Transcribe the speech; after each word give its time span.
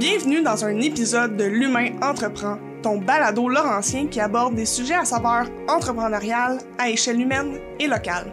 Bienvenue 0.00 0.42
dans 0.42 0.64
un 0.64 0.80
épisode 0.80 1.36
de 1.36 1.44
L'Humain 1.44 1.90
Entreprend, 2.00 2.56
ton 2.82 2.96
balado 2.96 3.50
laurentien 3.50 4.06
qui 4.06 4.18
aborde 4.18 4.54
des 4.54 4.64
sujets 4.64 4.94
à 4.94 5.04
saveur 5.04 5.44
entrepreneuriale 5.68 6.56
à 6.78 6.88
échelle 6.88 7.20
humaine 7.20 7.58
et 7.78 7.86
locale. 7.86 8.32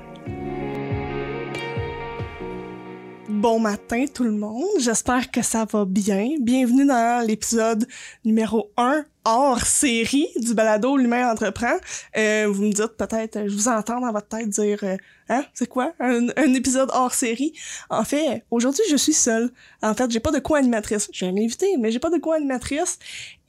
Bon 3.27 3.59
matin 3.59 4.05
tout 4.13 4.23
le 4.23 4.31
monde, 4.31 4.79
j'espère 4.79 5.29
que 5.29 5.41
ça 5.41 5.65
va 5.65 5.83
bien. 5.83 6.37
Bienvenue 6.39 6.85
dans 6.85 7.27
l'épisode 7.27 7.85
numéro 8.23 8.71
1 8.77 9.03
hors 9.27 9.59
série 9.65 10.29
du 10.37 10.53
balado 10.53 10.95
L'humain 10.95 11.29
entreprend. 11.29 11.75
Euh, 12.15 12.47
vous 12.49 12.63
me 12.63 12.71
dites 12.71 12.95
peut-être, 12.97 13.45
je 13.45 13.53
vous 13.53 13.67
entends 13.67 13.99
dans 13.99 14.11
votre 14.13 14.29
tête 14.29 14.47
dire, 14.47 14.79
euh, 14.83 14.95
hein, 15.27 15.43
c'est 15.53 15.67
quoi 15.67 15.93
un, 15.99 16.29
un, 16.29 16.53
épisode 16.53 16.89
hors 16.93 17.13
série? 17.13 17.51
En 17.89 18.05
fait, 18.05 18.45
aujourd'hui 18.49 18.83
je 18.89 18.95
suis 18.95 19.11
seule. 19.11 19.51
En 19.83 19.93
fait, 19.93 20.09
j'ai 20.09 20.21
pas 20.21 20.31
de 20.31 20.39
co-animatrice. 20.39 21.09
J'ai 21.11 21.27
un 21.27 21.35
invité, 21.35 21.75
mais 21.77 21.91
j'ai 21.91 21.99
pas 21.99 22.09
de 22.09 22.17
co-animatrice. 22.17 22.99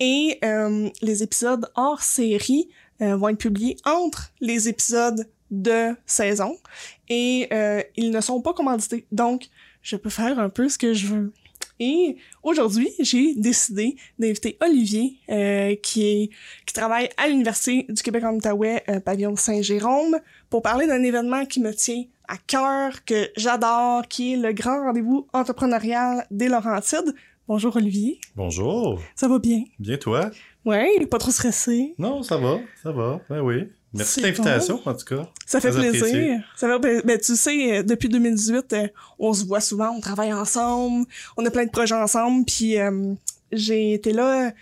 Et 0.00 0.40
euh, 0.44 0.90
les 1.00 1.22
épisodes 1.22 1.70
hors 1.76 2.02
série 2.02 2.68
euh, 3.00 3.16
vont 3.16 3.28
être 3.28 3.38
publiés 3.38 3.76
entre 3.84 4.32
les 4.40 4.68
épisodes 4.68 5.28
de 5.52 5.94
saison 6.04 6.58
et 7.08 7.48
euh, 7.52 7.82
ils 7.96 8.10
ne 8.10 8.20
sont 8.20 8.40
pas 8.42 8.52
commandités. 8.52 9.06
Donc, 9.12 9.48
je 9.82 9.96
peux 9.96 10.10
faire 10.10 10.40
un 10.40 10.48
peu 10.48 10.68
ce 10.68 10.76
que 10.76 10.92
je 10.92 11.06
veux. 11.06 11.32
Et 11.80 12.16
aujourd'hui, 12.42 12.90
j'ai 12.98 13.34
décidé 13.34 13.96
d'inviter 14.18 14.56
Olivier, 14.60 15.18
euh, 15.30 15.74
qui 15.76 16.06
est 16.06 16.30
qui 16.66 16.74
travaille 16.74 17.08
à 17.16 17.28
l'Université 17.28 17.86
du 17.88 18.02
Québec 18.02 18.24
en 18.24 18.34
Outaouais, 18.34 18.82
euh, 18.88 19.00
pavillon 19.00 19.36
Saint-Jérôme, 19.36 20.18
pour 20.50 20.62
parler 20.62 20.86
d'un 20.86 21.02
événement 21.02 21.44
qui 21.46 21.60
me 21.60 21.72
tient 21.72 22.04
à 22.26 22.36
cœur, 22.36 23.04
que 23.04 23.30
j'adore, 23.36 24.06
qui 24.08 24.34
est 24.34 24.36
le 24.36 24.52
grand 24.52 24.80
rendez-vous 24.80 25.26
entrepreneurial 25.32 26.26
des 26.30 26.48
Laurentides. 26.48 27.14
Bonjour 27.46 27.76
Olivier. 27.76 28.20
Bonjour. 28.36 29.00
Ça 29.14 29.26
va 29.26 29.38
bien? 29.38 29.64
Bien 29.78 29.96
toi? 29.96 30.30
Ouais, 30.66 31.06
pas 31.06 31.16
trop 31.16 31.30
stressé. 31.30 31.94
Non, 31.96 32.22
ça 32.22 32.36
va, 32.36 32.58
ça 32.82 32.92
va. 32.92 33.20
Ben 33.30 33.40
oui. 33.40 33.68
Merci 33.94 34.20
de 34.20 34.26
l'invitation, 34.26 34.80
en 34.84 34.94
tout 34.94 35.04
cas. 35.04 35.28
Ça 35.46 35.60
fait 35.60 35.70
plaisir. 35.70 36.42
Ça 36.56 36.68
fait, 36.68 36.78
ben, 36.78 37.02
ben, 37.04 37.18
tu 37.18 37.36
sais, 37.36 37.82
depuis 37.82 38.08
2018, 38.08 38.72
euh, 38.72 38.88
on 39.18 39.32
se 39.32 39.44
voit 39.44 39.60
souvent, 39.60 39.90
on 39.90 40.00
travaille 40.00 40.32
ensemble, 40.32 41.06
on 41.36 41.46
a 41.46 41.50
plein 41.50 41.64
de 41.64 41.70
projets 41.70 41.94
ensemble, 41.94 42.44
puis 42.44 42.78
euh, 42.78 43.14
j'ai 43.50 43.94
été 43.94 44.12
là 44.12 44.52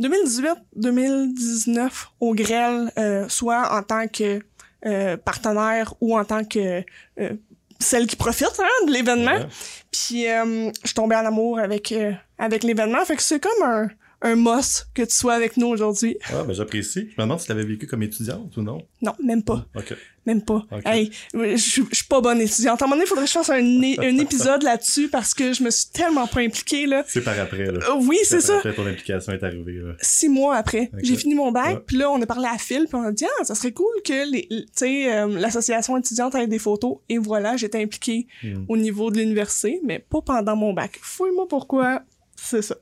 2018-2019 0.00 1.90
au 2.20 2.34
Grêle, 2.34 2.90
euh, 2.98 3.28
soit 3.28 3.74
en 3.74 3.82
tant 3.82 4.06
que 4.08 4.40
euh, 4.86 5.16
partenaire 5.16 5.94
ou 6.00 6.18
en 6.18 6.24
tant 6.24 6.44
que 6.44 6.82
euh, 7.20 7.30
celle 7.78 8.06
qui 8.06 8.16
profite 8.16 8.58
hein, 8.58 8.86
de 8.86 8.92
l'événement. 8.92 9.36
Ouais. 9.36 9.46
Puis 9.90 10.24
je 10.24 10.70
suis 10.84 10.94
tombée 10.94 11.16
en 11.16 11.26
amour 11.26 11.58
avec 11.58 11.92
avec 12.38 12.62
l'événement, 12.64 13.04
fait 13.04 13.16
que 13.16 13.22
c'est 13.22 13.40
comme 13.40 13.62
un 13.62 13.88
un 14.22 14.36
must 14.36 14.88
que 14.94 15.02
tu 15.02 15.14
sois 15.14 15.34
avec 15.34 15.56
nous 15.56 15.66
aujourd'hui. 15.66 16.16
Ah, 16.32 16.42
ben 16.44 16.52
j'apprécie. 16.52 17.08
Je 17.10 17.20
me 17.20 17.22
demande 17.22 17.40
si 17.40 17.46
tu 17.46 17.52
l'avais 17.52 17.64
vécu 17.64 17.86
comme 17.86 18.02
étudiante 18.02 18.56
ou 18.56 18.62
non. 18.62 18.78
Non, 19.00 19.12
même 19.22 19.42
pas. 19.42 19.66
OK. 19.74 19.94
Même 20.24 20.42
pas. 20.42 20.64
Ok. 20.70 20.82
Hey, 20.84 21.10
je 21.34 21.56
je 21.56 21.94
suis 21.96 22.04
pas 22.08 22.20
bonne 22.20 22.40
étudiante. 22.40 22.80
À 22.80 22.84
un 22.84 22.88
moment 22.88 22.96
donné, 22.96 23.06
il 23.06 23.08
faudrait 23.08 23.24
que 23.24 23.30
je 23.30 23.34
fasse 23.34 23.50
un, 23.50 23.82
épisode 24.20 24.62
là-dessus 24.62 25.08
parce 25.08 25.34
que 25.34 25.52
je 25.52 25.64
me 25.64 25.70
suis 25.70 25.90
tellement 25.92 26.28
pas 26.28 26.40
impliquée, 26.40 26.86
là. 26.86 27.02
C'est 27.08 27.22
par 27.22 27.38
après, 27.40 27.66
là. 27.66 27.80
Euh, 27.88 28.00
oui, 28.02 28.18
c'est 28.22 28.40
ça. 28.40 28.58
Après, 28.58 28.72
ton 28.74 28.86
implication 28.86 29.32
est 29.32 29.42
arrivée, 29.42 29.80
là. 29.82 29.94
Six 30.00 30.28
mois 30.28 30.56
après, 30.56 30.90
j'ai 31.02 31.16
fini 31.16 31.34
mon 31.34 31.50
bac, 31.50 31.80
puis 31.86 31.96
là, 31.96 32.10
on 32.10 32.22
a 32.22 32.26
parlé 32.26 32.46
à 32.46 32.58
Phil, 32.58 32.84
puis 32.84 32.94
on 32.94 33.02
a 33.02 33.12
dit, 33.12 33.24
ah, 33.40 33.44
ça 33.44 33.56
serait 33.56 33.72
cool 33.72 33.92
que 34.04 34.30
les, 34.30 34.46
tu 34.48 34.64
sais, 34.74 35.12
euh, 35.12 35.26
l'association 35.26 35.96
étudiante 35.96 36.34
ait 36.36 36.46
des 36.46 36.60
photos. 36.60 36.98
Et 37.08 37.18
voilà, 37.18 37.56
j'étais 37.56 37.82
impliquée 37.82 38.26
Hmm. 38.42 38.64
au 38.68 38.76
niveau 38.76 39.10
de 39.10 39.18
l'université, 39.18 39.80
mais 39.84 39.98
pas 39.98 40.20
pendant 40.20 40.56
mon 40.56 40.72
bac. 40.72 40.98
Fouille-moi 41.00 41.46
pourquoi, 41.48 42.02
c'est 42.36 42.62
ça. 42.62 42.76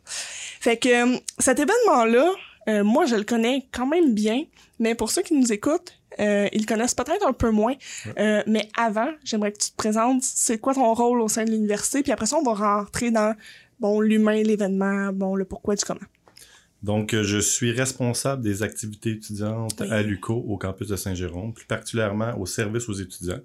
Fait 0.61 0.77
que 0.77 1.15
euh, 1.15 1.19
cet 1.39 1.59
événement-là, 1.59 2.31
euh, 2.69 2.85
moi, 2.85 3.07
je 3.07 3.17
le 3.17 3.25
connais 3.25 3.67
quand 3.73 3.87
même 3.87 4.15
bien, 4.15 4.45
mais 4.79 4.95
pour 4.95 5.11
ceux 5.11 5.23
qui 5.23 5.35
nous 5.35 5.53
écoutent, 5.53 5.95
euh, 6.19 6.49
ils 6.53 6.61
le 6.61 6.67
connaissent 6.67 6.95
peut-être 6.95 7.27
un 7.27 7.33
peu 7.33 7.51
moins. 7.51 7.75
Euh, 8.19 8.43
mais 8.47 8.69
avant, 8.77 9.09
j'aimerais 9.25 9.53
que 9.53 9.59
tu 9.59 9.71
te 9.71 9.77
présentes, 9.77 10.23
c'est 10.23 10.59
quoi 10.59 10.75
ton 10.75 10.93
rôle 10.93 11.21
au 11.23 11.29
sein 11.29 11.45
de 11.45 11.51
l'université, 11.51 12.03
puis 12.03 12.13
après 12.13 12.27
ça, 12.27 12.37
on 12.37 12.43
va 12.43 12.53
rentrer 12.53 13.11
dans, 13.11 13.35
bon, 13.81 14.01
l'humain, 14.01 14.43
l'événement, 14.43 15.13
bon, 15.13 15.35
le 15.35 15.45
pourquoi 15.47 15.75
du 15.77 15.85
comment. 15.85 16.01
Donc, 16.83 17.15
je 17.15 17.39
suis 17.39 17.73
responsable 17.73 18.43
des 18.43 18.63
activités 18.63 19.13
étudiantes 19.13 19.77
Oui. 19.81 19.91
à 19.91 20.03
l'UCO 20.03 20.35
au 20.35 20.57
campus 20.57 20.89
de 20.89 20.97
Saint-Jérôme, 20.97 21.53
plus 21.53 21.67
particulièrement 21.67 22.33
au 22.39 22.47
service 22.47 22.89
aux 22.89 22.95
étudiants. 22.95 23.41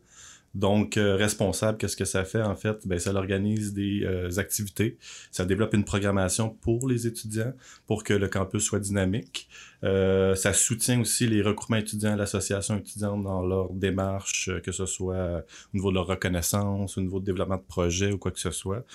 Donc, 0.56 0.96
euh, 0.96 1.16
responsable, 1.18 1.78
qu'est-ce 1.78 1.98
que 1.98 2.06
ça 2.06 2.24
fait 2.24 2.42
en 2.42 2.56
fait? 2.56 2.88
Ben, 2.88 2.98
ça 2.98 3.14
organise 3.14 3.74
des 3.74 4.04
euh, 4.06 4.30
activités, 4.38 4.98
ça 5.30 5.46
développe 5.46 5.74
une 5.74 5.84
programmation 5.84 6.50
pour 6.50 6.88
les 6.88 7.06
étudiants 7.08 7.54
pour 7.88 8.04
que 8.06 8.14
le 8.14 8.28
campus 8.30 8.64
soit 8.64 8.80
dynamique. 8.80 9.50
Euh, 9.84 10.34
ça 10.34 10.54
soutient 10.54 11.00
aussi 11.02 11.28
les 11.28 11.42
regroupements 11.42 11.76
étudiants, 11.78 12.16
l'association 12.16 12.78
étudiante 12.78 13.22
dans 13.24 13.46
leur 13.46 13.70
démarche, 13.74 14.48
euh, 14.50 14.60
que 14.62 14.72
ce 14.72 14.86
soit 14.86 15.16
euh, 15.16 15.42
au 15.74 15.78
niveau 15.78 15.90
de 15.90 15.96
leur 15.96 16.08
reconnaissance, 16.08 16.98
au 16.98 17.02
niveau 17.02 17.20
de 17.20 17.26
développement 17.26 17.58
de 17.58 17.62
projet 17.68 18.12
ou 18.14 18.18
quoi 18.18 18.32
que 18.32 18.40
ce 18.40 18.52
soit. 18.52 18.86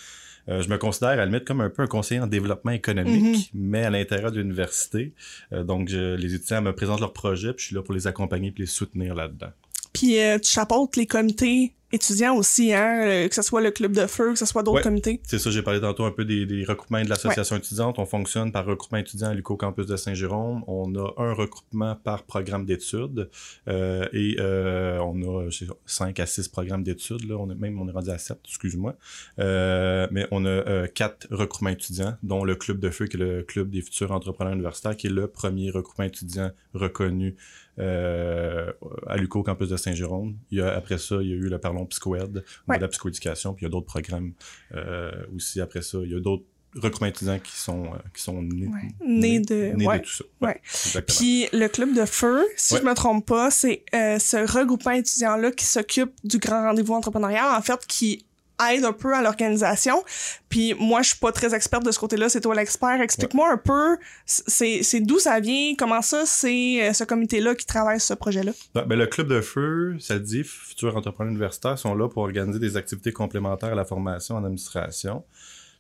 Euh, 0.49 0.62
je 0.62 0.70
me 0.70 0.78
considère 0.78 1.10
à 1.10 1.16
la 1.16 1.26
limite 1.26 1.44
comme 1.44 1.60
un 1.60 1.69
peu 1.69 1.82
un 1.82 1.87
conseiller 1.87 2.20
en 2.22 2.26
développement 2.26 2.70
économique, 2.72 3.50
mais 3.53 3.84
à 3.84 3.91
l'intérieur 3.91 4.32
de 4.32 4.38
l'université. 4.41 5.12
Euh, 5.53 5.62
donc, 5.62 5.88
je- 5.91 6.15
les 6.16 6.34
étudiants 6.34 6.62
me 6.62 6.72
présentent 6.75 7.00
leurs 7.00 7.12
projets, 7.12 7.53
puis 7.53 7.62
je 7.62 7.66
suis 7.66 7.76
là 7.76 7.82
pour 7.82 7.93
les 7.93 8.06
accompagner 8.06 8.49
et 8.49 8.54
les 8.59 8.66
soutenir 8.66 9.15
là-dedans. 9.15 9.53
Puis 9.92 10.18
euh, 10.20 10.38
tu 10.38 10.50
chapeautes 10.50 10.96
les 10.96 11.06
comités 11.06 11.74
étudiants 11.92 12.36
aussi, 12.36 12.72
hein, 12.72 13.00
euh, 13.04 13.28
que 13.28 13.34
ce 13.34 13.42
soit 13.42 13.60
le 13.60 13.70
club 13.70 13.92
de 13.92 14.06
feu, 14.06 14.32
que 14.32 14.38
ce 14.38 14.46
soit 14.46 14.62
d'autres 14.62 14.78
Ouais. 14.78 14.82
comités. 14.82 15.20
C'est 15.24 15.38
ça, 15.38 15.50
j'ai 15.50 15.62
parlé 15.62 15.80
tantôt 15.80 16.04
un 16.04 16.10
peu 16.12 16.24
des, 16.24 16.46
des 16.46 16.64
regroupements 16.64 17.02
de 17.02 17.08
l'association 17.08 17.56
étudiante. 17.56 17.98
On 17.98 18.06
fonctionne 18.06 18.52
par 18.52 18.64
regroupement 18.64 18.98
étudiant 18.98 19.28
à 19.28 19.34
l'UCO 19.34 19.56
Campus 19.56 19.86
de 19.86 19.96
Saint-Jérôme. 19.96 20.62
On 20.66 20.94
a 20.94 21.12
un 21.18 21.32
regroupement 21.32 21.96
par 21.96 22.22
programme 22.22 22.64
d'études 22.64 23.28
euh, 23.68 24.06
et 24.12 24.36
euh, 24.38 24.98
on 25.00 25.46
a 25.46 25.50
sais 25.50 25.66
pas, 25.66 25.74
5 25.86 26.20
à 26.20 26.26
6 26.26 26.48
programmes 26.48 26.82
d'études. 26.82 27.28
Là. 27.28 27.36
On 27.36 27.50
est, 27.50 27.54
même 27.54 27.80
on 27.80 27.88
est 27.88 27.92
rendu 27.92 28.10
à 28.10 28.18
7, 28.18 28.38
excuse-moi. 28.46 28.94
Euh, 29.38 30.06
mais 30.10 30.26
on 30.30 30.44
a 30.46 30.86
quatre 30.88 31.26
regroupements 31.30 31.70
étudiants, 31.70 32.16
dont 32.22 32.44
le 32.44 32.54
club 32.54 32.78
de 32.80 32.90
feu, 32.90 33.06
qui 33.06 33.16
est 33.16 33.20
le 33.20 33.42
club 33.42 33.70
des 33.70 33.82
futurs 33.82 34.12
entrepreneurs 34.12 34.52
universitaires, 34.54 34.96
qui 34.96 35.08
est 35.08 35.10
le 35.10 35.26
premier 35.26 35.70
regroupement 35.70 36.04
étudiant 36.04 36.50
reconnu 36.74 37.36
à 37.78 39.16
l'UCO 39.16 39.42
Campus 39.42 39.68
de 39.70 39.76
Saint-Jérôme. 39.76 40.36
Il 40.50 40.58
y 40.58 40.60
a, 40.60 40.70
après 40.74 40.98
ça, 40.98 41.16
il 41.22 41.28
y 41.28 41.32
a 41.32 41.36
eu 41.36 41.48
le 41.48 41.58
Parlons 41.58 41.79
Psychoed, 41.86 42.38
au 42.38 42.70
Ouais. 42.70 42.76
de 42.78 42.82
la 42.82 42.88
psychoéducation, 42.88 43.54
puis 43.54 43.64
il 43.64 43.66
y 43.66 43.70
a 43.70 43.70
d'autres 43.70 43.86
programmes 43.86 44.32
euh, 44.74 45.10
aussi 45.34 45.60
après 45.60 45.82
ça. 45.82 45.98
Il 46.04 46.10
y 46.10 46.14
a 46.14 46.20
d'autres 46.20 46.44
regroupements 46.76 47.08
étudiants 47.08 47.38
qui 47.41 47.56
sont, 47.56 47.84
euh, 47.86 47.98
qui 48.14 48.22
sont 48.22 48.42
nés, 48.42 48.68
Ouais. 48.68 48.88
Nés 49.04 49.41
de- 49.41 49.72
nés 49.74 49.86
ouais. 49.86 50.00
tout 50.02 50.10
ça. 50.10 50.24
Ouais. 50.40 50.60
Puis 51.08 51.48
le 51.52 51.66
club 51.66 51.94
de 51.94 52.04
feu, 52.04 52.46
si 52.56 52.76
je 52.76 52.82
me 52.82 52.94
trompe 52.94 53.26
pas, 53.26 53.50
c'est 53.50 53.84
euh, 53.92 54.19
ce 54.20 54.36
regroupement 54.36 54.92
étudiant-là 54.92 55.50
qui 55.50 55.64
s'occupe 55.64 56.12
du 56.22 56.38
grand 56.38 56.62
rendez-vous 56.62 56.94
entrepreneurial, 56.94 57.52
en 57.56 57.60
fait, 57.62 57.84
qui 57.88 58.24
aide 58.72 58.84
un 58.84 58.93
peu 58.93 59.15
à 59.15 59.22
l'organisation. 59.22 60.03
Puis 60.48 60.75
moi, 60.78 61.03
je 61.03 61.09
suis 61.10 61.19
pas 61.19 61.32
très 61.32 61.54
experte 61.54 61.84
de 61.84 61.91
ce 61.93 61.98
côté-là, 61.98 62.28
c'est 62.28 62.41
toi 62.41 62.54
l'expert. 62.54 63.00
Explique-moi 63.00 63.50
un 63.53 63.56
peu, 63.56 63.97
c'est 64.26 64.82
c'est 64.82 65.00
d'où 65.00 65.19
ça 65.19 65.41
vient, 65.41 65.75
comment 65.78 66.03
ça, 66.03 66.25
c'est 66.26 66.82
euh, 66.88 66.93
ce 66.93 67.04
comité-là 67.04 67.54
qui 67.54 67.66
travaille 67.66 68.00
ce 68.00 68.15
projet-là? 68.15 68.53
Ben, 68.75 68.84
ben, 68.87 68.99
le 68.99 69.06
club 69.06 69.28
de 69.28 69.41
feu, 69.41 69.97
ça 70.00 70.19
dit, 70.19 70.43
futurs 70.44 70.97
entrepreneurs 70.97 71.31
universitaires 71.32 71.78
sont 71.78 71.94
là 71.94 72.09
pour 72.09 72.22
organiser 72.22 72.59
des 72.59 72.76
activités 72.76 73.12
complémentaires 73.12 73.72
à 73.72 73.75
la 73.75 73.84
formation 73.84 74.37
en 74.37 74.44
administration, 74.44 75.25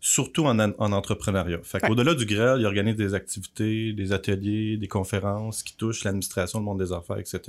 surtout 0.00 0.46
en, 0.46 0.58
en- 0.58 0.72
en 0.78 0.92
entrepreneuriat. 0.92 1.58
Fait 1.62 1.82
Ouais. 1.82 1.88
qu'au-delà 1.88 2.14
du 2.14 2.24
grêle, 2.24 2.56
ils 2.60 2.66
organisent 2.66 2.96
des 2.96 3.12
activités, 3.14 3.92
des 3.92 4.12
ateliers, 4.12 4.76
des 4.78 4.88
conférences 4.88 5.62
qui 5.62 5.76
touchent 5.76 6.04
l'administration, 6.04 6.58
le 6.60 6.64
monde 6.64 6.78
des 6.78 6.92
affaires, 6.92 7.18
etc. 7.18 7.40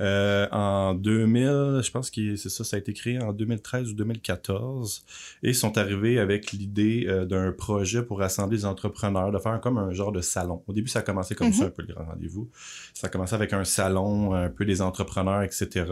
Euh, 0.00 0.46
en 0.50 0.94
2000, 0.94 1.80
je 1.82 1.90
pense 1.90 2.10
que 2.10 2.36
c'est 2.36 2.48
ça, 2.48 2.64
ça 2.64 2.76
a 2.76 2.78
été 2.78 2.92
créé 2.92 3.18
en 3.20 3.32
2013 3.32 3.90
ou 3.90 3.94
2014, 3.94 5.04
et 5.42 5.50
ils 5.50 5.54
sont 5.54 5.78
arrivés 5.78 6.18
avec 6.18 6.52
l'idée 6.52 7.06
euh, 7.08 7.24
d'un 7.24 7.52
projet 7.52 8.02
pour 8.02 8.18
rassembler 8.18 8.58
les 8.58 8.64
entrepreneurs, 8.64 9.30
de 9.30 9.38
faire 9.38 9.60
comme 9.60 9.78
un 9.78 9.92
genre 9.92 10.12
de 10.12 10.20
salon. 10.20 10.62
Au 10.66 10.72
début, 10.72 10.88
ça 10.88 11.00
a 11.00 11.02
commencé 11.02 11.34
comme 11.34 11.48
Mhm. 11.48 11.52
ça, 11.54 11.64
un 11.66 11.70
peu 11.70 11.82
le 11.86 11.94
grand 11.94 12.04
rendez-vous. 12.04 12.48
Ça 12.92 13.06
a 13.06 13.10
commencé 13.10 13.34
avec 13.34 13.52
un 13.52 13.64
salon, 13.64 14.34
un 14.34 14.48
peu 14.48 14.64
des 14.64 14.82
entrepreneurs, 14.82 15.42
etc. 15.42 15.86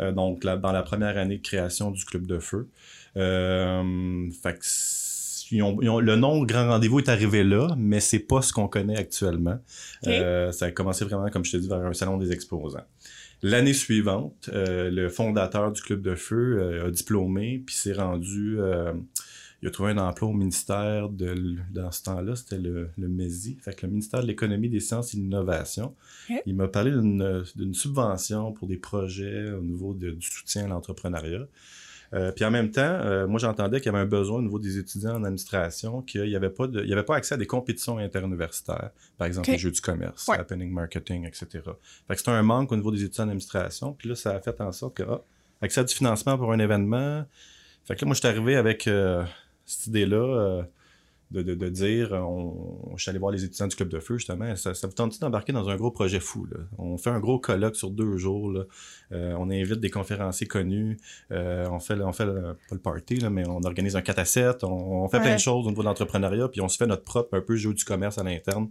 Euh, 0.00 0.12
donc, 0.12 0.44
là, 0.44 0.56
dans 0.56 0.72
la 0.72 0.82
première 0.82 1.18
année 1.18 1.38
de 1.38 1.42
création 1.42 1.90
du 1.90 2.04
Club 2.04 2.26
de 2.26 2.38
Feu. 2.38 2.68
Euh, 3.16 4.30
fait 4.42 4.54
que 4.58 4.64
ils 5.52 5.62
ont- 5.62 5.78
ils 5.82 5.88
ont- 5.88 6.00
le 6.00 6.16
nom 6.16 6.42
Grand 6.44 6.66
Rendez-vous 6.68 6.98
est 6.98 7.08
arrivé 7.08 7.44
là, 7.44 7.74
mais 7.78 8.00
c'est 8.00 8.18
pas 8.18 8.42
ce 8.42 8.52
qu'on 8.52 8.68
connaît 8.68 8.96
actuellement. 8.98 9.58
Euh, 10.12 10.50
ça 10.52 10.66
a 10.66 10.70
commencé 10.72 11.04
vraiment, 11.04 11.28
comme 11.30 11.44
je 11.44 11.52
te 11.52 11.56
dis, 11.58 11.68
vers 11.68 11.78
un 11.78 11.92
salon 11.92 12.16
des 12.18 12.32
exposants. 12.32 12.84
L'année 13.42 13.72
suivante, 13.74 14.50
euh, 14.52 14.90
le 14.90 15.08
fondateur 15.08 15.72
du 15.72 15.80
Club 15.82 16.00
de 16.02 16.14
Feu 16.14 16.58
euh, 16.60 16.86
a 16.86 16.90
diplômé, 16.90 17.62
puis 17.64 17.74
s'est 17.74 17.92
rendu... 17.92 18.58
il 19.62 19.68
a 19.68 19.70
trouvé 19.70 19.92
un 19.92 19.98
emploi 19.98 20.28
au 20.28 20.32
ministère 20.32 21.08
de... 21.08 21.56
Dans 21.72 21.92
ce 21.92 22.02
temps-là, 22.02 22.34
c'était 22.34 22.58
le, 22.58 22.88
le 22.98 23.08
MESI, 23.08 23.58
fait 23.62 23.74
que 23.76 23.86
le 23.86 23.90
ministère 23.92 24.20
de 24.22 24.26
l'Économie, 24.26 24.68
des 24.68 24.80
Sciences 24.80 25.14
et 25.14 25.16
de 25.18 25.22
l'Innovation. 25.22 25.94
Il 26.46 26.56
m'a 26.56 26.66
parlé 26.68 26.90
d'une 26.90 27.44
d'une 27.54 27.74
subvention 27.74 28.52
pour 28.52 28.66
des 28.66 28.76
projets 28.76 29.52
au 29.52 29.62
niveau 29.62 29.94
de- 29.94 30.10
du 30.12 30.26
soutien 30.26 30.64
à 30.64 30.68
l'entrepreneuriat. 30.68 31.46
Euh, 32.14 32.30
puis 32.30 32.44
en 32.44 32.50
même 32.50 32.70
temps, 32.70 32.82
euh, 32.82 33.26
moi 33.26 33.38
j'entendais 33.40 33.80
qu'il 33.80 33.86
y 33.90 33.94
avait 33.94 34.04
un 34.04 34.06
besoin 34.08 34.38
au 34.38 34.42
niveau 34.42 34.58
des 34.58 34.76
étudiants 34.78 35.14
en 35.14 35.24
administration, 35.24 36.02
qu'il 36.02 36.24
n'y 36.24 36.36
avait, 36.36 36.50
pas 36.50 36.66
de- 36.66 36.82
il 36.82 36.88
y 36.88 36.92
avait 36.92 37.02
pas 37.04 37.16
accès 37.16 37.34
à 37.34 37.38
des 37.38 37.46
compétitions 37.46 37.96
interuniversitaires, 37.98 38.90
par 39.16 39.26
exemple 39.26 39.50
les 39.50 39.58
jeux 39.58 39.70
du 39.70 39.80
commerce, 39.80 40.28
Ouais. 40.28 40.38
happening 40.38 40.70
marketing, 40.70 41.26
etc. 41.26 41.46
Fait 41.52 41.62
que 42.08 42.16
c'était 42.18 42.30
un 42.32 42.42
manque 42.42 42.70
au 42.72 42.76
niveau 42.76 42.90
des 42.90 43.02
étudiants 43.02 43.24
en 43.24 43.28
administration. 43.28 43.94
Puis 43.94 44.08
là, 44.10 44.14
ça 44.14 44.32
a 44.34 44.40
fait 44.40 44.60
en 44.60 44.72
sorte 44.72 44.94
que, 44.98 45.04
ah, 45.08 45.22
accès 45.62 45.80
à 45.80 45.84
du 45.84 45.94
financement 45.94 46.36
pour 46.36 46.52
un 46.52 46.58
événement. 46.58 47.24
Fait 47.86 47.96
que 47.96 48.02
là, 48.02 48.06
moi, 48.06 48.14
je 48.14 48.20
suis 48.20 48.28
arrivé 48.28 48.56
avec 48.56 48.86
euh, 48.88 49.24
cette 49.64 49.86
idée-là. 49.86 50.66
De, 51.32 51.42
de, 51.42 51.54
de 51.54 51.68
dire, 51.68 52.12
on, 52.12 52.92
je 52.96 53.02
suis 53.02 53.10
allé 53.10 53.18
voir 53.18 53.32
les 53.32 53.44
étudiants 53.44 53.66
du 53.66 53.74
club 53.74 53.88
de 53.88 53.98
feu 53.98 54.18
justement, 54.18 54.54
ça, 54.56 54.74
ça 54.74 54.86
vous 54.86 54.92
tente 54.92 55.18
d'embarquer 55.20 55.52
dans 55.52 55.68
un 55.68 55.76
gros 55.76 55.90
projet 55.90 56.20
fou. 56.20 56.46
Là? 56.46 56.58
On 56.78 56.98
fait 56.98 57.10
un 57.10 57.18
gros 57.20 57.38
colloque 57.38 57.74
sur 57.76 57.90
deux 57.90 58.16
jours. 58.16 58.50
Là. 58.50 58.64
Euh, 59.12 59.34
on 59.38 59.50
invite 59.50 59.80
des 59.80 59.90
conférenciers 59.90 60.46
connus. 60.46 60.98
Euh, 61.30 61.66
on 61.70 61.78
fait, 61.80 61.94
on 62.00 62.12
fait 62.12 62.26
le- 62.26 62.54
pas 62.68 62.74
le 62.74 62.78
party, 62.78 63.16
là, 63.16 63.30
mais 63.30 63.48
on 63.48 63.62
organise 63.62 63.96
un 63.96 64.02
4 64.02 64.18
à 64.18 64.24
7. 64.24 64.64
On, 64.64 64.68
on 65.04 65.08
fait 65.08 65.18
plein 65.20 65.34
de 65.34 65.40
choses 65.40 65.66
au 65.66 65.70
niveau 65.70 65.82
de 65.82 65.86
l'entrepreneuriat, 65.88 66.48
puis 66.48 66.60
on 66.60 66.68
se 66.68 66.76
fait 66.76 66.86
notre 66.86 67.04
propre 67.04 67.36
un 67.36 67.40
peu 67.40 67.56
jeu 67.56 67.72
du 67.74 67.84
commerce 67.84 68.18
à 68.18 68.22
l'interne. 68.22 68.68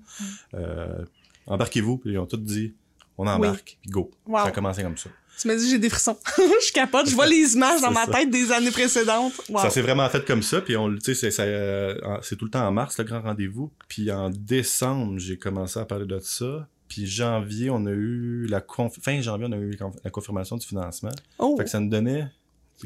Euh, 0.54 1.04
Embarquez-vous, 1.48 1.98
puis 1.98 2.12
ils 2.12 2.18
ont 2.20 2.26
tout 2.28 2.38
dit, 2.38 2.76
on 3.18 3.26
embarque, 3.28 3.78
puis 3.82 3.92
go. 3.92 4.12
Wow. 4.28 4.38
Ça 4.38 4.44
a 4.46 4.52
commencé 4.52 4.84
comme 4.84 4.98
ça. 4.98 5.10
Tu 5.42 5.48
m'as 5.48 5.56
dit 5.56 5.70
j'ai 5.70 5.80
des 5.80 5.90
frissons. 5.90 6.18
je 6.38 6.72
capote, 6.72 7.10
je 7.10 7.16
vois 7.16 7.26
les 7.26 7.56
images 7.56 7.82
dans 7.82 7.90
ma 7.92 8.06
ça. 8.06 8.12
tête 8.12 8.30
des 8.30 8.52
années 8.52 8.70
précédentes. 8.72 9.34
Wow. 9.50 9.60
Ça 9.62 9.70
s'est 9.72 9.82
vraiment 9.82 10.08
fait 10.10 10.24
comme 10.26 10.44
ça, 10.44 10.62
puis 10.62 10.78
on, 10.78 10.94
tu 10.94 11.00
sais, 11.02 11.16
c'est, 11.16 11.32
ça, 11.32 11.44
euh, 11.44 11.96
c'est 12.22 12.36
tout 12.36 12.46
le 12.46 12.52
temps 12.52 12.68
en 12.68 12.72
mars 12.72 12.98
le 13.00 13.04
grand 13.06 13.22
rendez-vous, 13.22 13.72
puis 13.88 14.12
en 14.12 14.30
décembre 14.30 15.18
j'ai 15.18 15.38
commencé 15.38 15.80
à 15.80 15.86
parler 15.86 16.06
de 16.06 16.20
ça, 16.20 16.68
puis 16.88 17.08
janvier 17.08 17.70
on 17.72 17.86
a 17.88 17.92
eu 17.92 18.46
la 18.48 18.60
conf- 18.60 19.02
fin 19.02 19.20
janvier 19.22 19.48
on 19.50 19.54
a 19.54 19.58
eu 19.58 19.78
la 20.04 20.10
confirmation 20.12 20.58
du 20.58 20.68
financement, 20.68 21.12
oh, 21.40 21.56
fait 21.58 21.64
que 21.64 21.70
ça 21.70 21.80
nous 21.80 21.90
donnait 21.90 22.28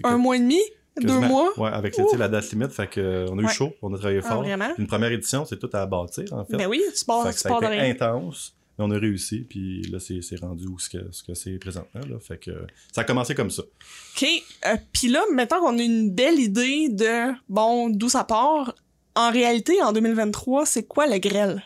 un 0.03 0.13
que- 0.13 0.15
mois 0.17 0.37
et 0.37 0.39
demi, 0.39 0.61
deux 1.01 1.19
mois? 1.19 1.51
ouais, 1.59 1.69
avec 1.71 1.95
la 2.17 2.29
date 2.29 2.49
limite, 2.51 2.71
fait 2.71 2.87
que 2.87 3.01
euh, 3.01 3.25
on 3.31 3.37
a 3.39 3.41
eu 3.41 3.45
Ouais. 3.47 3.51
chaud, 3.51 3.73
on 3.81 3.93
a 3.93 3.97
travaillé 3.97 4.21
Ah, 4.23 4.29
fort. 4.29 4.45
Une 4.77 4.87
première 4.87 5.11
édition 5.11 5.43
c'est 5.45 5.59
tout 5.59 5.69
à 5.73 5.85
bâtir 5.85 6.25
en 6.31 6.45
fait, 6.45 6.55
Ben 6.55 6.67
oui, 6.67 6.81
tu 6.97 7.03
pars, 7.03 7.23
fait 7.23 7.29
que 7.31 7.35
tu 7.35 7.41
ça 7.41 7.49
pars 7.49 7.57
a 7.57 7.67
de 7.67 7.73
été 7.73 7.81
rien. 7.81 7.91
intense. 7.93 8.53
Mais 8.77 8.85
on 8.85 8.91
a 8.91 8.97
réussi, 8.97 9.39
puis 9.49 9.83
là, 9.83 9.99
c'est, 9.99 10.21
c'est 10.21 10.35
rendu 10.39 10.67
où 10.67 10.77
ce 10.79 10.89
que, 10.89 10.97
ce 11.11 11.23
que 11.23 11.33
c'est 11.33 11.57
présentement. 11.59 12.01
Là. 12.09 12.19
Fait 12.19 12.37
que 12.37 12.51
ça 12.93 13.01
a 13.01 13.03
commencé 13.05 13.33
comme 13.35 13.49
ça. 13.49 13.63
OK. 13.63 14.27
Euh, 14.65 14.75
Puis 14.91 15.07
là, 15.07 15.21
maintenant 15.33 15.59
qu'on 15.61 15.79
a 15.79 15.81
une 15.81 16.11
belle 16.13 16.39
idée 16.39 16.89
de, 16.89 17.31
bon, 17.47 17.89
d'où 17.89 18.09
ça 18.09 18.23
part, 18.25 18.75
en 19.15 19.31
réalité, 19.31 19.81
en 19.81 19.93
2023, 19.93 20.65
c'est 20.65 20.83
quoi 20.83 21.07
le 21.07 21.17
grêle? 21.19 21.63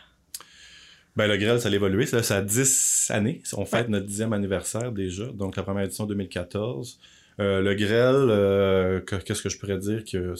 Ben, 1.15 1.25
le 1.27 1.37
grêle, 1.37 1.59
ça 1.59 1.69
a 1.69 1.71
évolué. 1.71 2.05
Ça, 2.05 2.21
ça 2.21 2.37
a 2.37 2.41
10 2.41 3.07
années. 3.09 3.41
On 3.53 3.65
fête 3.65 3.89
notre 3.89 4.05
dixième 4.05 4.31
anniversaire 4.33 4.91
déjà. 4.91 5.25
Donc, 5.25 5.55
la 5.55 5.63
première 5.63 5.83
édition 5.85 6.05
2014. 6.05 6.99
Euh, 7.39 7.61
le 7.61 7.73
grêle, 7.73 8.15
euh, 8.29 8.99
que- 9.01 9.15
qu'est-ce 9.15 9.41
que 9.41 9.49
je 9.49 9.57
pourrais 9.57 9.77
dire 9.79 10.03
que... 10.03 10.33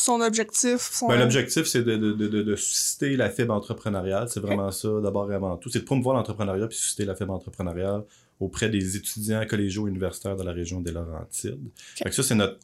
Son 0.00 0.20
objectif, 0.20 0.78
son... 0.92 1.08
Ben, 1.08 1.18
L'objectif, 1.18 1.66
c'est 1.66 1.82
de, 1.82 1.96
de, 1.96 2.12
de, 2.26 2.56
susciter 2.56 3.16
la 3.16 3.28
fibre 3.28 3.54
entrepreneuriale. 3.54 4.28
C'est 4.28 4.40
vraiment 4.40 4.70
ça, 4.70 4.88
d'abord 5.02 5.30
et 5.30 5.34
avant 5.34 5.56
tout. 5.56 5.68
C'est 5.68 5.80
de 5.80 5.84
promouvoir 5.84 6.16
l'entrepreneuriat 6.16 6.66
puis 6.68 6.76
susciter 6.78 7.04
la 7.04 7.14
fibre 7.14 7.34
entrepreneuriale 7.34 8.04
auprès 8.40 8.70
des 8.70 8.96
étudiants 8.96 9.44
collégiaux 9.46 9.86
et 9.86 9.90
universitaires 9.90 10.36
de 10.36 10.42
la 10.42 10.52
région 10.52 10.80
des 10.80 10.92
Laurentides. 10.92 11.60
Fait 11.96 12.08
que 12.08 12.14
ça, 12.14 12.22
c'est 12.22 12.34
notre, 12.34 12.58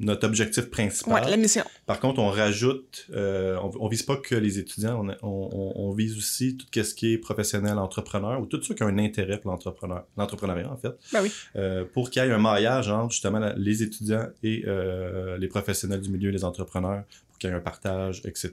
notre 0.00 0.26
objectif 0.26 0.70
principal. 0.70 1.14
Ouais, 1.24 1.30
la 1.30 1.36
mission. 1.36 1.62
Par 1.86 2.00
contre, 2.00 2.18
on 2.18 2.28
rajoute, 2.28 3.06
euh, 3.12 3.56
on, 3.62 3.70
on 3.78 3.88
vise 3.88 4.02
pas 4.02 4.16
que 4.16 4.34
les 4.34 4.58
étudiants, 4.58 5.00
on, 5.04 5.08
on, 5.22 5.48
on- 5.52 5.72
on 5.76 5.92
vise 5.92 6.16
aussi 6.18 6.56
tout 6.56 6.66
ce 6.82 6.94
qui 6.94 7.12
est 7.12 7.18
professionnel, 7.18 7.78
entrepreneur, 7.78 8.40
ou 8.40 8.46
tout 8.46 8.60
ceux 8.62 8.74
qui 8.74 8.82
ont 8.82 8.88
un 8.88 8.98
intérêt 8.98 9.38
pour 9.38 9.52
l'entrepreneur, 9.52 10.04
l'entrepreneuriat, 10.16 10.70
en 10.70 10.76
fait, 10.76 10.94
Ben 11.12 11.22
oui. 11.22 11.30
euh, 11.56 11.84
pour 11.92 12.10
qu'il 12.10 12.22
y 12.22 12.26
ait 12.26 12.32
un 12.32 12.38
maillage 12.38 12.88
entre 12.90 13.12
justement 13.12 13.38
la- 13.38 13.54
les 13.54 13.82
étudiants 13.84 14.26
et 14.42 14.64
euh, 14.66 15.38
les 15.38 15.48
professionnels 15.48 16.00
du 16.00 16.10
milieu, 16.10 16.30
les 16.30 16.44
entrepreneurs, 16.44 17.04
pour 17.28 17.38
qu'il 17.38 17.50
y 17.50 17.52
ait 17.52 17.56
un 17.56 17.60
partage, 17.60 18.20
etc. 18.24 18.50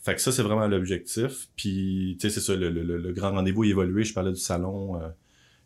Fait 0.00 0.14
que 0.14 0.20
ça, 0.20 0.32
c'est 0.32 0.42
vraiment 0.42 0.66
l'objectif. 0.66 1.48
Puis, 1.56 2.16
tu 2.20 2.28
sais, 2.28 2.34
c'est 2.34 2.40
ça, 2.44 2.54
le, 2.56 2.70
le- 2.70 2.82
le- 2.98 3.12
grand 3.12 3.30
rendez-vous 3.32 3.64
évolué. 3.64 4.04
Je 4.04 4.14
parlais 4.14 4.32
du 4.32 4.40
salon 4.40 4.96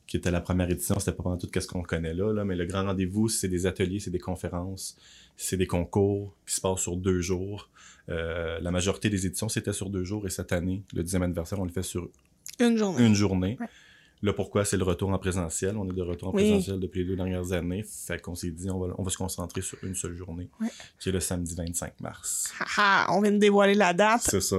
qui 0.07 0.17
était 0.17 0.31
la 0.31 0.41
première 0.41 0.71
édition. 0.71 0.99
C'était 0.99 1.13
pas 1.13 1.23
vraiment 1.23 1.39
tout 1.39 1.49
ce 1.53 1.67
qu'on 1.67 1.83
connaît 1.83 2.15
là, 2.15 2.33
là, 2.33 2.45
mais 2.45 2.57
le 2.57 2.67
grand 2.67 2.85
rendez-vous, 2.85 3.29
c'est 3.29 3.49
des 3.49 3.67
ateliers, 3.67 4.01
c'est 4.01 4.11
des 4.11 4.19
conférences, 4.19 4.97
c'est 5.37 5.57
des 5.57 5.67
concours 5.67 6.35
qui 6.47 6.55
se 6.55 6.61
passent 6.61 6.81
sur 6.81 6.97
deux 6.97 7.21
jours. 7.21 7.69
Euh, 8.09 8.59
la 8.61 8.71
majorité 8.71 9.11
des 9.11 9.27
éditions, 9.27 9.49
c'était 9.49 9.73
sur 9.73 9.89
deux 9.91 10.05
jours. 10.05 10.27
Et 10.27 10.31
cette 10.31 10.53
année, 10.53 10.83
le 10.95 11.03
10e 11.03 11.23
anniversaire, 11.23 11.61
on 11.61 11.65
le 11.65 11.71
fait 11.73 11.83
sur 11.83 12.09
Une 12.61 12.77
journée. 12.77 13.07
une 13.07 13.15
journée. 13.15 13.57
Ouais. 13.61 13.67
Là, 14.23 14.33
pourquoi? 14.33 14.65
C'est 14.65 14.77
le 14.77 14.85
retour 14.85 15.11
en 15.11 15.19
présentiel. 15.19 15.77
On 15.77 15.89
est 15.89 15.93
de 15.93 16.03
retour 16.03 16.29
en 16.29 16.33
Oui. 16.33 16.43
présentiel 16.49 16.79
depuis 16.79 17.01
les 17.01 17.07
deux 17.07 17.17
dernières 17.17 17.53
années. 17.53 17.85
Fait 18.07 18.21
qu'on 18.21 18.35
s'est 18.37 18.51
dit, 18.51 18.71
on 18.71 18.79
va, 18.79 18.95
on 18.99 19.03
va 19.03 19.11
se 19.11 19.17
concentrer 19.19 19.63
sur 19.63 19.79
une 19.83 19.95
seule 19.97 20.17
journée, 20.17 20.49
Ouais. 20.61 20.69
qui 21.01 21.09
est 21.09 21.13
le 21.13 21.21
samedi 21.21 21.55
25 21.57 22.01
mars. 22.01 22.53
Haha, 22.77 23.07
on 23.13 23.21
vient 23.21 23.33
de 23.33 23.39
dévoiler 23.39 23.75
la 23.75 23.93
date. 23.93 24.23
C'est 24.23 24.41
ça. 24.41 24.57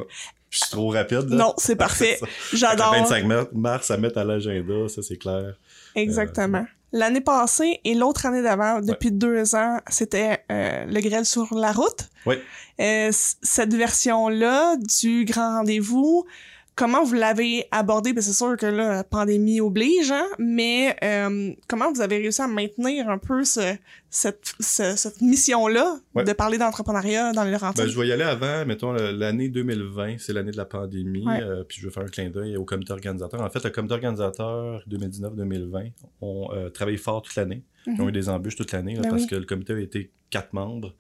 Je 0.50 0.58
suis 0.60 0.70
trop 0.70 0.90
rapide, 0.90 1.30
là? 1.30 1.36
Non, 1.38 1.54
c'est 1.58 1.76
parfait. 1.78 2.20
J'adore. 2.54 2.94
Le 2.94 3.00
25 3.00 3.26
mar- 3.26 3.48
mars, 3.54 3.90
à 3.90 3.98
mettre 3.98 4.18
à 4.20 4.24
l'agenda, 4.24 4.88
ça, 4.90 5.02
c'est 5.02 5.18
clair. 5.18 5.56
Exactement. 5.96 6.66
L'année 6.92 7.22
passée 7.22 7.80
et 7.84 7.96
l'autre 7.96 8.28
année 8.28 8.44
d'avant, 8.44 8.80
depuis 8.80 9.12
deux 9.12 9.56
ans, 9.56 9.80
c'était 9.88 10.44
euh, 10.52 10.86
le 10.86 11.00
grêle 11.02 11.26
sur 11.26 11.52
la 11.56 11.72
route. 11.72 12.08
Oui. 12.28 12.36
Euh, 12.80 13.10
cette 13.12 13.74
version-là 13.74 14.76
du 15.00 15.26
grand 15.26 15.58
rendez-vous, 15.58 16.26
comment 16.76 17.04
vous 17.04 17.14
l'avez 17.14 17.66
abordé? 17.72 18.14
Ben, 18.14 18.22
c'est 18.22 18.34
sûr 18.34 18.56
que 18.58 18.66
là, 18.66 18.90
la 18.96 19.04
pandémie 19.04 19.62
oblige, 19.62 20.12
hein, 20.12 20.26
mais 20.40 20.96
euh, 21.04 21.52
comment 21.68 21.92
vous 21.92 22.02
avez 22.02 22.18
réussi 22.18 22.42
à 22.42 22.48
maintenir 22.48 23.10
un 23.10 23.18
peu 23.18 23.44
ce, 23.44 23.76
cette, 24.10 24.54
ce- 24.60 24.96
cette 24.96 25.22
mission-là 25.22 26.00
Ouais. 26.16 26.24
de 26.24 26.34
parler 26.34 26.58
d'entrepreneuriat 26.58 27.32
dans 27.34 27.44
les 27.44 27.52
Laurentides? 27.52 27.84
Ben, 27.84 27.90
je 27.90 28.00
vais 28.00 28.08
y 28.08 28.12
aller 28.12 28.24
avant, 28.24 28.66
mettons, 28.66 28.92
l'année 28.94 29.50
2020, 29.50 30.18
c'est 30.20 30.34
l'année 30.34 30.52
de 30.52 30.58
la 30.58 30.66
pandémie, 30.66 31.26
Ouais. 31.26 31.42
euh, 31.42 31.64
puis 31.64 31.80
je 31.82 31.88
vais 31.88 31.94
faire 31.94 32.04
un 32.04 32.08
clin 32.08 32.30
d'œil 32.30 32.58
au 32.58 32.66
comité 32.66 32.92
organisateur. 32.94 33.42
En 33.42 33.50
fait, 33.50 33.64
le 33.64 33.70
comité 33.70 33.94
organisateur 33.96 34.84
2019-2020 34.88 35.92
ont 36.22 36.50
euh, 36.54 36.70
travaillé 36.70 36.98
fort 36.98 37.22
toute 37.22 37.36
l'année. 37.36 37.64
Ils 37.86 37.94
ont 38.00 38.04
Mhm. 38.04 38.10
eu 38.10 38.12
des 38.14 38.30
embûches 38.30 38.56
toute 38.56 38.72
l'année, 38.72 38.96
Ben 38.96 39.10
parce 39.10 39.24
oui. 39.24 39.28
que 39.28 39.36
le 39.36 39.46
comité 39.46 39.74
a 39.74 39.80
été 39.80 40.12
quatre 40.30 40.54
membres. 40.54 40.94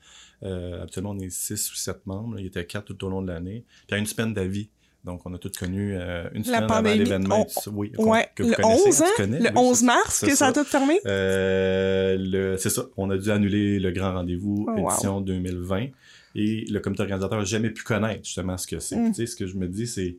Euh, 0.43 0.83
actuellement, 0.83 1.11
on 1.11 1.19
est 1.19 1.29
six 1.29 1.71
ou 1.71 1.75
sept 1.75 2.05
membres. 2.05 2.37
Il 2.39 2.45
était 2.45 2.65
quatre 2.65 2.85
tout 2.93 3.05
au 3.05 3.09
long 3.09 3.21
de 3.21 3.27
l'année. 3.31 3.63
Puis 3.67 3.85
il 3.89 3.91
y 3.93 3.95
a 3.95 3.97
une 3.99 4.05
semaine 4.05 4.33
d'avis. 4.33 4.69
Donc, 5.03 5.21
on 5.25 5.33
a 5.33 5.37
tous 5.37 5.51
connu 5.57 5.95
euh, 5.97 6.29
une 6.33 6.43
semaine 6.45 6.63
avant 6.63 6.81
l'événement. 6.81 7.45
Oui, 7.73 7.91
Ouais, 7.97 8.29
que 8.35 8.43
vous 8.43 8.49
le 8.49 8.55
connaissez, 8.55 8.87
11, 8.87 9.01
hein, 9.01 9.05
tu 9.17 9.21
connais, 9.21 9.39
le 9.39 9.49
oui, 9.49 9.51
11 9.57 9.77
c'est- 9.79 9.85
mars 9.85 10.21
que 10.25 10.35
ça 10.35 10.47
a 10.47 10.53
tout 10.53 10.63
fermé? 10.63 10.99
Euh, 11.05 12.15
le, 12.17 12.57
c'est 12.57 12.69
ça. 12.69 12.85
On 12.95 13.09
a 13.09 13.17
dû 13.17 13.29
annuler 13.29 13.79
le 13.79 13.91
grand 13.91 14.13
rendez-vous 14.13 14.65
Oh, 14.67 14.71
wow. 14.79 14.89
édition 14.91 15.19
2020 15.21 15.87
et 16.35 16.65
le 16.69 16.79
comité 16.79 17.01
organisateur 17.03 17.37
n'a 17.37 17.43
jamais 17.45 17.69
pu 17.69 17.83
connaître 17.83 18.23
justement 18.23 18.57
ce 18.57 18.65
que 18.65 18.79
c'est. 18.79 18.95
Mm. 18.95 19.09
Tu 19.09 19.13
sais, 19.15 19.25
ce 19.25 19.35
que 19.35 19.45
je 19.45 19.57
me 19.57 19.67
dis, 19.67 19.87
c'est 19.87 20.17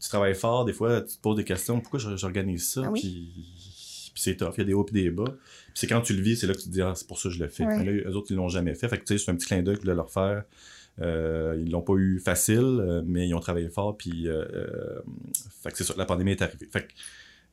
tu 0.00 0.08
travailles 0.08 0.34
fort, 0.34 0.64
des 0.64 0.72
fois, 0.72 1.00
tu 1.00 1.16
te 1.16 1.20
poses 1.22 1.36
des 1.36 1.44
questions, 1.44 1.80
pourquoi 1.80 1.98
j'organise 1.98 2.68
ça? 2.68 2.82
Ah 2.84 2.90
oui. 2.90 3.00
Puis, 3.00 3.32
puis 4.12 4.22
c'est 4.22 4.36
tough, 4.36 4.52
il 4.56 4.58
y 4.58 4.60
a 4.60 4.64
des 4.64 4.74
hauts 4.74 4.86
et 4.88 4.92
des 4.92 5.10
bas. 5.10 5.24
Puis 5.24 5.72
c'est 5.74 5.86
quand 5.86 6.00
tu 6.02 6.12
le 6.12 6.22
vis, 6.22 6.36
c'est 6.36 6.46
là 6.46 6.52
que 6.52 6.58
tu 6.58 6.66
te 6.66 6.70
dis, 6.70 6.82
ah, 6.82 6.92
c'est 6.94 7.06
pour 7.08 7.18
ça 7.18 7.28
que 7.30 7.34
je 7.34 7.42
le 7.42 7.48
fais. 7.48 7.64
Ouais. 7.64 7.78
Mais 7.78 7.84
là, 7.84 7.92
eux 8.10 8.14
autres, 8.14 8.28
ils 8.30 8.36
l'ont 8.36 8.48
jamais 8.48 8.74
fait. 8.74 8.88
Fait 8.88 8.98
que 8.98 9.04
tu 9.04 9.16
sais, 9.18 9.24
c'est 9.24 9.30
un 9.30 9.34
petit 9.34 9.46
clin 9.46 9.62
d'œil 9.62 9.74
que 9.76 9.80
je 9.80 9.84
voulais 9.86 9.96
leur 9.96 10.10
faire. 10.10 10.44
Euh, 11.00 11.56
ils 11.64 11.70
l'ont 11.70 11.82
pas 11.82 11.94
eu 11.94 12.18
facile, 12.18 12.58
euh, 12.80 13.02
mais 13.06 13.28
ils 13.28 13.34
ont 13.34 13.40
travaillé 13.40 13.68
fort. 13.68 13.96
Puis, 13.96 14.28
euh, 14.28 14.44
euh, 14.52 15.00
fait 15.62 15.70
que 15.70 15.76
c'est 15.78 15.84
ça, 15.84 15.94
la 15.96 16.04
pandémie 16.06 16.32
est 16.32 16.42
arrivée. 16.42 16.66
Fait 16.72 16.82
que, 16.82 16.92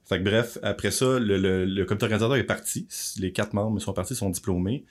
fait 0.08 0.20
que 0.20 0.24
bref, 0.24 0.58
après 0.64 0.92
ça, 0.92 1.20
le, 1.20 1.38
le, 1.38 1.66
le 1.66 1.86
comité 1.86 2.06
organisateur 2.06 2.36
est 2.38 2.44
parti. 2.44 2.88
Les 3.20 3.32
quatre 3.32 3.54
membres 3.54 3.80
sont 3.80 3.94
partis, 3.94 4.16
sont 4.16 4.30
diplômés. 4.30 4.86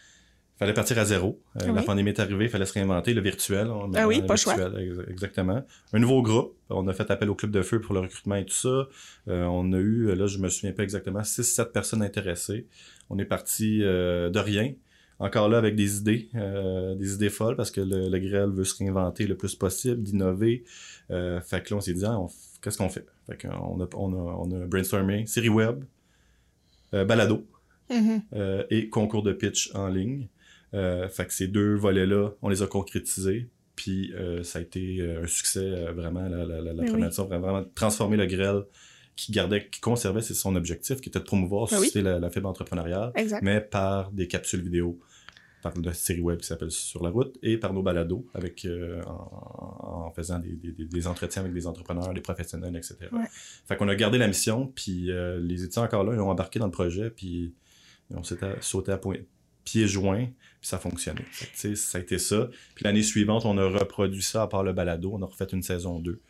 fallait 0.59 0.73
partir 0.73 0.99
à 1.01 1.05
zéro. 1.05 1.41
Euh, 1.57 1.67
Ah 1.69 1.73
La 1.73 1.83
pandémie 1.83 2.11
est 2.11 2.21
arrivée, 2.21 2.45
il 2.45 2.51
fallait 2.51 2.65
se 2.67 2.73
réinventer. 2.75 3.13
Le 3.13 3.21
virtuel. 3.21 3.67
on- 3.69 3.93
Ah 3.95 4.07
oui, 4.07 4.23
pas 4.23 4.37
choix. 4.37 4.55
Exactement. 5.11 5.65
Un 5.93 5.99
nouveau 5.99 6.23
groupe. 6.23 6.57
On 6.71 6.87
a 6.87 6.93
fait 6.93 7.11
appel 7.11 7.29
au 7.31 7.35
club 7.35 7.51
de 7.51 7.63
feu 7.63 7.81
pour 7.81 7.93
le 7.95 8.01
recrutement 8.01 8.37
et 8.37 8.45
tout 8.47 8.55
ça. 8.55 8.69
Euh, 9.29 9.43
on 9.45 9.73
a 9.73 9.79
eu, 9.79 10.15
là, 10.15 10.27
je 10.29 10.39
me 10.39 10.49
souviens 10.49 10.73
pas 10.73 10.85
exactement, 10.85 11.23
6-7 11.25 11.73
personnes 11.73 12.03
intéressées. 12.03 12.69
On 13.11 13.19
est 13.19 13.25
parti 13.25 13.81
euh, 13.83 14.31
de 14.31 14.39
rien. 14.39 14.73
Encore 15.21 15.49
là, 15.49 15.59
avec 15.59 15.77
des 15.77 15.99
idées, 15.99 16.29
euh, 16.35 16.95
des 16.97 17.15
idées 17.15 17.31
folles, 17.31 17.57
parce 17.57 17.71
que 17.71 17.81
le, 17.81 18.09
le 18.09 18.19
grêle 18.19 18.51
veut 18.51 18.65
se 18.65 18.77
réinventer 18.77 19.27
le 19.27 19.37
plus 19.37 19.55
possible, 19.55 20.03
d'innover. 20.03 20.65
Euh, 21.11 21.41
fait 21.41 21.63
que 21.63 21.71
là, 21.73 21.77
on 21.79 21.81
s'est 21.81 21.95
dit, 21.95 22.05
ah, 22.05 22.19
qu'est-ce 22.61 22.79
qu'on 22.79 22.89
fait? 22.89 23.07
Fait 23.27 23.41
qu'on 23.41 23.81
a, 23.81 23.89
on 23.97 24.13
a, 24.13 24.17
on 24.17 24.63
a 24.63 24.67
brainstormé, 24.67 25.27
série 25.27 25.49
web, 25.49 25.85
euh, 26.95 27.05
balado 27.05 27.47
Mhm. 27.91 28.23
euh, 28.33 28.65
et 28.71 28.89
concours 28.89 29.23
de 29.23 29.33
pitch 29.33 29.71
en 29.75 29.89
ligne. 29.89 30.29
Fait 30.73 31.27
que 31.27 31.33
ces 31.33 31.47
deux 31.47 31.75
volets-là, 31.75 32.31
on 32.43 32.49
les 32.49 32.63
a 32.63 32.67
concrétisés. 32.67 33.49
Puis 33.77 34.13
ça 34.43 34.59
a 34.59 34.63
été 34.63 35.01
un 35.23 35.27
succès 35.27 35.71
vraiment, 35.93 36.23
la, 36.29 36.45
la, 36.45 36.61
la, 36.61 36.73
la 36.73 36.83
Oui, 36.83 36.89
première 36.89 36.95
oui. 36.95 37.05
édition, 37.07 37.27
vraiment, 37.27 37.63
transformer 37.77 38.17
le 38.17 38.27
grêle 38.27 38.63
qui 39.17 39.33
gardait, 39.33 39.69
qui 39.69 39.81
conservait 39.81 40.23
c'est 40.23 40.35
son 40.35 40.57
objectif, 40.57 41.01
qui 41.01 41.09
était 41.09 41.21
de 41.21 41.25
promouvoir, 41.25 41.69
oui. 41.73 41.79
susciter 41.79 42.03
la, 42.03 42.19
la 42.19 42.31
fibre 42.31 42.49
entrepreneuriale, 42.49 43.13
Exact. 43.15 43.43
mais 43.43 43.61
par 43.61 44.11
des 44.11 44.27
capsules 44.27 44.63
vidéo, 44.63 44.99
par 45.63 45.73
la 45.83 45.95
série 45.95 46.21
web 46.21 46.41
qui 46.41 46.47
s'appelle 46.47 46.71
Sur 46.71 47.03
la 47.03 47.11
route, 47.11 47.39
et 47.43 47.57
par 47.57 47.73
nos 47.73 47.83
balados, 47.83 48.27
avec, 48.35 48.65
euh, 48.65 49.03
en, 49.05 50.07
en 50.07 50.11
faisant 50.13 50.39
des, 50.39 50.57
des, 50.73 51.07
entretiens 51.07 51.43
avec 51.43 51.55
des 51.55 51.67
entrepreneurs, 51.67 52.13
des 52.13 52.21
professionnels, 52.21 52.77
etc. 52.77 52.97
Ouais. 53.13 53.25
Fait 53.67 53.77
qu'on 53.77 53.89
a 53.89 53.95
gardé 53.95 54.19
la 54.19 54.29
mission, 54.29 54.67
puis 54.75 55.11
euh, 55.11 55.39
les 55.41 55.63
étudiants 55.63 55.85
encore 55.85 56.05
là, 56.05 56.13
ils 56.15 56.21
ont 56.21 56.31
embarqué 56.31 56.59
dans 56.59 56.67
le 56.67 56.73
projet, 56.73 57.11
puis 57.11 57.55
on 58.11 58.23
s'était 58.23 58.57
sauté 58.61 58.93
à 58.93 58.99
point, 58.99 59.17
pieds 59.65 59.89
joints, 59.89 60.27
puis 60.61 60.69
ça 60.69 60.79
fonctionnait. 60.79 61.25
Fait 61.31 61.47
que, 61.47 61.53
tu 61.53 61.59
sais, 61.59 61.77
ça 61.77 61.99
a 61.99 62.01
été 62.01 62.19
ça. 62.19 62.49
Puis 62.75 62.85
l'année 62.85 63.03
suivante, 63.03 63.47
on 63.47 63.57
a 63.57 63.67
reproduit 63.67 64.23
ça 64.23 64.43
à 64.43 64.47
part 64.47 64.63
le 64.63 64.73
balado. 64.73 65.13
On 65.15 65.23
a 65.23 65.27
refait 65.27 65.47
une 65.53 65.63
saison 65.63 65.99
2 65.99 66.11
euh, 66.11 66.21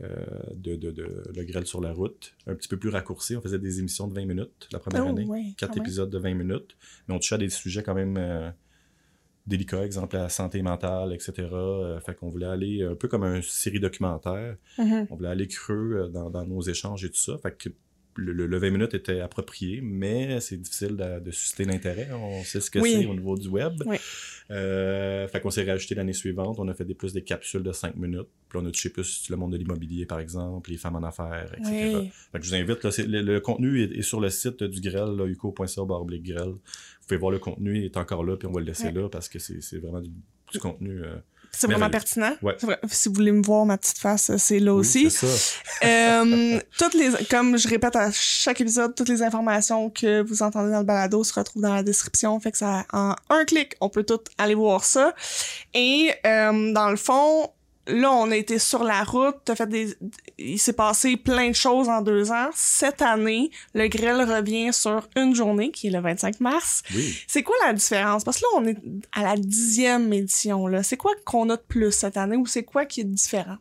de, 0.00 0.74
de, 0.76 0.90
de 0.90 1.22
Le 1.34 1.44
grêle 1.44 1.66
sur 1.66 1.80
la 1.80 1.92
route, 1.92 2.34
un 2.46 2.54
petit 2.54 2.68
peu 2.68 2.76
plus 2.76 2.88
raccourci. 2.90 3.36
On 3.36 3.40
faisait 3.40 3.58
des 3.58 3.78
émissions 3.78 4.08
de 4.08 4.14
20 4.14 4.26
minutes 4.26 4.68
la 4.72 4.78
première 4.80 5.06
Oh, 5.06 5.10
année, 5.10 5.24
ouais, 5.24 5.54
quatre 5.56 5.76
même. 5.76 5.84
épisodes 5.84 6.10
de 6.10 6.18
20 6.18 6.34
minutes, 6.34 6.76
mais 7.06 7.14
on 7.14 7.18
touchait 7.18 7.36
à 7.36 7.38
des 7.38 7.48
sujets 7.48 7.82
quand 7.82 7.94
même 7.94 8.16
euh, 8.18 8.50
délicats, 9.46 9.84
exemple 9.84 10.16
la 10.16 10.28
santé 10.28 10.62
mentale, 10.62 11.12
etc. 11.12 11.32
Euh, 11.52 12.00
fait 12.00 12.14
qu'on 12.14 12.28
voulait 12.28 12.46
aller 12.46 12.82
un 12.82 12.94
peu 12.94 13.08
comme 13.08 13.24
une 13.24 13.42
série 13.42 13.80
documentaire. 13.80 14.56
Mhm. 14.78 15.06
On 15.10 15.16
voulait 15.16 15.28
aller 15.28 15.46
creux 15.48 16.04
euh, 16.04 16.08
dans, 16.08 16.30
dans 16.30 16.44
nos 16.46 16.62
échanges 16.62 17.04
et 17.04 17.08
tout 17.10 17.16
ça. 17.16 17.38
Fait 17.38 17.56
que 17.56 17.68
le, 18.16 18.32
le- 18.32 18.46
le 18.46 18.58
20 18.58 18.70
minutes 18.70 18.94
était 18.94 19.20
approprié, 19.20 19.80
mais 19.82 20.40
c'est 20.40 20.56
difficile 20.56 20.96
de, 20.96 21.20
de 21.20 21.30
susciter 21.30 21.64
l'intérêt. 21.64 22.08
On 22.12 22.42
sait 22.44 22.60
ce 22.60 22.70
que 22.70 22.78
Oui. 22.78 22.92
c'est 23.00 23.06
au 23.06 23.14
niveau 23.14 23.36
du 23.36 23.48
web. 23.48 23.74
Oui. 23.86 23.96
Euh, 24.50 25.26
fait 25.28 25.40
qu'on 25.40 25.50
s'est 25.50 25.64
rajouté 25.64 25.94
l'année 25.94 26.12
suivante. 26.12 26.56
On 26.58 26.68
a 26.68 26.74
fait 26.74 26.84
des 26.84 26.94
plus 26.94 27.12
des 27.12 27.22
capsules 27.22 27.62
de 27.62 27.72
5 27.72 27.96
minutes. 27.96 28.28
Puis 28.48 28.58
on 28.62 28.66
a 28.66 28.70
touché 28.70 28.90
plus 28.90 29.28
le 29.30 29.36
monde 29.36 29.52
de 29.52 29.56
l'immobilier, 29.56 30.06
par 30.06 30.20
exemple, 30.20 30.70
les 30.70 30.76
femmes 30.76 30.96
en 30.96 31.02
affaires, 31.02 31.52
etc. 31.56 31.92
Oui. 31.96 32.10
Fait 32.32 32.38
que 32.38 32.44
je 32.44 32.50
vous 32.50 32.54
invite, 32.56 32.82
là, 32.84 32.90
le, 33.06 33.22
le 33.22 33.40
contenu 33.40 33.82
est, 33.82 33.92
est 33.96 34.02
sur 34.02 34.20
le 34.20 34.30
site 34.30 34.62
du 34.62 34.80
grêle, 34.80 35.16
là, 35.16 35.26
uco.ca 35.26 35.82
grêle. 36.22 36.48
Vous 36.48 37.08
pouvez 37.08 37.18
voir 37.18 37.32
le 37.32 37.38
contenu, 37.38 37.78
il 37.78 37.84
est 37.84 37.96
encore 37.96 38.24
là, 38.24 38.36
puis 38.36 38.46
on 38.46 38.52
va 38.52 38.60
le 38.60 38.66
laisser 38.66 38.90
là 38.92 39.08
parce 39.08 39.28
que 39.28 39.38
c'est 39.38 39.62
c'est 39.62 39.78
vraiment 39.78 40.00
du, 40.00 40.10
du 40.52 40.58
contenu. 40.58 41.02
euh, 41.02 41.16
C'est 41.56 41.66
vraiment 41.66 41.90
pertinent. 41.90 42.32
Ouais. 42.42 42.56
Vrai. 42.60 42.78
Si 42.90 43.08
vous 43.08 43.14
voulez 43.14 43.32
me 43.32 43.42
voir 43.42 43.64
ma 43.66 43.78
petite 43.78 43.98
face, 43.98 44.30
c'est 44.36 44.58
là 44.58 44.74
oui, 44.74 44.80
aussi. 44.80 45.10
ça. 45.10 45.26
Euh, 45.84 46.60
toutes 46.78 46.94
les, 46.94 47.10
comme 47.28 47.58
je 47.58 47.68
répète 47.68 47.96
à 47.96 48.10
chaque 48.12 48.60
épisode, 48.60 48.94
toutes 48.94 49.08
les 49.08 49.22
informations 49.22 49.90
que 49.90 50.22
vous 50.22 50.42
entendez 50.42 50.70
dans 50.70 50.78
le 50.78 50.84
balado 50.84 51.22
se 51.24 51.34
retrouvent 51.34 51.62
dans 51.62 51.74
la 51.74 51.82
description. 51.82 52.38
Fait 52.40 52.52
que 52.52 52.58
ça, 52.58 52.86
en 52.92 53.14
un 53.28 53.44
clic, 53.44 53.74
on 53.80 53.88
peut 53.88 54.04
tout 54.04 54.20
aller 54.38 54.54
voir 54.54 54.84
ça. 54.84 55.14
Et 55.74 56.12
euh, 56.26 56.72
dans 56.72 56.90
le 56.90 56.96
fond, 56.96 57.50
là, 57.86 58.10
on 58.12 58.30
a 58.30 58.36
été 58.36 58.58
sur 58.58 58.82
la 58.84 59.02
route. 59.04 59.36
T'as 59.44 59.54
fait 59.56 59.66
des, 59.68 59.96
il 60.38 60.58
s'est 60.58 60.72
passé 60.72 61.16
plein 61.16 61.50
de 61.50 61.54
choses 61.54 61.88
en 61.88 62.02
deux 62.02 62.30
ans. 62.30 62.50
Cette 62.54 63.02
année, 63.02 63.50
le 63.74 63.88
grêle 63.88 64.22
revient 64.22 64.72
sur 64.72 65.06
une 65.16 65.34
journée, 65.34 65.70
qui 65.70 65.88
est 65.88 65.90
le 65.90 66.00
25 66.00 66.40
mars. 66.40 66.82
Oui. 66.94 67.16
C'est 67.26 67.42
quoi 67.42 67.54
la 67.66 67.72
différence? 67.72 68.24
Parce 68.24 68.38
que 68.38 68.42
là, 68.42 68.48
on 68.62 68.66
est 68.66 68.78
à 69.12 69.22
la 69.22 69.36
dixième 69.36 70.12
édition. 70.12 70.66
Là. 70.66 70.82
C'est 70.82 70.96
quoi 70.96 71.12
qu'on 71.24 71.48
a 71.50 71.56
de 71.56 71.62
plus 71.66 71.92
cette 71.92 72.16
année 72.16 72.36
ou 72.36 72.46
c'est 72.46 72.64
quoi 72.64 72.86
qui 72.86 73.00
est 73.02 73.04
différent? 73.04 73.56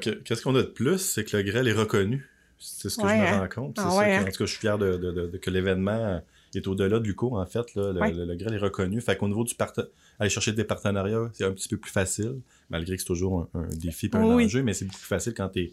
Qu'est-ce 0.00 0.42
qu'on 0.42 0.54
a 0.54 0.62
de 0.62 0.68
plus, 0.68 0.98
c'est 0.98 1.24
que 1.24 1.36
le 1.36 1.42
grêle 1.42 1.66
est 1.66 1.72
reconnu. 1.72 2.24
C'est 2.58 2.90
ce 2.90 2.96
que 2.98 3.02
Ouais, 3.02 3.16
je 3.16 3.22
me 3.22 3.26
hein? 3.26 3.38
rends 3.40 3.48
compte. 3.48 3.76
C'est 3.78 3.84
Ah 3.86 3.96
ouais, 3.96 4.04
que- 4.04 4.12
hein? 4.12 4.20
En 4.20 4.24
tout 4.26 4.38
cas, 4.38 4.44
je 4.44 4.50
suis 4.50 4.58
fier 4.60 4.78
de, 4.78 4.96
de- 4.98 5.10
de- 5.10 5.26
de- 5.28 5.38
que 5.38 5.50
l'événement 5.50 6.20
est 6.54 6.66
au-delà 6.68 7.00
du 7.00 7.14
cours, 7.16 7.32
en 7.38 7.46
fait. 7.46 7.74
Là, 7.74 7.92
le, 7.92 8.00
Ouais. 8.00 8.12
le- 8.12 8.24
le 8.26 8.36
grêle 8.36 8.54
est 8.54 8.58
reconnu. 8.58 9.00
Fait 9.00 9.16
qu'au 9.16 9.26
niveau 9.28 9.42
du 9.44 9.54
parta- 9.54 9.86
aller 10.18 10.30
chercher 10.30 10.52
des 10.52 10.64
partenariats, 10.64 11.30
c'est 11.32 11.44
un 11.44 11.52
petit 11.52 11.68
peu 11.68 11.78
plus 11.78 11.90
facile, 11.90 12.36
malgré 12.70 12.94
que 12.96 13.02
c'est 13.02 13.06
toujours 13.06 13.48
un, 13.54 13.60
un 13.60 13.68
défi 13.68 14.06
et 14.06 14.16
un 14.16 14.34
Oui. 14.36 14.44
enjeu, 14.46 14.62
mais 14.62 14.72
c'est 14.72 14.84
beaucoup 14.86 14.98
plus 14.98 15.06
facile 15.08 15.34
quand 15.34 15.48
t'es 15.48 15.70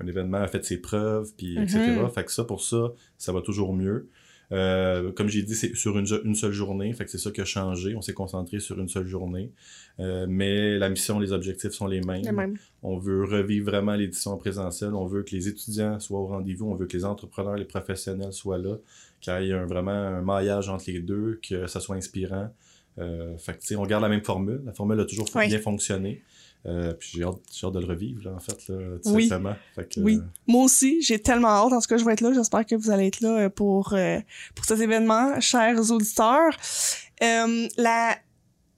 un 0.00 0.06
événement 0.06 0.38
a 0.38 0.46
fait 0.48 0.64
ses 0.64 0.78
preuves, 0.78 1.30
puis 1.36 1.56
Mhm. 1.56 1.62
etc. 1.64 1.80
Fait 2.14 2.24
que 2.24 2.32
ça, 2.32 2.44
pour 2.44 2.62
ça, 2.62 2.92
ça 3.16 3.32
va 3.32 3.40
toujours 3.42 3.74
mieux. 3.74 4.08
Euh, 4.50 5.12
comme 5.12 5.28
j'ai 5.28 5.42
dit, 5.42 5.54
c'est 5.54 5.74
sur 5.76 5.98
une, 5.98 6.06
seule 6.34 6.52
journée, 6.52 6.90
fait 6.94 7.04
que 7.04 7.10
c'est 7.10 7.18
ça 7.18 7.30
qui 7.30 7.40
a 7.42 7.44
changé. 7.44 7.94
On 7.96 8.00
s'est 8.00 8.14
concentré 8.14 8.60
sur 8.60 8.78
une 8.80 8.88
seule 8.88 9.06
journée. 9.06 9.50
Euh, 10.00 10.24
mais 10.28 10.78
la 10.78 10.88
mission, 10.88 11.18
les 11.18 11.32
objectifs 11.32 11.72
sont 11.72 11.86
les 11.86 12.00
mêmes. 12.00 12.22
Les 12.22 12.32
mêmes. 12.32 12.56
On 12.82 12.96
veut 12.96 13.24
revivre 13.24 13.66
vraiment 13.70 13.94
l'édition 13.94 14.30
en 14.30 14.36
présentiel. 14.38 14.94
On 14.94 15.04
veut 15.04 15.22
que 15.22 15.34
les 15.36 15.48
étudiants 15.48 16.00
soient 16.00 16.20
au 16.20 16.26
rendez-vous. 16.28 16.64
On 16.66 16.76
veut 16.76 16.86
que 16.86 16.96
les 16.96 17.04
entrepreneurs, 17.04 17.56
les 17.56 17.66
professionnels 17.66 18.32
soient 18.32 18.56
là. 18.56 18.76
Qu'il 19.20 19.32
y 19.42 19.50
ait 19.50 19.52
un- 19.52 19.66
vraiment 19.66 19.90
un 19.90 20.22
maillage 20.22 20.68
entre 20.70 20.84
les 20.86 21.00
deux, 21.00 21.40
que 21.46 21.66
ça 21.66 21.80
soit 21.80 21.96
inspirant. 21.96 22.48
Euh, 22.98 23.36
fait 23.36 23.58
que, 23.58 23.74
on 23.74 23.84
garde 23.84 24.02
la 24.02 24.08
même 24.08 24.24
formule. 24.24 24.62
La 24.64 24.72
formule 24.72 24.98
a 25.00 25.04
toujours 25.04 25.28
Oui. 25.34 25.48
bien 25.48 25.58
fonctionné. 25.58 26.22
Euh, 26.66 26.92
puis 26.94 27.10
j'ai 27.14 27.22
hâte, 27.24 27.38
hâte 27.62 27.72
de 27.72 27.78
le 27.80 27.86
revivre, 27.86 28.24
là, 28.24 28.34
en 28.34 28.40
fait, 28.40 28.68
là, 28.68 28.96
tout 29.02 29.10
Oui. 29.10 29.28
simplement. 29.28 29.54
Fait 29.74 29.88
que, 29.88 30.00
Oui. 30.00 30.16
euh, 30.16 30.22
Moi 30.46 30.64
aussi, 30.64 31.00
j'ai 31.02 31.18
tellement 31.20 31.48
hâte. 31.48 31.72
En 31.72 31.80
tout 31.80 31.88
cas, 31.88 31.96
je 31.96 32.04
vais 32.04 32.12
être 32.12 32.20
là. 32.20 32.32
J'espère 32.34 32.66
que 32.66 32.74
vous 32.74 32.90
allez 32.90 33.06
être 33.06 33.20
là 33.20 33.38
euh, 33.44 33.48
pour, 33.48 33.92
euh, 33.94 34.18
pour 34.54 34.64
cet 34.64 34.80
événement, 34.80 35.40
chers 35.40 35.78
auditeurs. 35.90 36.52
Euh, 37.22 37.68
la 37.76 38.16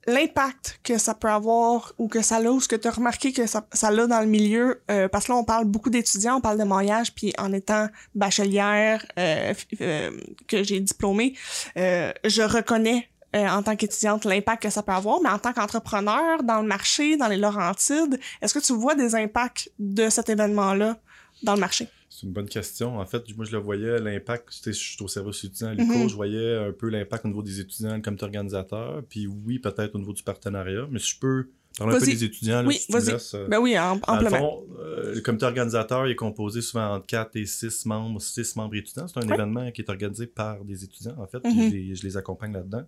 l'impact 0.07 0.79
que 0.83 0.97
ça 0.97 1.13
peut 1.13 1.29
avoir 1.29 1.93
ou 1.99 2.07
que 2.07 2.23
ça 2.23 2.37
a 2.37 2.41
ou 2.43 2.59
ce 2.59 2.67
que 2.67 2.75
tu 2.75 2.87
as 2.87 2.91
remarqué 2.91 3.31
que 3.33 3.45
ça, 3.45 3.67
ça 3.71 3.89
a 3.89 4.07
dans 4.07 4.19
le 4.19 4.25
milieu 4.25 4.81
euh, 4.89 5.07
parce 5.07 5.27
que 5.27 5.31
là 5.31 5.37
on 5.37 5.43
parle 5.43 5.65
beaucoup 5.65 5.91
d'étudiants 5.91 6.37
on 6.37 6.41
parle 6.41 6.57
de 6.57 6.63
maillage 6.63 7.13
puis 7.13 7.33
en 7.37 7.53
étant 7.53 7.87
bachelière 8.15 9.05
euh, 9.19 9.53
euh, 9.81 10.09
que 10.47 10.63
j'ai 10.63 10.79
diplômé 10.79 11.35
euh, 11.77 12.11
je 12.25 12.41
reconnais 12.41 13.10
euh, 13.35 13.47
en 13.47 13.63
tant 13.63 13.75
qu'étudiante 13.75 14.25
l'impact 14.25 14.63
que 14.63 14.69
ça 14.69 14.83
peut 14.83 14.91
avoir 14.91 15.21
mais 15.21 15.29
en 15.29 15.39
tant 15.39 15.53
qu'entrepreneur 15.53 16.43
dans 16.43 16.61
le 16.61 16.67
marché 16.67 17.17
dans 17.17 17.27
les 17.27 17.37
Laurentides 17.37 18.19
est-ce 18.41 18.53
que 18.53 18.59
tu 18.59 18.73
vois 18.73 18.95
des 18.95 19.15
impacts 19.15 19.71
de 19.79 20.09
cet 20.09 20.29
événement 20.29 20.73
là 20.73 20.97
dans 21.43 21.53
le 21.55 21.59
marché? 21.59 21.87
C'est 22.09 22.27
une 22.27 22.33
bonne 22.33 22.49
question. 22.49 22.99
En 22.99 23.05
fait, 23.05 23.23
moi, 23.35 23.45
je 23.45 23.53
le 23.53 23.57
voyais, 23.57 23.97
l'impact, 23.99 24.49
je 24.65 24.71
suis 24.71 25.01
au 25.01 25.07
service 25.07 25.43
étudiant 25.45 25.69
à 25.69 25.73
l'UQO, 25.73 25.93
Mhm. 26.03 26.09
je 26.09 26.15
voyais 26.15 26.55
un 26.57 26.71
peu 26.71 26.89
l'impact 26.89 27.25
au 27.25 27.29
niveau 27.29 27.41
des 27.41 27.61
étudiants, 27.61 27.95
le 27.95 28.01
comité 28.01 28.25
organisateur, 28.25 29.01
puis 29.09 29.25
oui, 29.27 29.57
peut-être 29.57 29.95
au 29.95 29.97
niveau 29.97 30.13
du 30.13 30.21
partenariat, 30.21 30.85
mais 30.91 30.99
si 30.99 31.11
je 31.15 31.19
peux 31.19 31.47
parler 31.79 31.95
un 31.95 31.99
peu 31.99 32.05
des 32.05 32.23
étudiants, 32.23 32.61
là, 32.61 32.67
Oui, 32.67 32.75
si 32.75 32.87
tu 32.87 32.93
me 32.93 32.99
vas-y. 32.99 33.13
laisses, 33.13 33.33
euh, 33.33 33.47
ben 33.47 33.57
oui 33.59 33.79
en, 33.79 33.95
fond, 33.97 34.63
euh, 34.91 35.15
le 35.15 35.21
comité 35.21 35.45
organisateur 35.45 36.05
il 36.07 36.11
est 36.11 36.15
composé 36.15 36.61
souvent 36.61 36.95
entre 36.95 37.05
4 37.07 37.35
et 37.35 37.45
6 37.45 37.85
membres, 37.85 38.21
6 38.21 38.55
membres 38.55 38.75
étudiants. 38.75 39.07
C'est 39.07 39.19
un 39.19 39.27
événement 39.27 39.71
qui 39.71 39.81
est 39.81 39.89
organisé 39.89 40.27
par 40.27 40.63
des 40.63 40.83
étudiants, 40.83 41.15
en 41.17 41.27
fait, 41.27 41.43
Mhm. 41.43 41.51
je, 41.53 41.71
les, 41.71 41.95
je 41.95 42.03
les 42.03 42.17
accompagne 42.17 42.53
là-dedans. 42.53 42.83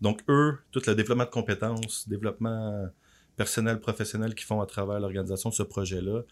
Donc, 0.00 0.20
eux, 0.28 0.58
tout 0.70 0.82
le 0.86 0.94
développement 0.94 1.24
de 1.24 1.30
compétences, 1.30 2.08
développement 2.08 2.88
personnel, 3.36 3.80
professionnel 3.80 4.34
qu'ils 4.34 4.46
font 4.46 4.60
à 4.60 4.66
travers 4.66 5.00
l'organisation 5.00 5.50
de 5.50 5.54
ce 5.54 5.62
projet-là, 5.62 6.22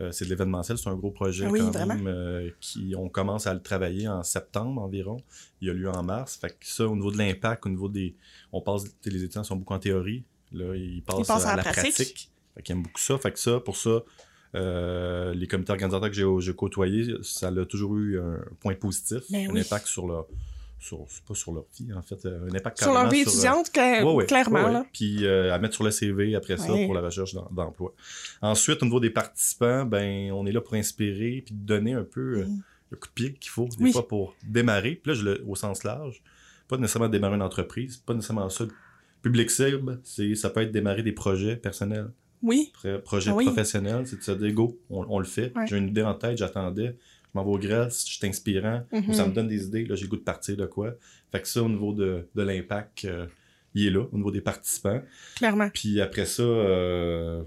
euh, 0.00 0.10
c'est 0.10 0.24
de 0.24 0.30
l'événementiel, 0.30 0.76
c'est 0.76 0.88
un 0.88 0.96
gros 0.96 1.12
projet 1.12 1.46
oui, 1.46 1.60
quand 1.60 1.70
vraiment. 1.70 1.94
même, 1.94 2.06
euh, 2.08 2.50
qui 2.60 2.94
on 2.98 3.08
commence 3.08 3.46
à 3.46 3.54
le 3.54 3.60
travailler 3.62 4.08
en 4.08 4.22
septembre 4.24 4.82
environ. 4.82 5.18
Il 5.60 5.70
a 5.70 5.72
lieu 5.72 5.88
en 5.88 6.02
mars. 6.02 6.36
Fait 6.36 6.48
que 6.48 6.66
ça, 6.66 6.86
au 6.88 6.96
niveau 6.96 7.12
de 7.12 7.18
l'impact, 7.18 7.64
au 7.66 7.68
niveau 7.68 7.88
des... 7.88 8.16
On 8.52 8.60
passe, 8.60 8.84
les 9.04 9.22
étudiants 9.22 9.44
sont 9.44 9.54
beaucoup 9.56 9.74
en 9.74 9.78
théorie. 9.78 10.24
Là, 10.52 10.74
ils 10.74 11.02
passent, 11.02 11.26
passent 11.28 11.46
à, 11.46 11.54
la 11.56 11.62
pratique. 11.62 11.94
pratique. 11.94 12.30
Fait 12.56 12.62
qu'ils 12.62 12.72
aiment 12.76 12.82
beaucoup 12.82 13.00
ça. 13.00 13.18
Fait 13.18 13.30
que 13.32 13.38
ça, 13.38 13.60
pour 13.60 13.76
ça, 13.76 14.02
euh, 14.54 15.34
les 15.34 15.46
comités 15.46 15.72
organisateurs 15.72 16.08
que 16.10 16.14
j'ai, 16.16 16.26
j'ai 16.38 16.54
côtoyés, 16.54 17.14
ça 17.22 17.48
a 17.48 17.64
toujours 17.64 17.96
eu 17.96 18.20
un 18.20 18.38
point 18.60 18.74
positif, 18.74 19.20
Ben 19.30 19.50
un 19.50 19.52
oui. 19.54 19.60
impact 19.60 19.86
sur 19.86 20.06
leur, 20.06 20.26
sur, 20.78 20.98
pas 21.26 21.34
sur 21.34 21.52
leur 21.52 21.64
vie 21.78 21.92
en 21.92 22.02
fait, 22.02 22.24
euh, 22.26 22.48
un 22.50 22.54
impact 22.54 22.78
sur 22.82 22.92
leur 22.92 23.08
vie 23.08 23.20
euh, 23.20 23.22
étudiante 23.28 23.70
que- 23.70 24.04
Ouais, 24.04 24.12
ouais, 24.14 24.26
clairement 24.26 24.58
ouais, 24.60 24.64
ouais. 24.66 24.72
là 24.72 24.86
Puis 24.92 25.24
euh, 25.26 25.52
à 25.54 25.58
mettre 25.58 25.74
sur 25.74 25.84
le 25.84 25.90
CV 25.90 26.34
après 26.36 26.56
ça 26.56 26.66
pour 26.68 26.94
la 26.94 27.00
recherche 27.00 27.34
d'em- 27.34 27.48
d'emploi. 27.50 27.92
Ensuite, 28.42 28.82
au 28.82 28.84
niveau 28.86 29.00
des 29.00 29.10
participants, 29.10 29.84
ben 29.86 30.30
on 30.32 30.46
est 30.46 30.52
là 30.52 30.60
pour 30.60 30.74
inspirer 30.74 31.42
puis 31.44 31.54
donner 31.54 31.94
un 31.94 32.04
peu 32.04 32.40
euh, 32.40 32.44
Mhm. 32.46 32.60
le 32.90 32.96
coup 32.98 33.08
de 33.08 33.12
pied 33.14 33.32
qu'il 33.34 33.50
faut 33.50 33.66
des 33.66 33.84
Oui. 33.84 33.92
fois 33.92 34.06
pour 34.06 34.36
démarrer. 34.46 34.94
Puis 35.02 35.12
là, 35.12 35.14
je 35.14 35.24
le, 35.24 35.44
au 35.46 35.56
sens 35.56 35.82
large, 35.84 36.22
pas 36.68 36.76
nécessairement 36.76 37.08
démarrer 37.08 37.34
une 37.36 37.42
entreprise, 37.42 37.96
pas 37.96 38.14
nécessairement 38.14 38.48
ça. 38.50 38.64
Public 39.22 39.50
cible, 39.50 40.00
c'est 40.04 40.34
ça 40.34 40.50
peut 40.50 40.60
être 40.60 40.70
démarrer 40.70 41.02
des 41.02 41.12
projets 41.12 41.56
personnels, 41.56 42.10
oui 42.44 42.70
pro- 42.72 42.98
projets 43.00 43.30
Ah 43.32 43.36
oui. 43.36 43.44
professionnels, 43.46 44.06
c'est 44.06 44.18
de 44.18 44.22
se 44.22 44.32
dire 44.32 44.52
go, 44.52 44.78
on, 44.90 45.04
on 45.08 45.18
le 45.18 45.24
fait. 45.24 45.52
Ouais. 45.56 45.66
J'ai 45.66 45.76
une 45.78 45.88
idée 45.88 46.02
en 46.02 46.14
tête, 46.14 46.38
j'attendais. 46.38 46.96
Je 47.34 47.38
m'en 47.40 47.44
vais 47.44 47.50
au 47.50 47.58
Grèce, 47.58 48.04
je 48.08 48.14
suis 48.14 48.26
inspirant, 48.28 48.84
Mhm. 48.92 49.12
ça 49.12 49.26
me 49.26 49.32
donne 49.32 49.48
des 49.48 49.64
idées, 49.66 49.84
là 49.86 49.96
j'ai 49.96 50.04
le 50.04 50.08
goût 50.10 50.16
de 50.16 50.22
partir 50.22 50.56
de 50.56 50.66
quoi. 50.66 50.94
Fait 51.32 51.40
que 51.40 51.48
ça, 51.48 51.62
au 51.64 51.68
niveau 51.68 51.92
de, 51.92 52.28
de 52.34 52.42
l'impact, 52.42 53.06
euh, 53.06 53.26
il 53.74 53.88
est 53.88 53.90
là, 53.90 54.04
au 54.12 54.16
niveau 54.16 54.30
des 54.30 54.40
participants. 54.40 55.02
clairement 55.34 55.68
Puis 55.74 56.00
après 56.00 56.26
ça, 56.26 56.42
euh, 56.44 57.42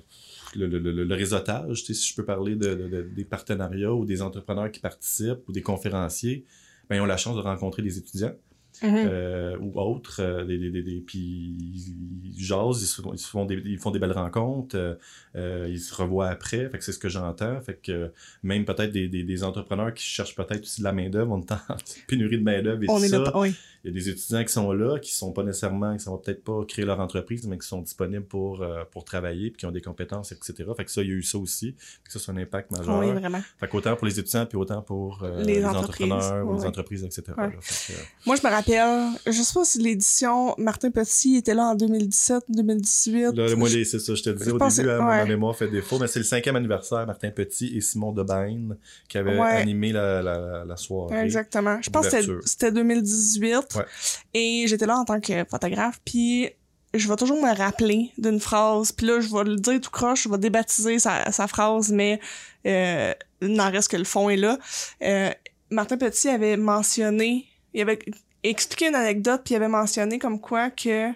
le, 0.55 0.67
le, 0.67 0.79
le, 0.79 1.03
le 1.05 1.15
réseautage, 1.15 1.79
tu 1.83 1.85
sais, 1.87 1.93
si 1.93 2.09
je 2.09 2.15
peux 2.15 2.25
parler 2.25 2.55
de- 2.55 3.09
des 3.15 3.23
partenariats 3.23 3.93
ou 3.93 4.05
des 4.05 4.21
entrepreneurs 4.21 4.71
qui 4.71 4.79
participent 4.81 5.47
ou 5.47 5.51
des 5.53 5.61
conférenciers, 5.61 6.43
ben, 6.89 6.97
ils 6.97 7.01
ont 7.01 7.05
la 7.05 7.17
chance 7.17 7.35
de 7.37 7.41
rencontrer 7.41 7.81
des 7.81 7.97
étudiants 7.97 8.33
Mhm. 8.81 8.95
euh, 8.95 9.57
ou 9.59 9.79
autres, 9.79 10.21
euh, 10.21 10.45
des, 10.45 10.57
des, 10.57 10.81
des, 10.83 11.03
puis 11.05 11.19
ils 11.19 12.43
jasent, 12.43 12.81
ils, 12.81 12.85
se 12.85 13.01
font, 13.01 13.13
ils, 13.13 13.19
se 13.19 13.27
font 13.27 13.45
des, 13.45 13.61
ils 13.65 13.77
font 13.79 13.91
des 13.91 13.99
belles 13.99 14.11
rencontres, 14.11 14.97
euh, 15.35 15.67
ils 15.69 15.79
se 15.79 15.93
revoient 15.95 16.27
après, 16.29 16.69
fait 16.69 16.77
que 16.77 16.83
c'est 16.83 16.91
ce 16.91 16.99
que 16.99 17.09
j'entends, 17.09 17.59
fait 17.61 17.79
que 17.81 18.11
même 18.43 18.65
peut-être 18.65 18.91
des, 18.91 19.43
entrepreneurs 19.43 19.93
qui 19.93 20.03
cherchent 20.03 20.35
peut-être 20.35 20.63
aussi 20.63 20.81
de 20.81 20.85
la 20.85 20.93
main-d'œuvre, 20.93 21.31
on 21.31 21.41
est 21.41 21.51
en 21.51 21.57
pénurie 22.07 22.39
de 22.39 22.43
main-d'œuvre 22.43 22.83
et 22.83 22.89
on 22.89 22.97
tout 22.97 23.03
est 23.03 23.09
ça. 23.09 23.19
là 23.19 23.31
oui 23.35 23.53
Il 23.83 23.87
y 23.87 23.91
a 23.91 23.93
des 23.93 24.09
étudiants 24.09 24.43
qui 24.43 24.51
sont 24.53 24.71
là, 24.71 24.99
qui 24.99 25.13
sont 25.13 25.31
pas 25.31 25.43
nécessairement, 25.43 25.95
qui 25.95 26.03
sont 26.03 26.17
peut-être 26.17 26.43
pas 26.43 26.65
créer 26.65 26.85
leur 26.85 26.99
entreprise, 26.99 27.45
mais 27.47 27.57
qui 27.57 27.67
sont 27.67 27.81
disponibles 27.81 28.25
pour, 28.25 28.65
pour 28.91 29.03
travailler, 29.05 29.51
puis 29.51 29.59
qui 29.59 29.65
ont 29.65 29.71
des 29.71 29.81
compétences, 29.81 30.31
etc. 30.31 30.69
Fait 30.75 30.85
que 30.85 30.91
ça, 30.91 31.01
il 31.01 31.09
y 31.09 31.11
a 31.11 31.15
eu 31.15 31.23
ça 31.23 31.37
aussi. 31.37 31.75
Fait 31.77 32.07
que 32.07 32.13
ça, 32.13 32.19
c'est 32.19 32.31
un 32.31 32.37
impact 32.37 32.71
majeur. 32.71 32.99
oui 32.99 33.11
vraiment 33.11 33.41
Fait 33.59 33.67
qu'autant 33.67 33.95
pour 33.95 34.07
les 34.07 34.19
étudiants, 34.19 34.45
puis 34.45 34.57
autant 34.57 34.81
pour 34.81 35.23
euh, 35.23 35.43
Les 35.43 35.55
les, 35.55 35.65
entreprises, 35.65 36.11
entrepreneurs 36.11 36.45
ou 36.45 36.51
ouais, 36.51 36.59
les 36.59 36.65
entreprises, 36.65 37.03
etc. 37.03 37.23
Ouais. 37.37 37.43
là. 37.43 37.51
Fait 37.61 37.93
que, 37.93 37.99
euh, 37.99 38.03
Moi, 38.25 38.35
je 38.35 38.47
me 38.47 38.51
rappelle 38.51 38.66
rappelle, 38.75 39.19
je 39.27 39.41
sais 39.41 39.53
pas 39.53 39.63
si 39.65 39.79
l'édition 39.79 40.53
Martin 40.57 40.91
Petit 40.91 41.37
était 41.37 41.53
là 41.53 41.63
en 41.67 41.75
2017, 41.75 42.43
2018. 42.49 43.31
Là, 43.35 43.55
moi, 43.55 43.69
c'est 43.69 43.85
ça, 43.85 44.15
je 44.15 44.23
te 44.23 44.29
disais 44.31 44.51
au 44.51 44.57
début, 44.57 44.75
que- 44.75 44.89
hein, 44.89 45.01
ma 45.01 45.07
ouais. 45.23 45.25
mémoire 45.27 45.55
fait 45.55 45.67
défaut, 45.67 45.99
mais 45.99 46.07
c'est 46.07 46.19
le 46.19 46.25
cinquième 46.25 46.55
anniversaire, 46.55 47.05
Martin 47.05 47.31
Petit 47.31 47.75
et 47.77 47.81
Simon 47.81 48.11
Debaine, 48.11 48.77
qui 49.07 49.17
avaient 49.17 49.37
Ouais. 49.37 49.47
animé 49.57 49.91
la, 49.91 50.21
la, 50.21 50.65
la 50.65 50.77
soirée. 50.77 51.19
Exactement. 51.23 51.77
Je 51.81 51.89
pense 51.89 52.05
que 52.07 52.11
c'était- 52.11 52.25
Ouverture. 52.29 52.47
c'était 52.47 52.71
2018. 52.71 53.75
Ouais. 53.75 53.85
Et 54.33 54.65
j'étais 54.67 54.85
là 54.85 54.97
en 54.97 55.05
tant 55.05 55.19
que 55.19 55.43
photographe. 55.49 55.99
Puis 56.05 56.49
je 56.93 57.07
vais 57.07 57.15
toujours 57.15 57.41
me 57.41 57.55
rappeler 57.55 58.11
d'une 58.17 58.39
phrase. 58.39 58.91
Puis 58.91 59.05
là, 59.05 59.19
je 59.19 59.29
vais 59.31 59.43
le 59.43 59.55
dire 59.57 59.79
tout 59.81 59.91
croche. 59.91 60.23
Je 60.23 60.29
vais 60.29 60.37
débaptiser 60.37 60.99
sa, 60.99 61.31
sa 61.31 61.47
phrase, 61.47 61.91
mais 61.91 62.19
euh, 62.65 63.13
il 63.41 63.53
n'en 63.53 63.69
reste 63.71 63.91
que 63.91 63.97
le 63.97 64.03
fond 64.03 64.29
est 64.29 64.37
là. 64.37 64.57
Euh, 65.03 65.29
Martin 65.69 65.97
Petit 65.97 66.29
avait 66.29 66.57
mentionné, 66.57 67.45
il 67.73 67.81
avait 67.81 67.99
expliqué 68.49 68.87
une 68.87 68.95
anecdote, 68.95 69.41
puis 69.43 69.53
il 69.53 69.57
avait 69.57 69.67
mentionné 69.67 70.19
comme 70.19 70.39
quoi 70.39 70.69
que 70.69 71.11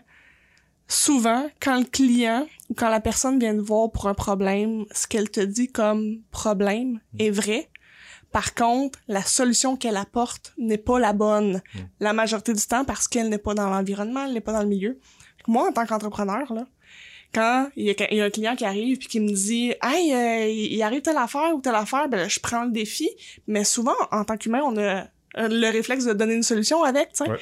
souvent, 0.87 1.49
quand 1.61 1.77
le 1.77 1.85
client 1.85 2.47
ou 2.69 2.73
quand 2.73 2.89
la 2.89 2.99
personne 2.99 3.39
vient 3.39 3.55
te 3.55 3.61
voir 3.61 3.91
pour 3.91 4.07
un 4.07 4.13
problème, 4.13 4.85
ce 4.91 5.07
qu'elle 5.07 5.29
te 5.29 5.39
dit 5.39 5.71
comme 5.71 6.21
problème 6.31 6.99
est 7.19 7.29
vrai. 7.29 7.69
Par 8.31 8.53
contre, 8.55 8.99
la 9.07 9.23
solution 9.23 9.75
qu'elle 9.75 9.97
apporte 9.97 10.53
n'est 10.57 10.77
pas 10.77 10.99
la 10.99 11.13
bonne 11.13 11.61
Mm. 11.73 11.79
la 11.99 12.13
majorité 12.13 12.53
du 12.53 12.65
temps 12.65 12.85
parce 12.85 13.07
qu'elle 13.07 13.29
n'est 13.29 13.37
pas 13.37 13.53
dans 13.53 13.69
l'environnement, 13.69 14.25
elle 14.25 14.33
n'est 14.33 14.41
pas 14.41 14.53
dans 14.53 14.61
le 14.61 14.69
milieu. 14.69 14.99
Moi, 15.47 15.67
en 15.67 15.73
tant 15.73 15.85
qu'entrepreneur, 15.85 16.53
là, 16.53 16.65
quand 17.33 17.69
il 17.75 17.85
y, 17.85 17.89
a, 17.91 18.11
il 18.11 18.17
y 18.17 18.21
a 18.21 18.25
un 18.25 18.29
client 18.29 18.55
qui 18.55 18.65
arrive 18.65 18.97
puis 18.97 19.07
qui 19.07 19.19
me 19.19 19.31
dit 19.31 19.73
Hey, 19.81 20.13
euh, 20.13 20.47
il 20.49 20.81
arrive 20.81 21.01
telle 21.01 21.17
affaire 21.17 21.55
ou 21.55 21.61
telle 21.61 21.75
affaire, 21.75 22.09
ben 22.09 22.17
là, 22.17 22.27
je 22.27 22.39
prends 22.39 22.65
le 22.65 22.71
défi. 22.71 23.09
Mais 23.47 23.63
souvent, 23.63 23.95
en 24.11 24.23
tant 24.25 24.37
qu'humain, 24.37 24.61
on 24.63 24.77
a 24.77 25.05
le 25.35 25.71
réflexe 25.71 26.05
de 26.05 26.13
donner 26.13 26.33
une 26.33 26.43
solution 26.43 26.83
avec, 26.83 27.13
tu 27.13 27.23
sais. 27.23 27.29
Ouais. 27.29 27.37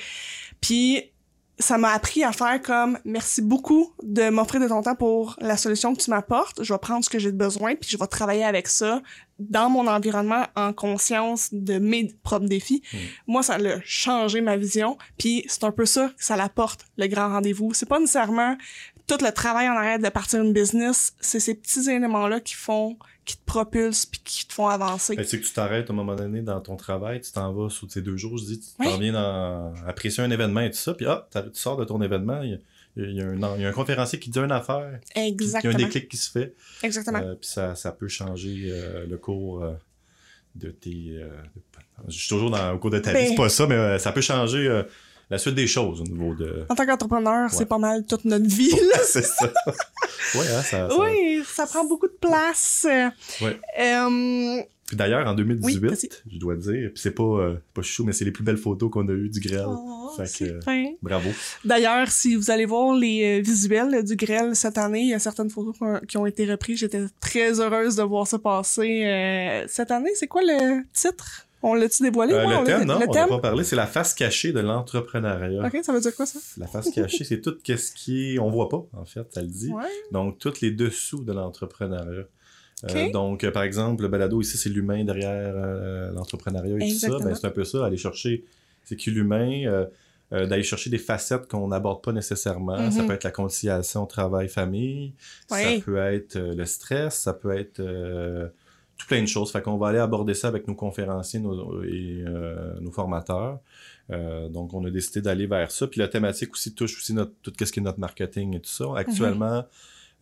Puis 0.62 1.12
ça 1.60 1.77
m'a 1.77 1.91
appris 1.91 2.24
à 2.24 2.31
faire 2.31 2.62
comme 2.62 2.98
merci 3.03 3.41
beaucoup 3.41 3.93
de 4.01 4.29
m'offrir 4.29 4.62
de 4.62 4.67
ton 4.69 4.81
temps 4.81 4.96
pour 4.96 5.36
la 5.41 5.58
solution 5.58 5.93
que 5.93 6.01
tu 6.01 6.10
m'apportes. 6.10 6.63
Je 6.63 6.74
vais 6.74 6.79
prendre 6.79 7.03
ce 7.03 7.10
que 7.10 7.19
j'ai 7.19 7.34
besoin 7.34 7.75
puis 7.75 7.89
je 7.89 7.98
vais 7.98 8.08
travailler 8.08 8.46
avec 8.46 8.69
ça 8.69 9.01
dans 9.39 9.69
mon 9.69 9.88
environnement 9.88 10.46
en 10.55 10.72
conscience 10.72 11.50
de 11.51 11.77
mes 11.77 12.13
propres 12.24 12.48
défis. 12.48 12.81
Mm. 12.93 12.98
Moi, 13.27 13.43
ça 13.43 13.55
a 13.55 13.81
changé 13.84 14.39
ma 14.39 14.55
vision. 14.55 14.98
Puis 15.17 15.43
c'est 15.48 15.65
un 15.65 15.72
peu 15.72 15.86
ça 15.86 16.08
que 16.17 16.24
ça 16.24 16.38
l'apporte, 16.38 16.86
le 16.98 17.08
grand 17.08 17.27
rendez-vous. 17.27 17.74
C'est 17.74 17.88
pas 17.88 18.00
nécessairement 18.00 18.55
tout 19.08 19.17
le 19.22 19.31
travail 19.31 19.67
en 19.67 19.74
arrière 19.74 20.00
de 20.00 20.10
partir 20.10 20.41
une 20.41 20.53
business. 20.53 21.13
C'est 21.19 21.41
ces 21.41 21.55
petits 21.55 21.89
éléments-là 21.89 22.39
qui 22.39 22.53
font, 22.53 22.98
qui 23.29 23.38
te 23.38 23.45
propulsent 23.45 24.07
puis 24.07 24.21
qui 24.25 24.48
te 24.48 24.53
font 24.53 24.67
avancer. 24.67 25.15
Ben, 25.15 25.21
tu 25.24 25.29
sais 25.29 25.39
que 25.39 25.45
tu 25.45 25.53
t'arrêtes 25.53 25.88
à 25.89 25.93
un 25.93 25.95
moment 25.95 26.15
donné 26.15 26.41
dans 26.41 26.59
ton 26.62 26.75
travail, 26.75 27.21
tu 27.21 27.31
t'en 27.31 27.53
vas 27.53 27.69
sur 27.69 27.89
ces 27.91 28.01
deux 28.01 28.17
jours, 28.17 28.38
je 28.39 28.43
dis, 28.45 28.59
tu 28.59 28.65
t'en 28.83 28.91
Oui. 28.93 29.00
viens 29.00 29.13
dans, 29.13 29.71
apprécier 29.86 30.24
un 30.24 30.31
événement 30.31 30.62
et 30.62 30.71
tout 30.71 30.77
ça, 30.77 30.95
puis 30.95 31.05
ah, 31.05 31.27
tu 31.31 31.39
sors 31.53 31.77
de 31.77 31.86
ton 31.86 32.01
événement, 32.01 32.41
il 32.41 32.59
y 32.98 33.21
a, 33.21 33.25
un, 33.27 33.55
il 33.55 33.62
y 33.62 33.65
a 33.65 33.69
un 33.69 33.71
conférencier 33.71 34.17
qui 34.19 34.31
dit 34.31 34.39
une 34.39 34.51
affaire, 34.51 35.00
il 35.15 35.21
y 35.41 35.67
a 35.67 35.69
un 35.69 35.74
déclic 35.74 36.09
qui 36.09 36.17
se 36.17 36.31
fait, 36.31 36.55
Exactement. 36.81 37.19
euh, 37.19 37.36
puis 37.36 37.50
ça, 37.50 37.75
ça 37.75 37.91
peut 37.91 38.07
changer 38.07 38.69
euh, 38.71 39.05
le 39.07 39.17
cours 39.17 39.63
euh, 39.63 39.74
de 40.55 40.71
tes... 40.71 40.89
de- 41.19 41.29
je 42.07 42.17
suis 42.17 42.29
toujours 42.29 42.50
dans, 42.50 42.74
au 42.74 42.79
cours 42.79 42.89
de 42.89 42.98
ta 43.00 43.13
Ben- 43.13 43.21
vie, 43.24 43.29
c'est 43.29 43.36
pas 43.36 43.50
ça, 43.50 43.67
mais 43.67 44.00
ça 44.00 44.12
peut 44.12 44.21
changer 44.21 44.67
la 45.29 45.38
suite 45.38 45.55
des 45.55 45.67
choses 45.67 46.01
au 46.01 46.05
niveau 46.05 46.33
de... 46.33 46.65
En 46.69 46.75
tant 46.75 46.86
qu'entrepreneur, 46.86 47.43
Ouais. 47.43 47.55
c'est 47.57 47.65
pas 47.67 47.77
mal 47.77 48.05
toute 48.05 48.25
notre 48.25 48.48
vie. 48.48 48.71
là. 48.71 49.00
c'est 49.03 49.24
ça. 49.25 49.45
ouais, 50.36 50.48
hein, 50.48 50.62
ça, 50.63 50.89
ça- 50.89 51.00
Oui, 51.00 51.43
ça 51.48 51.65
prend 51.67 51.86
beaucoup 51.86 52.07
de 52.07 52.17
place. 52.19 52.88
Ouais. 53.41 53.59
Euh, 53.79 54.62
Puis 54.88 54.98
d'ailleurs, 54.98 55.27
en 55.27 55.36
2018, 55.36 55.79
Oui, 55.81 55.88
vas-y. 55.89 56.09
je 56.33 56.39
dois 56.39 56.55
dire, 56.55 56.89
puis 56.93 57.01
c'est 57.01 57.12
pas, 57.12 57.24
euh, 57.24 57.55
pas 57.75 57.81
chou, 57.83 58.03
mais 58.05 58.12
c'est 58.13 58.25
les 58.25 58.31
plus 58.31 58.43
belles 58.43 58.57
photos 58.57 58.89
qu'on 58.89 59.07
a 59.07 59.12
eues 59.12 59.29
du 59.29 59.39
grêle. 59.39 59.65
oh, 59.67 60.09
Fait 60.17 60.24
que, 60.24 60.29
c'est 60.29 60.50
euh. 60.67 60.86
Bravo. 61.03 61.29
D'ailleurs, 61.63 62.09
si 62.09 62.36
vous 62.36 62.50
allez 62.50 62.65
voir 62.65 62.95
les 62.95 63.41
visuels 63.41 64.03
du 64.03 64.15
grêle 64.15 64.55
cette 64.55 64.79
année, 64.79 65.01
il 65.01 65.09
y 65.09 65.13
a 65.13 65.19
certaines 65.19 65.51
photos 65.51 65.75
qui 65.77 65.83
ont, 65.83 66.00
qui 66.07 66.17
ont 66.17 66.25
été 66.25 66.45
reprises. 66.50 66.79
J'étais 66.79 67.03
très 67.19 67.59
heureuse 67.59 67.95
de 67.98 68.03
voir 68.03 68.25
ça 68.25 68.39
passer. 68.39 69.05
euh, 69.05 69.65
cette 69.67 69.91
année, 69.91 70.12
c'est 70.15 70.27
quoi 70.27 70.41
le 70.41 70.81
titre? 70.91 71.45
On 71.62 71.74
l'a-tu 71.74 72.04
dévoilé? 72.04 72.34
Euh, 72.34 72.46
Ouais, 72.48 72.56
on 72.56 72.62
le 72.62 72.66
thème, 72.66 72.84
non, 72.86 73.00
le 73.00 73.10
on 73.10 73.13
n'a 73.13 73.28
pas 73.28 73.39
parlé, 73.39 73.63
c'est 73.66 73.75
la 73.75 73.86
face 73.88 74.13
cachée 74.13 74.54
de 74.54 74.60
l'entrepreneuriat. 74.62 75.66
Ok, 75.66 75.80
ça 75.84 75.92
veut 75.92 76.00
dire 76.00 76.16
quoi 76.16 76.25
ça? 76.25 76.39
La 76.58 76.68
face 76.68 76.89
cachée, 76.92 77.24
c'est 77.25 77.42
tout 77.42 77.58
ce 77.66 77.92
qui 77.94 78.36
est... 78.36 78.39
On 78.39 78.50
voit 78.50 78.70
pas, 78.70 78.86
en 78.94 79.06
fait, 79.06 79.28
ça 79.34 79.42
le 79.42 79.48
dit. 79.48 79.72
Ouais. 79.72 79.84
Donc, 80.12 80.39
tous 80.39 80.62
les 80.62 80.72
dessous 80.72 81.24
de 81.24 81.34
l'entrepreneuriat. 81.34 82.24
Euh, 82.86 82.88
Ok. 83.07 83.12
donc, 83.12 83.44
euh, 83.44 83.51
par 83.51 83.64
exemple, 83.64 84.03
le 84.03 84.07
balado 84.07 84.40
ici, 84.42 84.57
c'est 84.57 84.70
l'humain 84.70 85.03
derrière 85.03 85.51
euh, 85.53 86.12
l'entrepreneuriat 86.14 86.75
et 86.77 86.79
tout 86.79 86.86
ça. 86.98 87.07
Exactement. 87.07 87.29
Ben, 87.29 87.36
c'est 87.36 87.48
un 87.48 87.51
peu 87.51 87.66
ça, 87.66 87.86
aller 87.86 87.98
chercher, 87.98 88.46
c'est 88.86 88.96
qui 88.96 89.12
l'humain, 89.12 89.64
euh, 90.31 90.46
d'aller 90.46 90.64
chercher 90.64 90.90
des 90.90 90.98
facettes 90.98 91.48
qu'on 91.50 91.68
n'aborde 91.68 92.01
pas 92.01 92.14
nécessairement. 92.14 92.90
Ça 92.90 93.01
Mhm. 93.01 93.07
peut 93.07 93.14
être 93.16 93.24
la 93.25 93.31
conciliation 93.31 94.05
travail-famille, 94.05 95.12
Ouais. 95.51 95.75
ça 95.79 95.83
peut 95.83 95.98
être 95.98 96.36
euh, 96.38 96.55
le 96.55 96.66
stress, 96.66 97.16
ça 97.16 97.33
peut 97.33 97.51
être 97.57 97.81
euh, 97.81 98.48
tout 99.00 99.07
plein 99.07 99.22
de 99.22 99.27
choses. 99.27 99.51
Fait 99.51 99.62
qu'on 99.64 99.77
va 99.77 99.88
aller 99.88 99.98
aborder 99.98 100.35
ça 100.35 100.48
avec 100.50 100.68
nos 100.68 100.75
conférenciers 100.75 101.40
nos, 101.40 101.81
et 101.83 102.24
euh, 102.27 102.79
nos 102.81 102.92
formateurs. 102.92 103.59
Euh, 104.12 104.50
donc, 104.50 104.74
on 104.75 104.83
a 104.85 104.92
décidé 104.92 105.22
d'aller 105.22 105.48
vers 105.48 105.72
ça. 105.72 105.88
Puis 105.88 106.00
la 106.00 106.07
thématique 106.07 106.53
aussi 106.53 106.75
touche 106.75 106.96
aussi 106.98 107.14
notre, 107.14 107.31
tout 107.42 107.53
ce 107.59 107.72
qui 107.72 107.79
est 107.79 107.83
notre 107.83 108.00
marketing 108.00 108.55
et 108.57 108.59
tout 108.59 108.70
ça. 108.70 108.85
Actuellement, 108.96 109.66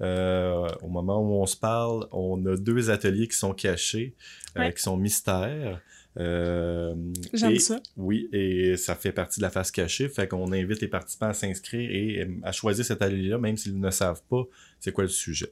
euh, 0.02 0.68
au 0.84 0.88
moment 0.88 1.20
où 1.20 1.42
on 1.42 1.46
se 1.48 1.58
parle, 1.58 2.06
on 2.12 2.46
a 2.46 2.56
deux 2.56 2.90
ateliers 2.92 3.28
qui 3.28 3.36
sont 3.38 3.54
cachés, 3.54 4.13
euh, 4.56 4.62
Ouais. 4.62 4.74
qui 4.74 4.82
sont 4.84 4.96
mystères. 4.96 5.82
Euh, 6.20 6.96
J'aime 7.34 7.58
ça. 7.60 7.80
Oui, 7.96 8.28
et 8.34 8.76
ça 8.76 8.96
fait 8.96 9.12
partie 9.12 9.40
de 9.40 9.44
la 9.46 9.52
face 9.52 9.70
cachée. 9.72 10.10
Fait 10.10 10.28
qu'on 10.28 10.52
invite 10.52 10.82
les 10.82 10.88
participants 10.88 11.28
à 11.30 11.34
s'inscrire 11.34 11.90
et 11.92 12.22
euh, 12.24 12.28
à 12.44 12.52
choisir 12.52 12.84
cet 12.86 13.02
atelier-là, 13.02 13.38
même 13.38 13.56
s'ils 13.58 13.80
ne 13.80 13.90
savent 13.92 14.22
pas 14.30 14.44
c'est 14.80 14.92
quoi 14.92 15.04
le 15.04 15.10
sujet. 15.10 15.52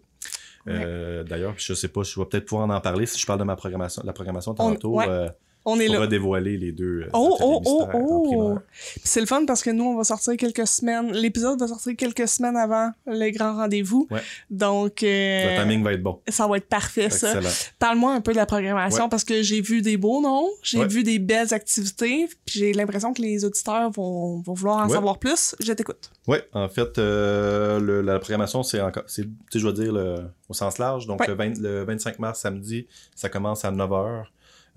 Euh, 0.67 1.23
D'ailleurs, 1.23 1.53
je 1.57 1.73
sais 1.73 1.87
pas, 1.87 2.03
je 2.03 2.19
vais 2.19 2.25
peut-être 2.25 2.45
pouvoir 2.45 2.69
en 2.69 2.81
parler 2.81 3.05
si 3.05 3.19
je 3.19 3.25
parle 3.25 3.39
de 3.39 3.43
ma 3.43 3.55
programmation, 3.55 4.01
la 4.05 4.13
programmation 4.13 4.53
tantôt. 4.53 4.95
ouais. 4.95 5.05
euh, 5.07 5.29
On 5.67 5.79
est 5.79 5.89
on 5.89 5.93
là. 5.93 5.99
va 6.01 6.07
dévoiler 6.07 6.57
les 6.57 6.71
deux. 6.71 7.01
euh, 7.01 7.09
Oh, 7.13 7.35
oh, 7.41 7.61
oh, 7.65 7.87
oh! 7.95 8.59
C'est 9.03 9.19
le 9.19 9.25
fun 9.25 9.45
parce 9.45 9.63
que 9.63 9.71
nous, 9.71 9.83
on 9.83 9.97
va 9.97 10.03
sortir 10.03 10.37
quelques 10.37 10.67
semaines. 10.67 11.11
L'épisode 11.11 11.59
va 11.59 11.67
sortir 11.67 11.95
quelques 11.95 12.27
semaines 12.27 12.55
avant 12.55 12.91
le 13.07 13.29
grand 13.31 13.55
rendez-vous. 13.55 14.07
Ouais. 14.11 14.21
Donc, 14.51 15.01
Le 15.01 15.07
euh, 15.07 15.61
timing 15.61 15.83
va 15.83 15.93
être 15.93 16.03
bon. 16.03 16.19
ça 16.27 16.47
va 16.47 16.57
être 16.57 16.67
parfait, 16.69 17.09
ça. 17.09 17.39
Parle-moi 17.79 18.13
un 18.13 18.21
peu 18.21 18.31
de 18.31 18.37
la 18.37 18.45
programmation 18.45 19.03
Ouais. 19.05 19.09
parce 19.09 19.23
que 19.23 19.41
j'ai 19.41 19.61
vu 19.61 19.81
des 19.81 19.97
beaux 19.97 20.21
noms, 20.21 20.47
j'ai 20.61 20.79
Ouais. 20.79 20.87
vu 20.87 21.03
des 21.03 21.17
belles 21.19 21.53
activités, 21.53 22.27
puis 22.45 22.59
j'ai 22.59 22.73
l'impression 22.73 23.13
que 23.13 23.21
les 23.21 23.43
auditeurs 23.43 23.89
vont, 23.91 24.41
vont 24.41 24.53
vouloir 24.53 24.85
en 24.85 24.89
savoir 24.89 25.17
plus. 25.17 25.55
Je 25.59 25.73
t'écoute. 25.73 26.11
Oui, 26.27 26.37
en 26.53 26.69
fait, 26.69 26.97
euh, 26.99 27.79
le- 27.79 28.01
la 28.01 28.19
programmation, 28.19 28.61
c'est 28.63 28.81
encore, 28.81 29.03
c'est, 29.07 29.23
tu 29.23 29.29
sais, 29.51 29.59
je 29.59 29.65
veux 29.67 29.73
dire, 29.73 29.91
le- 29.91 30.25
au 30.49 30.53
sens 30.53 30.77
large. 30.77 31.07
Donc, 31.07 31.25
le, 31.27 31.33
20 31.33 31.59
le 31.59 31.83
25 31.85 32.19
mars, 32.19 32.39
samedi, 32.39 32.85
ça 33.15 33.29
commence 33.29 33.65
à 33.65 33.71
9h. 33.71 34.25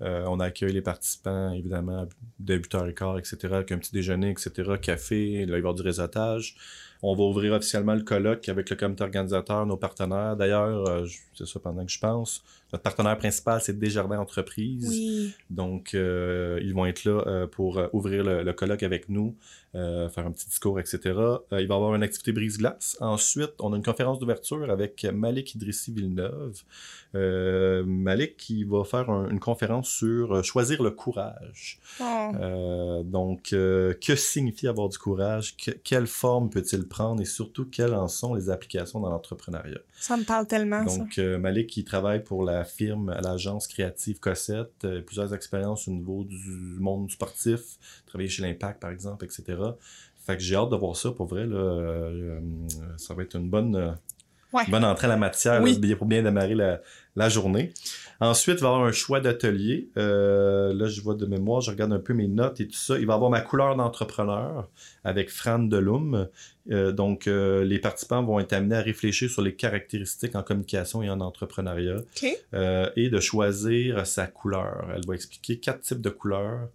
Euh, 0.01 0.23
on 0.27 0.39
accueille 0.39 0.73
les 0.73 0.81
participants, 0.81 1.51
évidemment, 1.51 2.07
de 2.39 2.57
8h15, 2.57 3.19
etc., 3.19 3.53
avec 3.53 3.71
un 3.71 3.77
petit 3.77 3.91
déjeuner, 3.91 4.31
etc., 4.31 4.73
café, 4.81 5.41
il 5.41 5.49
va 5.49 5.57
y 5.57 5.59
avoir 5.59 5.73
du 5.73 5.81
réseautage. 5.81 6.55
On 7.01 7.15
va 7.15 7.23
ouvrir 7.23 7.53
officiellement 7.53 7.95
le 7.95 8.03
colloque 8.03 8.49
avec 8.49 8.69
le 8.69 8.75
comité 8.75 9.03
organisateur, 9.03 9.65
nos 9.65 9.77
partenaires. 9.77 10.35
D'ailleurs, 10.35 10.87
euh, 10.87 11.05
c'est 11.33 11.47
ça 11.47 11.59
pendant 11.59 11.85
que 11.85 11.91
je 11.91 11.99
pense. 11.99 12.43
Notre 12.71 12.83
partenaire 12.83 13.17
principal, 13.17 13.61
c'est 13.61 13.77
Desjardins 13.77 14.19
Entreprises. 14.19 14.87
Oui. 14.89 15.33
Donc, 15.49 15.93
euh, 15.95 16.59
ils 16.61 16.73
vont 16.73 16.85
être 16.85 17.03
là 17.03 17.23
euh, 17.25 17.47
pour 17.47 17.77
euh, 17.79 17.87
ouvrir 17.93 18.23
le, 18.23 18.43
le 18.43 18.53
colloque 18.53 18.83
avec 18.83 19.09
nous, 19.09 19.35
euh, 19.75 20.07
faire 20.09 20.25
un 20.27 20.31
petit 20.31 20.45
discours, 20.47 20.79
etc. 20.79 20.99
Il 21.05 21.11
va 21.51 21.59
y 21.61 21.63
avoir 21.63 21.95
une 21.95 22.03
activité 22.03 22.31
brise-glace. 22.31 22.95
Ensuite, 22.99 23.53
on 23.59 23.73
a 23.73 23.75
une 23.75 23.83
conférence 23.83 24.19
d'ouverture 24.19 24.69
avec 24.69 25.03
Malik 25.11 25.55
Idrissi 25.55 25.91
Villeneuve. 25.91 26.61
Malik 27.85 28.37
qui 28.37 28.63
va 28.63 28.83
faire 28.83 29.09
un- 29.09 29.29
une 29.29 29.39
conférence 29.39 29.89
sur 29.89 30.43
choisir 30.43 30.83
le 30.83 30.91
courage. 30.91 31.79
Donc, 33.03 33.43
que 33.49 34.15
signifie 34.15 34.67
avoir 34.67 34.89
du 34.89 34.97
courage? 34.97 35.55
Que- 35.57 35.71
quelle 35.71 36.07
forme 36.07 36.49
peut-il 36.49 36.87
prendre? 36.87 37.21
Et 37.21 37.25
surtout, 37.25 37.65
quelles 37.65 37.93
en 37.93 38.07
sont 38.07 38.33
les 38.35 38.49
applications 38.49 38.99
dans 38.99 39.09
l'entrepreneuriat? 39.09 39.79
Ça 39.99 40.17
me 40.17 40.23
parle 40.23 40.47
tellement. 40.47 40.83
Donc, 40.83 41.17
Malik, 41.17 41.67
qui 41.67 41.83
travaille 41.83 42.23
pour 42.23 42.43
la 42.43 42.58
firme, 42.63 43.09
à 43.09 43.21
l'agence 43.21 43.67
créative 43.67 44.19
Cossette, 44.19 44.85
euh, 44.85 45.01
plusieurs 45.01 45.33
expériences 45.33 45.87
au 45.87 45.91
niveau 45.91 46.23
du 46.23 46.77
monde 46.79 47.09
sportif, 47.11 47.61
travailler 48.05 48.29
chez 48.29 48.41
l'Impact, 48.43 48.79
par 48.79 48.91
exemple, 48.91 49.25
etc. 49.25 49.43
Fait 50.25 50.37
que 50.37 50.43
j'ai 50.43 50.55
hâte 50.55 50.69
de 50.69 50.75
voir 50.75 50.95
ça, 50.95 51.11
pour 51.11 51.27
vrai, 51.27 51.45
là, 51.45 51.55
euh, 51.55 52.39
euh, 52.39 52.39
ça 52.97 53.13
va 53.13 53.23
être 53.23 53.35
une 53.35 53.49
bonne, 53.49 53.97
bonne 54.69 54.83
entrée 54.85 55.05
à 55.05 55.09
la 55.09 55.17
matière 55.17 55.61
Oui. 55.61 55.79
là, 55.81 55.95
pour 55.95 56.07
bien 56.07 56.21
démarrer 56.21 56.55
la, 56.55 56.81
la 57.15 57.29
journée. 57.29 57.73
Ensuite, 58.21 58.57
il 58.59 58.63
va 58.63 58.67
y 58.67 58.71
avoir 58.71 58.87
un 58.87 58.91
choix 58.91 59.21
d'atelier. 59.21 59.89
Euh, 59.97 60.73
là, 60.73 60.87
je 60.87 60.99
vois 61.01 61.15
de 61.15 61.25
mémoire, 61.25 61.61
je 61.61 61.71
regarde 61.71 61.93
un 61.93 61.99
peu 61.99 62.13
mes 62.13 62.27
notes 62.27 62.59
et 62.59 62.67
tout 62.67 62.77
ça. 62.77 62.97
Il 62.97 63.05
va 63.05 63.13
y 63.13 63.15
avoir 63.15 63.31
ma 63.31 63.39
couleur 63.39 63.77
d'entrepreneur 63.77 64.67
avec 65.05 65.29
Fran 65.29 65.59
Delum. 65.59 66.27
Euh, 66.69 66.91
donc, 66.91 67.27
euh, 67.27 67.63
les 67.63 67.79
participants 67.79 68.21
vont 68.23 68.39
être 68.41 68.51
amenés 68.51 68.75
à 68.75 68.81
réfléchir 68.81 69.29
sur 69.29 69.41
les 69.41 69.55
caractéristiques 69.55 70.35
en 70.35 70.43
communication 70.43 71.01
et 71.01 71.09
en 71.09 71.21
entrepreneuriat 71.21 72.01
et 72.95 73.09
de 73.09 73.19
choisir 73.21 74.05
sa 74.05 74.27
couleur. 74.27 74.87
Elle 74.93 75.05
va 75.07 75.15
expliquer 75.15 75.57
quatre 75.59 75.81
types 75.81 76.01
de 76.01 76.09
couleurs 76.09 76.67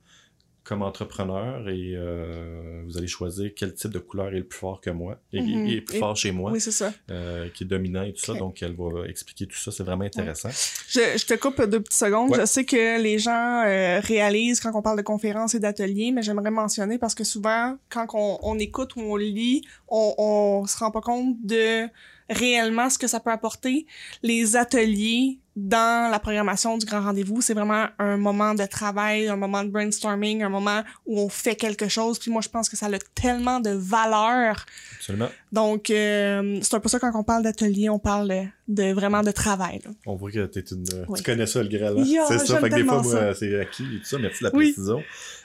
comme 0.64 0.80
entrepreneur 0.82 1.68
et 1.68 1.92
euh, 1.94 2.82
vous 2.86 2.96
allez 2.96 3.06
choisir 3.06 3.50
quel 3.54 3.74
type 3.74 3.90
de 3.90 3.98
couleur 3.98 4.28
est 4.28 4.38
le 4.38 4.44
plus 4.44 4.58
fort 4.58 4.80
que 4.80 4.88
moi 4.90 5.20
et, 5.32 5.40
Mhm. 5.42 5.66
et- 5.68 5.80
plus 5.82 5.96
Et- 5.96 6.00
fort 6.00 6.16
chez 6.16 6.30
moi, 6.32 6.50
Oui, 6.52 6.60
c'est 6.60 6.70
ça. 6.70 6.92
euh, 7.10 7.48
qui 7.54 7.64
est 7.64 7.66
dominant 7.66 8.02
et 8.02 8.14
tout 8.14 8.24
ça. 8.24 8.32
Donc, 8.34 8.62
elle 8.62 8.74
va 8.74 9.06
expliquer 9.06 9.46
tout 9.46 9.56
ça. 9.58 9.70
C'est 9.70 9.82
vraiment 9.84 10.04
intéressant. 10.04 10.48
Je, 10.88 11.00
je 11.18 11.26
te 11.26 11.34
coupe 11.34 11.60
deux 11.62 11.80
petites 11.80 11.92
secondes. 11.98 12.30
Ouais. 12.30 12.40
Je 12.40 12.46
sais 12.46 12.64
que 12.64 13.00
les 13.00 13.18
gens 13.18 13.62
euh, 13.66 14.00
réalisent 14.00 14.60
quand 14.60 14.72
on 14.74 14.80
parle 14.82 14.96
de 14.96 15.02
conférences 15.02 15.54
et 15.54 15.60
d'ateliers, 15.60 16.12
mais 16.12 16.22
j'aimerais 16.22 16.50
mentionner 16.50 16.96
parce 16.98 17.14
que 17.14 17.24
souvent, 17.24 17.76
quand 17.90 18.06
on, 18.14 18.38
on 18.42 18.58
écoute 18.58 18.96
ou 18.96 19.00
on 19.00 19.16
lit, 19.16 19.62
on, 19.88 20.14
on 20.16 20.66
se 20.66 20.78
rend 20.78 20.90
pas 20.90 21.02
compte 21.02 21.36
de 21.44 21.86
réellement 22.30 22.88
ce 22.88 22.96
que 22.98 23.06
ça 23.06 23.20
peut 23.20 23.30
apporter. 23.30 23.86
Les 24.22 24.56
ateliers 24.56 25.38
dans 25.56 26.10
la 26.10 26.18
programmation 26.18 26.76
du 26.78 26.84
grand 26.84 27.00
rendez-vous, 27.02 27.40
c'est 27.40 27.54
vraiment 27.54 27.86
un 28.00 28.16
moment 28.16 28.54
de 28.54 28.64
travail, 28.66 29.28
un 29.28 29.36
moment 29.36 29.62
de 29.62 29.70
brainstorming, 29.70 30.42
un 30.42 30.48
moment 30.48 30.82
où 31.06 31.20
on 31.20 31.28
fait 31.28 31.54
quelque 31.54 31.86
chose. 31.88 32.18
Puis 32.18 32.30
moi, 32.32 32.42
je 32.42 32.48
pense 32.48 32.68
que 32.68 32.76
ça 32.76 32.86
a 32.86 32.98
tellement 33.14 33.60
de 33.60 33.70
valeur. 33.70 34.66
Absolument. 34.96 35.28
Donc, 35.52 35.90
euh, 35.90 36.58
c'est 36.62 36.74
un 36.74 36.80
peu 36.80 36.88
ça 36.88 36.98
quand 36.98 37.12
on 37.14 37.22
parle 37.22 37.44
d'atelier, 37.44 37.88
on 37.88 38.00
parle 38.00 38.28
de, 38.66 38.84
de 38.86 38.92
vraiment 38.92 39.22
de 39.22 39.30
travail. 39.30 39.80
là. 39.84 39.90
On 40.06 40.16
voit 40.16 40.32
que 40.32 40.44
t'es 40.46 40.60
une, 40.72 40.84
Oui. 41.08 41.18
tu 41.18 41.22
connais 41.22 41.46
ça, 41.46 41.62
le 41.62 41.68
Graal. 41.68 41.98
hein? 41.98 42.02
Yeah, 42.04 42.24
c'est 42.26 42.38
ça. 42.38 42.58
Fait 42.58 42.70
que 42.70 42.74
des 42.74 42.84
fois, 42.84 43.02
moi, 43.02 43.34
c'est 43.34 43.60
acquis 43.60 43.84
et 43.94 43.98
tout 44.00 44.04
ça. 44.06 44.18
Merci 44.18 44.42
de 44.42 44.48
la 44.48 44.56
Oui. 44.56 44.72
précision. 44.72 45.02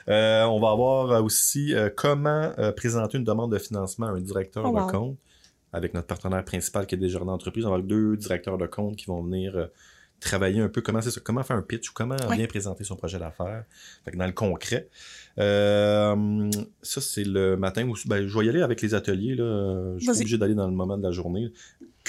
Euh, 0.08 0.42
on 0.44 0.58
va 0.60 0.70
avoir 0.70 1.12
euh, 1.12 1.22
aussi 1.22 1.72
euh, 1.74 1.88
comment 1.94 2.52
euh, 2.58 2.72
présenter 2.72 3.16
une 3.18 3.24
demande 3.24 3.52
de 3.52 3.58
financement 3.58 4.06
à 4.06 4.10
un 4.10 4.20
directeur 4.20 4.64
Oh, 4.66 4.76
de 4.86 4.90
compte 4.90 5.16
avec 5.72 5.94
notre 5.94 6.08
partenaire 6.08 6.44
principal 6.44 6.84
qui 6.86 6.96
est 6.96 6.98
Desjardins 6.98 7.26
d'entreprise. 7.30 7.64
On 7.64 7.68
va 7.68 7.76
avoir 7.76 7.86
deux 7.86 8.16
directeurs 8.16 8.58
de 8.58 8.66
compte 8.66 8.96
qui 8.96 9.06
vont 9.06 9.22
venir 9.22 9.56
euh, 9.56 9.66
travailler 10.20 10.60
un 10.60 10.68
peu 10.68 10.80
comment 10.82 11.00
c'est 11.00 11.10
ça, 11.10 11.20
comment 11.22 11.42
faire 11.42 11.56
un 11.56 11.62
pitch 11.62 11.90
ou 11.90 11.92
comment 11.94 12.16
Ouais. 12.28 12.36
bien 12.36 12.46
présenter 12.46 12.84
son 12.84 12.96
projet 12.96 13.18
d'affaires. 13.18 13.64
Dans 14.14 14.26
le 14.26 14.32
concret. 14.32 14.88
Euh, 15.38 16.50
ça, 16.82 17.00
c'est 17.00 17.24
le 17.24 17.56
matin 17.56 17.88
où 17.88 17.94
ben, 18.06 18.26
je 18.26 18.38
vais 18.38 18.46
y 18.46 18.48
aller 18.48 18.62
avec 18.62 18.82
les 18.82 18.94
ateliers. 18.94 19.34
Là. 19.34 19.94
Je 19.98 20.02
suis 20.02 20.10
obligé 20.10 20.38
d'aller 20.38 20.54
dans 20.54 20.66
le 20.66 20.74
moment 20.74 20.98
de 20.98 21.02
la 21.02 21.12
journée. 21.12 21.52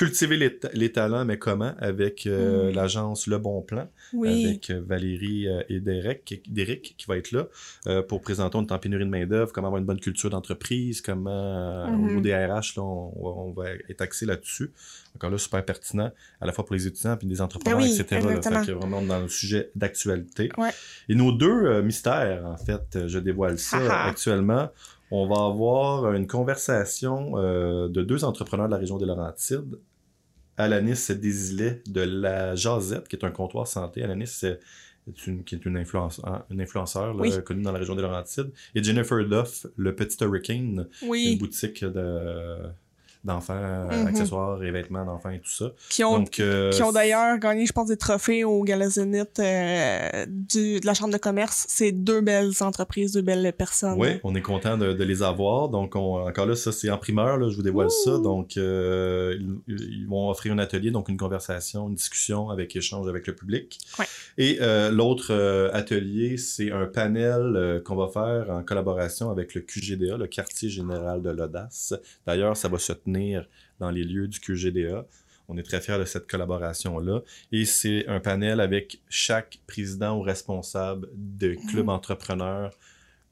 Cultiver 0.06 0.36
les, 0.38 0.58
ta- 0.58 0.70
les 0.74 0.92
talents, 0.92 1.26
mais 1.26 1.38
comment? 1.38 1.74
Avec 1.78 2.26
euh, 2.26 2.72
Mm. 2.72 2.76
l'agence 2.76 3.28
Le 3.28 3.38
Bon 3.38 3.62
Plan 3.62 3.88
Oui. 4.14 4.46
avec 4.46 4.72
euh, 4.72 4.82
Valérie 4.84 5.48
euh, 5.48 5.62
et 5.70 5.80
Derek, 5.80 6.26
qui- 6.26 6.42
Derek 6.48 6.96
qui 6.98 7.06
va 7.08 7.18
être 7.18 7.32
là 7.32 7.48
euh, 7.86 8.02
pour 8.02 8.20
présenter 8.22 8.58
en 8.58 8.66
pénurie 8.66 9.06
de 9.06 9.10
main-d'œuvre, 9.10 9.52
comment 9.54 9.68
avoir 9.68 9.80
une 9.80 9.86
bonne 9.86 10.00
culture 10.00 10.32
d'entreprise, 10.32 11.02
comment 11.02 11.86
au 11.86 11.92
Mhm. 11.92 12.08
niveau 12.08 12.22
des 12.22 12.34
RH, 12.34 12.78
là, 12.78 12.82
on, 12.84 13.10
va- 13.10 13.42
on 13.42 13.52
va 13.52 13.70
être 13.90 14.02
axé 14.02 14.26
là-dessus. 14.26 14.72
Encore 15.16 15.30
là, 15.30 15.38
super 15.38 15.64
pertinent, 15.64 16.10
à 16.40 16.46
la 16.48 16.52
fois 16.52 16.66
pour 16.66 16.74
les 16.76 16.88
étudiants 16.88 17.16
puis 17.18 17.28
des 17.28 17.40
entrepreneurs, 17.42 17.78
Ben 17.80 17.86
oui, 17.86 17.92
etc. 18.00 18.26
Là, 18.28 18.42
fait 18.42 18.66
que 18.66 18.72
vraiment 18.72 19.02
dans 19.04 19.20
le 19.20 19.28
sujet 19.28 19.70
d'actualité. 19.76 20.50
Ouais. 20.58 20.72
Et 21.10 21.16
nos 21.16 21.32
deux 21.32 21.82
mystères, 21.84 22.44
en 22.46 22.58
fait, 22.58 23.08
je 23.08 23.20
dévoile 23.20 23.60
ça 23.60 23.78
Ah 23.82 23.88
ah. 24.06 24.10
actuellement. 24.10 24.70
On 25.14 25.28
va 25.28 25.44
avoir 25.46 26.14
une 26.14 26.26
conversation 26.26 27.34
euh, 27.36 27.90
de 27.90 28.02
deux 28.02 28.24
entrepreneurs 28.24 28.68
de 28.68 28.72
la 28.72 28.78
région 28.78 28.98
des 28.98 29.06
Laurentides. 29.06 29.78
Alanis 30.62 31.08
Desilets 31.10 31.82
de 31.88 32.02
la 32.02 32.56
Jazette, 32.56 33.08
qui 33.08 33.16
est 33.16 33.26
un 33.26 33.32
comptoir 33.32 33.68
santé. 33.68 34.04
Alanis, 34.04 34.28
c'est 34.28 34.60
une, 35.28 35.44
qui 35.44 35.56
est 35.56 35.66
une, 35.66 35.78
influence, 35.78 36.22
hein, 36.24 36.46
une 36.52 36.62
influenceur 36.62 37.14
là, 37.14 37.22
Oui. 37.22 37.32
connue 37.44 37.64
dans 37.64 37.72
la 37.72 37.80
région 37.80 37.96
des 37.96 38.02
Laurentides. 38.02 38.52
Et 38.76 38.84
Jennifer 38.84 39.26
Duff, 39.28 39.66
le 39.76 39.96
petit 39.96 40.24
Hurricane, 40.24 40.88
une 41.02 41.38
boutique 41.38 41.84
de 41.84 42.58
d'enfants, 43.24 43.54
Mhm. 43.92 44.08
accessoires 44.08 44.64
et 44.64 44.72
vêtements 44.72 45.06
d'enfants 45.06 45.30
et 45.30 45.40
tout 45.40 45.50
ça. 45.52 45.72
Qui 45.90 46.04
ont, 46.04 46.20
Donc, 46.20 46.40
euh, 46.40 46.72
qui 46.72 46.82
ont 46.84 46.92
d'ailleurs 46.92 47.38
gagné, 47.38 47.66
je 47.66 47.72
pense, 47.74 47.88
des 47.88 47.98
trophées 47.98 48.44
au 48.44 48.64
Gala 48.64 48.90
Zénith 48.90 49.40
euh, 49.40 50.26
du, 50.28 50.80
de 50.80 50.86
la 50.86 50.94
Chambre 50.94 51.14
de 51.14 51.18
commerce. 51.18 51.66
C'est 51.70 51.92
deux 51.92 52.22
belles 52.22 52.52
entreprises, 52.62 53.14
deux 53.14 53.22
belles 53.22 53.54
personnes. 53.58 53.96
Oui, 54.00 54.20
on 54.24 54.34
est 54.36 54.42
content 54.42 54.78
de, 54.78 54.94
de 54.94 55.04
les 55.04 55.22
avoir. 55.24 55.70
Donc, 55.70 55.96
on- 55.96 56.28
encore 56.28 56.46
là, 56.48 56.56
ça, 56.56 56.72
c'est 56.72 56.90
en 56.90 56.98
primeur, 56.98 57.38
là, 57.38 57.50
je 57.50 57.56
vous 57.56 57.62
dévoile 57.64 57.92
ça. 57.92 58.18
Donc, 58.18 58.58
euh, 58.58 59.38
ils, 59.68 59.76
ils 59.82 60.08
vont 60.08 60.30
offrir 60.30 60.54
un 60.54 60.60
atelier, 60.60 60.92
donc 60.92 61.10
une 61.10 61.18
conversation, 61.18 61.88
une 61.90 61.96
discussion 61.96 62.50
avec 62.50 62.76
échange 62.76 63.08
avec 63.08 63.28
le 63.28 63.36
public. 63.36 63.78
Ouais. 64.00 64.06
Et 64.38 64.60
l'autre 64.92 65.32
atelier, 65.74 66.38
c'est 66.38 66.72
un 66.72 66.86
panel 66.86 67.82
qu'on 67.86 67.96
va 67.96 68.08
faire 68.08 68.50
en 68.50 68.64
collaboration 68.64 69.30
avec 69.30 69.54
le 69.56 69.62
QGDA, 69.62 70.18
le 70.18 70.28
Quartier 70.28 70.70
Général 70.70 71.22
de 71.22 71.30
l'Audace. 71.30 71.94
D'ailleurs, 72.26 72.56
ça 72.58 72.68
va 72.68 72.78
se 72.78 72.94
tenir 72.94 73.11
dans 73.80 73.90
les 73.92 74.04
lieux 74.04 74.28
du 74.28 74.40
QGDA. 74.40 75.06
On 75.48 75.58
est 75.58 75.64
très 75.64 75.82
fiers 75.82 75.98
de 76.00 76.06
cette 76.06 76.28
collaboration-là. 76.28 77.22
Et 77.52 77.66
c'est 77.66 78.08
un 78.08 78.20
panel 78.22 78.60
avec 78.62 79.02
chaque 79.10 79.60
président 79.68 80.18
ou 80.18 80.22
responsable 80.22 81.10
de 81.14 81.56
club 81.70 81.90
entrepreneur 81.90 82.72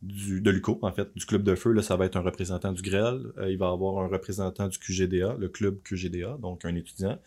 du, 0.01 0.41
de 0.41 0.49
l'UCO, 0.51 0.79
en 0.81 0.91
fait, 0.91 1.09
du 1.15 1.25
club 1.25 1.43
de 1.43 1.55
feu. 1.55 1.71
Là, 1.71 1.81
ça 1.81 1.95
va 1.95 2.05
être 2.05 2.17
un 2.17 2.21
représentant 2.21 2.71
du 2.73 2.81
GREL. 2.81 3.21
Euh, 3.37 3.49
il 3.51 3.57
va 3.57 3.69
avoir 3.69 4.03
un 4.03 4.07
représentant 4.07 4.67
du 4.67 4.77
QGDA, 4.79 5.35
le 5.39 5.49
club 5.49 5.77
QGDA, 5.83 6.37
donc 6.41 6.65
un 6.65 6.75
étudiant. 6.75 7.17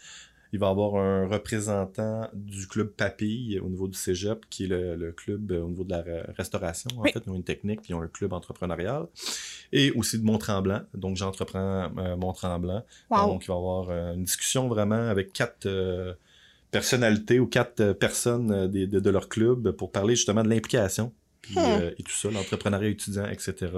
Il 0.55 0.59
va 0.59 0.69
avoir 0.69 0.97
un 0.97 1.27
représentant 1.27 2.29
du 2.35 2.67
club 2.67 2.89
Papille 2.89 3.59
au 3.61 3.69
niveau 3.71 3.89
du 3.89 3.97
cégep, 3.97 4.45
qui 4.51 4.65
est 4.65 4.69
le, 4.69 4.97
le 4.97 5.13
club 5.13 5.51
euh, 5.53 5.63
au 5.63 5.69
niveau 5.69 5.85
de 5.85 5.91
la 5.91 6.03
re- 6.03 6.35
restauration, 6.37 6.91
en 6.99 7.03
Oui. 7.03 7.13
fait. 7.13 7.23
Ils 7.27 7.31
ont 7.31 7.35
une 7.37 7.45
technique, 7.45 7.81
ils 7.89 7.95
ont 7.95 8.03
un 8.03 8.09
club 8.09 8.35
entrepreneurial. 8.35 9.07
Et 9.73 9.91
aussi 9.93 10.19
de 10.19 10.25
Mont-Tremblant. 10.25 10.83
Donc, 10.95 11.17
j'entreprends 11.17 11.91
euh, 11.99 12.17
Mont-Tremblant. 12.17 12.85
Wow. 13.11 13.27
Donc, 13.29 13.45
il 13.45 13.49
va 13.49 13.55
y 13.55 13.57
avoir 13.57 13.89
euh, 13.91 14.15
une 14.15 14.25
discussion 14.25 14.69
vraiment 14.69 15.09
avec 15.09 15.33
quatre 15.33 15.67
euh, 15.67 16.13
personnalités 16.71 17.39
ou 17.41 17.47
quatre 17.47 17.81
euh, 17.81 17.95
personnes 17.95 18.69
de, 18.69 18.87
de 18.87 19.11
leur 19.11 19.29
club 19.29 19.71
pour 19.73 19.91
parler 19.93 20.15
justement 20.17 20.43
de 20.43 20.49
l'implication 20.49 21.13
puis, 21.41 21.57
Hmm. 21.57 21.65
euh, 21.65 21.91
et 21.99 22.03
tout 22.05 22.13
ça, 22.13 22.31
l'entrepreneuriat 22.31 22.91
étudiant, 22.91 23.27
etc. 23.27 23.73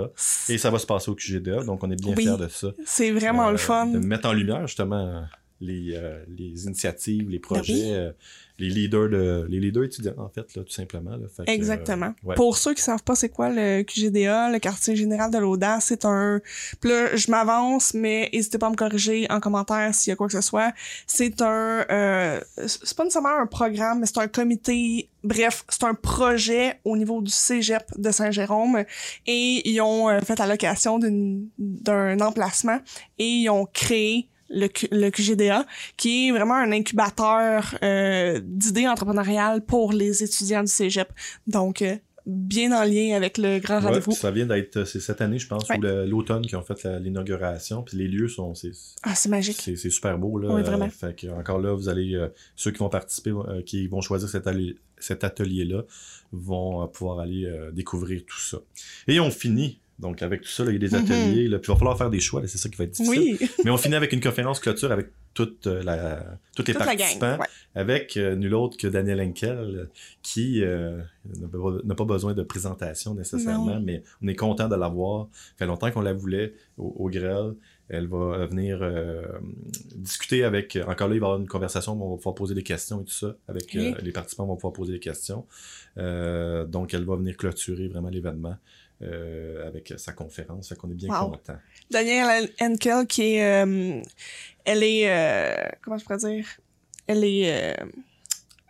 Et 0.51 0.59
ça 0.59 0.71
va 0.71 0.79
se 0.79 0.85
passer 0.85 1.11
au 1.11 1.15
QGDA, 1.15 1.63
donc 1.65 1.83
on 1.83 1.91
est 1.91 1.99
bien 1.99 2.15
Oui. 2.15 2.25
fiers 2.25 2.37
de 2.37 2.49
ça. 2.49 2.69
C'est 2.85 3.11
vraiment 3.11 3.49
Euh, 3.49 3.53
le 3.53 3.57
fun. 3.57 3.87
De 3.87 3.99
mettre 4.01 4.29
en 4.29 4.35
lumière 4.35 4.67
justement 4.67 5.25
les, 5.63 5.95
euh, 5.95 6.23
les 6.29 6.67
initiatives, 6.67 7.31
les 7.31 7.39
projets, 7.39 7.73
Ben 7.93 8.09
oui. 8.11 8.15
Euh, 8.61 8.65
les 8.65 8.71
leaders 8.71 9.09
de 9.09 9.47
les 9.49 9.61
leaders 9.61 9.85
étudiants 9.85 10.15
en 10.19 10.29
fait 10.29 10.55
là, 10.55 10.63
tout 10.63 10.73
simplement. 10.73 11.11
Là. 11.11 11.27
Fait 11.29 11.45
que, 11.45 11.51
euh, 11.51 11.55
Exactement. 11.55 12.15
ouais. 12.25 12.35
Pour 12.37 12.57
ceux 12.57 12.75
qui 12.75 12.83
savent 12.83 13.03
pas 13.03 13.15
c'est 13.15 13.29
quoi 13.29 13.51
le 13.51 13.83
QGDA, 13.83 14.51
le 14.51 14.59
quartier 14.59 14.95
général 14.97 15.31
de 15.31 15.39
l'audace, 15.39 15.87
c'est 15.87 16.05
un 16.05 16.41
puis 16.81 16.91
là 16.91 17.17
je 17.17 17.31
m'avance 17.31 17.95
mais 17.95 18.31
n'hésitez 18.33 18.59
pas 18.59 18.69
à 18.69 18.71
me 18.71 18.77
corriger 18.77 19.27
en 19.31 19.41
commentaire 19.41 19.95
s'il 19.95 20.11
y 20.11 20.13
a 20.13 20.17
quoi 20.17 20.29
que 20.29 20.33
ce 20.35 20.41
soit. 20.41 20.73
C'est 21.07 21.43
un 21.43 21.85
euh, 21.91 22.41
c'est 22.67 22.97
pas 22.97 23.05
nécessairement 23.05 23.41
un 23.41 23.47
programme 23.47 24.01
mais 24.01 24.07
c'est 24.07 24.19
un 24.19 24.29
comité 24.29 25.09
bref, 25.25 25.65
c'est 25.69 25.85
un 25.85 25.95
projet 25.95 26.79
au 26.85 26.97
niveau 26.97 27.21
du 27.23 27.31
Cégep 27.31 27.83
de 27.97 28.11
Saint-Jérôme 28.11 28.85
et 29.27 29.69
ils 29.69 29.81
ont 29.81 30.09
euh, 30.09 30.21
fait 30.21 30.39
allocation 30.39 30.99
d'une 30.99 31.49
d'un 31.59 32.21
emplacement 32.21 32.79
et 33.19 33.27
ils 33.27 33.49
ont 33.49 33.67
créé 33.67 34.29
le, 34.55 34.69
le 34.91 35.11
QGDA, 35.11 35.67
qui 35.97 36.29
est 36.29 36.31
vraiment 36.31 36.55
un 36.55 36.73
incubateur 36.73 37.75
euh, 37.83 38.41
d'idées 38.43 38.87
entrepreneuriales 38.89 39.63
pour 39.65 39.93
les 39.93 40.23
étudiants 40.23 40.63
du 40.63 40.71
cégep. 40.71 41.09
Donc, 41.47 41.83
euh, 41.83 41.97
bien 42.27 42.73
en 42.73 42.85
lien 42.85 43.15
avec 43.15 43.37
le 43.37 43.59
grand 43.59 43.81
Ouais, 43.81 43.89
rendez-vous. 43.89 44.13
ça 44.13 44.31
vient 44.31 44.47
d'être 44.47 44.85
c'est 44.85 44.99
cette 45.01 45.21
année 45.21 45.39
je 45.39 45.47
pense 45.47 45.69
Ouais. 45.69 45.77
ou 45.77 45.83
l'automne 46.09 46.47
qui 46.47 46.57
ont 46.57 46.63
fait 46.63 46.83
l'inauguration 46.99 47.83
puis 47.83 47.99
les 47.99 48.09
lieux 48.09 48.29
sont 48.29 48.55
c'est 48.55 48.73
Ah, 49.03 49.15
c'est 49.15 49.29
magique. 49.29 49.61
c'est 49.61 49.77
super 49.77 50.17
beau 50.19 50.39
là 50.39 50.55
Oui, 50.55 50.63
vraiment. 50.63 50.87
Euh, 50.87 50.89
fait 50.89 51.15
que 51.15 51.27
encore 51.27 51.59
là 51.59 51.75
vous 51.75 51.91
allez 51.91 52.15
euh, 52.15 52.29
ceux 52.57 52.71
qui 52.71 52.79
vont 52.79 52.89
participer 52.89 53.29
euh, 53.33 53.61
qui 53.61 53.87
vont 53.89 54.01
choisir 54.01 54.27
cet 54.31 54.49
cet 54.99 55.23
atelier 55.23 55.67
là 55.67 55.83
vont 56.33 56.83
euh, 56.83 56.87
pouvoir 56.87 57.19
aller 57.21 57.45
euh, 57.45 57.71
découvrir 57.73 58.23
tout 58.27 58.41
ça 58.41 58.57
et 59.07 59.21
on 59.21 59.31
finit 59.31 59.79
donc 59.99 60.23
avec 60.23 60.43
tout 60.43 60.49
ça 60.49 60.65
là, 60.65 60.71
il 60.71 60.75
y 60.83 60.85
a 60.85 60.89
des 60.89 60.97
Mhm. 60.97 61.05
ateliers 61.05 61.49
là, 61.49 61.59
puis 61.59 61.71
il 61.71 61.73
va 61.75 61.79
falloir 61.79 61.97
faire 61.99 62.11
des 62.11 62.21
choix 62.21 62.43
c'est 62.47 62.59
ça 62.59 62.69
qui 62.69 62.77
va 62.77 62.85
être 62.85 62.91
difficile 62.93 63.37
Oui, 63.41 63.49
mais 63.65 63.71
on 63.71 63.77
finit 63.77 63.95
avec 63.95 64.13
une 64.13 64.21
conférence 64.21 64.59
clôture 64.61 64.91
avec 64.93 65.09
toute 65.35 65.67
euh, 65.67 65.83
la 65.83 66.25
toutes 66.57 66.69
les 66.69 66.75
toute 66.75 66.81
la 66.81 66.87
participants 66.95 67.31
gang. 67.33 67.41
Ouais. 67.41 67.47
avec 67.75 68.17
euh, 68.17 68.37
nul 68.37 68.55
autre 68.55 68.77
que 68.77 68.87
Daniel 68.87 69.21
Henkel, 69.21 69.89
qui 70.23 70.63
euh, 70.63 71.01
n'a 71.87 71.95
pas- 71.95 72.05
besoin 72.05 72.35
de 72.35 72.43
présentation 72.45 73.15
nécessairement, 73.15 73.75
Non. 73.77 73.81
mais 73.81 74.03
on 74.23 74.29
est 74.29 74.37
content 74.37 74.69
de 74.69 74.77
l'avoir. 74.77 75.27
Ça 75.33 75.53
fait 75.59 75.67
longtemps 75.67 75.91
qu'on 75.91 76.03
la 76.03 76.13
voulait 76.13 76.55
au, 76.79 76.95
au 76.99 77.09
Grêle. 77.11 77.55
Elle 77.89 78.07
va 78.07 78.47
venir 78.47 78.79
euh, 78.81 79.23
discuter 79.97 80.45
avec... 80.45 80.79
Encore 80.87 81.09
là, 81.09 81.17
il 81.17 81.21
va 81.21 81.27
y 81.27 81.29
avoir 81.29 81.39
une 81.41 81.49
conversation 81.49 81.93
où 81.95 82.03
on 82.05 82.11
va 82.13 82.17
pouvoir 82.17 82.35
poser 82.37 82.55
des 82.55 82.63
questions 82.63 83.01
et 83.03 83.05
tout 83.05 83.11
ça. 83.13 83.37
Avec 83.49 83.73
les 83.75 84.13
participants 84.13 84.47
vont 84.47 84.55
pouvoir 84.57 84.73
poser 84.73 84.93
des 84.95 85.01
questions. 85.01 85.45
Donc, 85.97 86.95
elle 86.95 87.05
va 87.05 87.17
venir 87.17 87.37
clôturer 87.37 87.89
vraiment 87.89 88.09
l'événement 88.09 88.57
euh, 89.05 89.67
avec 89.67 89.93
sa 89.97 90.13
conférence. 90.13 90.69
Fait 90.69 90.75
qu'on 90.77 90.91
est 90.91 90.95
bien 90.95 91.09
Wow. 91.09 91.31
content. 91.31 91.57
Danielle 91.91 92.51
Henkel, 92.61 93.07
qui 93.07 93.35
est... 93.37 93.65
euh, 93.65 94.01
elle 94.65 94.83
est... 94.83 95.05
euh, 95.11 95.55
comment 95.83 95.99
je 95.99 96.05
pourrais 96.05 96.19
dire? 96.19 96.47
Elle 97.07 97.23
est... 97.25 97.77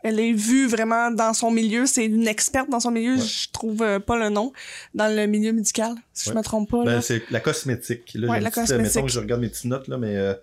elle 0.02 0.20
est 0.20 0.32
vue 0.32 0.66
vraiment 0.66 1.10
dans 1.10 1.32
son 1.32 1.50
milieu. 1.50 1.86
C'est 1.86 2.04
une 2.06 2.26
experte 2.28 2.68
dans 2.68 2.80
son 2.80 2.90
milieu. 2.90 3.14
Ouais. 3.16 3.20
Je 3.20 3.50
trouve 3.52 4.00
pas 4.00 4.18
le 4.18 4.28
nom. 4.28 4.52
Dans 4.94 5.14
le 5.14 5.26
milieu 5.26 5.52
médical, 5.52 5.94
si 6.12 6.28
Ouais. 6.28 6.32
je 6.34 6.38
me 6.38 6.42
trompe 6.42 6.70
pas. 6.70 6.84
Ben, 6.84 7.00
c'est 7.00 7.22
la 7.30 7.40
cosmétique. 7.40 8.12
Là, 8.14 8.28
Ouais, 8.28 8.40
la 8.40 8.50
cosmétique. 8.50 8.82
mettons 8.96 9.06
que 9.06 9.12
je 9.12 9.20
regarde 9.20 9.40
mes 9.40 9.48
petites 9.48 9.64
notes, 9.66 9.88
là, 9.88 9.96
mais... 9.98 10.34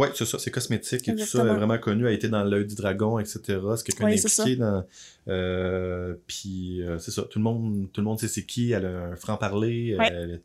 Oui, 0.00 0.08
c'est 0.14 0.24
ça, 0.24 0.38
c'est 0.38 0.50
cosmétique 0.50 1.08
et 1.08 1.14
tout 1.14 1.26
ça, 1.26 1.44
vraiment 1.44 1.78
connu, 1.78 2.06
a 2.06 2.10
été 2.12 2.28
dans 2.28 2.42
l'œil 2.42 2.66
du 2.66 2.74
dragon, 2.74 3.18
etc. 3.18 3.40
C'est 3.76 3.84
quelqu'un 3.84 4.06
Oui, 4.06 4.18
c'est 4.18 4.34
d'impliqué 4.34 4.56
dans. 4.56 4.84
Euh, 5.28 6.14
puis 6.26 6.82
euh, 6.82 6.98
c'est 6.98 7.10
ça, 7.10 7.22
tout 7.22 7.38
le 7.38 7.42
monde, 7.44 7.88
tout 7.92 8.00
le 8.00 8.06
monde 8.06 8.18
sait 8.18 8.28
c'est 8.28 8.44
qui, 8.44 8.72
elle 8.72 8.86
a 8.86 9.04
un 9.12 9.16
franc-parler, 9.16 9.96
Ouais. 9.98 10.08
elle 10.10 10.40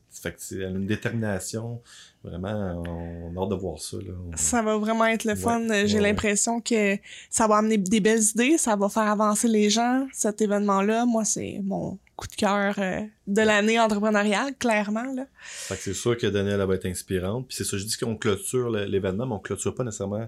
a 0.64 0.68
une 0.68 0.86
détermination. 0.86 1.82
Vraiment, 2.26 2.82
on 2.86 3.38
a 3.40 3.44
hâte 3.44 3.50
de 3.50 3.56
voir 3.56 3.80
ça. 3.80 3.98
Là. 3.98 4.14
Ça 4.36 4.62
va 4.62 4.78
vraiment 4.78 5.06
être 5.06 5.24
le 5.26 5.32
Ouais, 5.32 5.36
fun. 5.38 5.62
J'ai 5.86 5.96
ouais. 5.98 6.02
l'impression 6.02 6.60
que 6.60 6.98
ça 7.30 7.48
va 7.48 7.58
amener 7.58 7.78
des 7.78 8.00
belles 8.00 8.24
idées, 8.24 8.58
ça 8.58 8.76
va 8.76 8.90
faire 8.90 9.04
avancer 9.04 9.48
les 9.48 9.70
gens. 9.70 10.08
Cet 10.14 10.42
événement-là, 10.42 11.06
moi, 11.06 11.24
c'est 11.26 11.60
mon 11.64 12.00
coup 12.16 12.28
de 12.28 12.36
cœur 12.36 12.76
euh, 12.80 13.02
de 13.28 13.42
l'année 13.42 13.80
entrepreneuriale, 13.80 14.56
clairement. 14.58 15.12
Là. 15.14 15.26
Fait 15.42 15.76
que 15.76 15.82
c'est 15.82 15.94
sûr 15.94 16.18
que 16.18 16.28
Danielle 16.28 16.60
elle 16.62 16.68
va 16.68 16.76
être 16.76 16.86
inspirante. 16.88 17.48
Puis 17.48 17.58
c'est 17.58 17.64
ça, 17.66 17.78
je 17.78 17.84
dis 17.84 17.98
qu'on 17.98 18.16
clôture 18.16 18.70
l'événement, 18.70 19.26
mais 19.28 19.34
on 19.36 19.40
clôture 19.40 19.76
pas 19.76 19.84
nécessairement. 19.84 20.28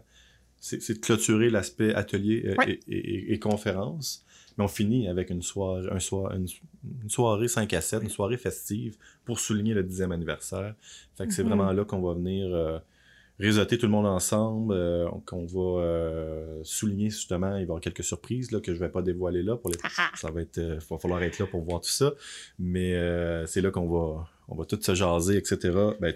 C'est 0.59 0.79
de 0.93 0.99
clôturer 0.99 1.49
l'aspect 1.49 1.93
atelier 1.93 2.43
euh, 2.47 2.55
Ouais. 2.57 2.79
et, 2.87 2.97
et- 2.97 3.33
et 3.33 3.39
conférence. 3.39 4.23
Mais 4.57 4.63
on 4.63 4.67
finit 4.67 5.07
avec 5.07 5.29
une 5.29 5.41
soirée, 5.41 5.87
un 5.91 5.99
soir, 5.99 6.33
une, 6.35 6.47
une 7.03 7.09
soirée 7.09 7.47
5 7.47 7.71
à 7.73 7.81
7, 7.81 8.03
une 8.03 8.09
soirée 8.09 8.37
festive 8.37 8.97
pour 9.25 9.39
souligner 9.39 9.73
le 9.73 9.83
10e 9.83 10.11
anniversaire. 10.11 10.73
Fait 11.17 11.27
que 11.27 11.33
c'est 11.33 11.43
Mhm. 11.43 11.49
vraiment 11.49 11.71
là 11.71 11.85
qu'on 11.85 12.01
va 12.01 12.13
venir 12.15 12.53
euh, 12.53 12.79
réseauter 13.39 13.77
tout 13.77 13.85
le 13.85 13.91
monde 13.91 14.07
ensemble, 14.07 14.73
euh, 14.73 15.07
qu'on 15.27 15.45
va 15.45 15.81
euh, 15.83 16.59
souligner 16.63 17.11
justement, 17.11 17.49
il 17.49 17.53
va 17.53 17.59
y 17.59 17.63
avoir 17.63 17.81
quelques 17.81 18.03
surprises 18.03 18.51
là, 18.51 18.59
que 18.59 18.73
je 18.73 18.79
vais 18.79 18.89
pas 18.89 19.03
dévoiler 19.03 19.43
là 19.43 19.55
pour 19.57 19.69
les 19.69 19.77
ça 20.15 20.31
va 20.31 20.41
être 20.41 20.57
euh, 20.57 20.79
va 20.89 20.97
falloir 20.97 21.21
être 21.21 21.37
là 21.37 21.45
pour 21.45 21.61
voir 21.61 21.81
tout 21.81 21.91
ça 21.91 22.13
mais 22.57 22.93
c'est 23.45 23.61
là 23.61 23.69
qu'on 23.69 23.87
va 23.87 24.27
on 24.47 24.55
va 24.55 24.65
tout 24.65 24.79
se 24.81 24.95
jaser 24.95 25.37
etc 25.37 25.69
ben 26.01 26.15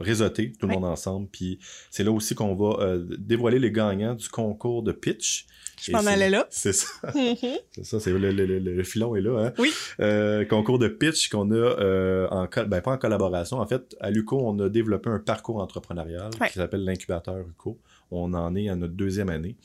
réseauter 0.00 0.52
tout 0.52 0.66
le 0.66 0.72
Ouais. 0.74 0.80
monde 0.80 0.90
ensemble 0.90 1.28
puis 1.30 1.58
c'est 1.90 2.04
là 2.04 2.10
aussi 2.10 2.34
qu'on 2.34 2.54
va 2.54 2.96
dévoiler 3.18 3.58
les 3.58 3.70
gagnants 3.70 4.14
du 4.14 4.28
concours 4.30 4.82
de 4.82 4.92
pitch 4.92 5.46
Je 5.80 5.92
m'en 5.92 5.98
allais 6.06 6.30
là. 6.30 6.46
c'est 6.50 6.72
ça 6.72 6.86
c'est 7.12 7.84
ça 7.84 8.00
c'est 8.00 8.10
le, 8.12 8.18
le, 8.30 8.46
le, 8.46 8.58
le 8.58 8.82
filon 8.82 9.14
est 9.16 9.20
là 9.20 9.46
hein 9.46 9.52
Oui. 9.58 9.70
Euh, 10.00 10.44
concours 10.44 10.78
de 10.78 10.88
pitch 10.88 11.28
qu'on 11.28 11.50
a 11.50 11.54
euh, 11.54 12.26
en 12.30 12.46
ben 12.66 12.80
pas 12.80 12.92
en 12.92 12.98
collaboration 12.98 13.58
en 13.58 13.66
fait 13.66 13.94
à 14.00 14.10
Luco 14.10 14.40
on 14.40 14.58
a 14.60 14.68
développé 14.68 15.10
un 15.10 15.18
parcours 15.18 15.58
entrepreneurial 15.58 16.30
Ouais. 16.40 16.48
qui 16.48 16.54
s'appelle 16.54 16.84
l'incubateur 16.84 17.36
Luco 17.36 17.78
on 18.10 18.34
en 18.34 18.54
est 18.54 18.68
à 18.68 18.76
notre 18.76 18.94
deuxième 18.94 19.28
année 19.28 19.56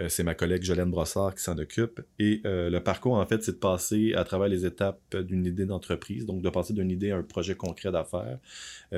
euh, 0.00 0.08
c'est 0.08 0.24
ma 0.24 0.34
collègue 0.34 0.62
Jolène 0.64 0.90
Brossard 0.90 1.34
qui 1.36 1.42
s'en 1.44 1.56
occupe. 1.58 2.00
Et 2.18 2.40
le 2.44 2.78
parcours, 2.80 3.14
en 3.14 3.24
fait, 3.26 3.44
c'est 3.44 3.52
de 3.52 3.56
passer 3.58 4.12
à 4.14 4.24
travers 4.24 4.48
les 4.48 4.66
étapes 4.66 4.98
d'une 5.16 5.46
idée 5.46 5.66
d'entreprise, 5.66 6.26
donc 6.26 6.42
de 6.42 6.50
passer 6.50 6.72
d'une 6.72 6.90
idée 6.90 7.12
à 7.12 7.16
un 7.18 7.22
projet 7.22 7.54
concret 7.54 7.92
d'affaires. 7.92 8.38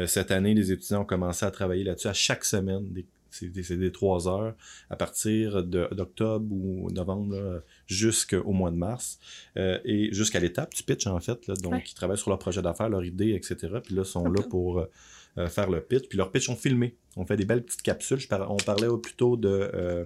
Cette 0.07 0.31
année, 0.31 0.55
les 0.55 0.72
étudiants 0.72 1.02
ont 1.02 1.05
commencé 1.05 1.44
à 1.44 1.50
travailler 1.50 1.85
là-dessus 1.85 2.09
à 2.09 2.14
chaque 2.14 2.46
semaine. 2.46 2.90
Des, 2.94 3.05
c'est, 3.38 3.77
des, 3.77 3.92
trois 3.92 4.29
heures 4.29 4.55
à 4.90 4.96
partir 4.96 5.62
d'octobre 5.64 6.46
ou 6.53 6.90
novembre 6.90 7.62
jusqu'au 7.87 8.53
mois 8.53 8.70
de 8.70 8.77
mars. 8.77 9.18
Euh, 9.57 9.79
et 9.85 10.12
jusqu'à 10.12 10.40
l'étape 10.40 10.75
du 10.75 10.83
pitch 10.83 11.07
en 11.07 11.20
fait 11.20 11.46
là, 11.46 11.55
donc 11.62 11.72
Ouais. 11.75 11.85
ils 11.87 11.94
travaillent 11.94 12.18
sur 12.18 12.31
leur 12.31 12.38
projet 12.38 12.62
d'affaires 12.62 12.88
leur 12.88 13.05
idée 13.05 13.33
etc 13.35 13.57
puis 13.83 13.94
là 13.94 14.05
sont 14.05 14.25
là 14.25 14.42
pour 14.49 14.79
euh, 14.81 14.90
euh, 15.38 15.49
faire 15.49 15.68
le 15.70 15.81
pitch. 15.81 16.09
Puis 16.09 16.16
leurs 16.18 16.31
pitch 16.33 16.46
sont 16.46 16.57
filmés. 16.57 16.96
On 17.16 17.27
fait 17.27 17.37
des 17.37 17.44
belles 17.44 17.62
petites 17.64 17.83
capsules. 17.83 18.18
Je 18.18 18.29
par- 18.29 18.51
on 18.51 18.57
parlait 18.57 18.88
plutôt 19.03 19.37
de 19.37 19.70
euh, 19.75 20.05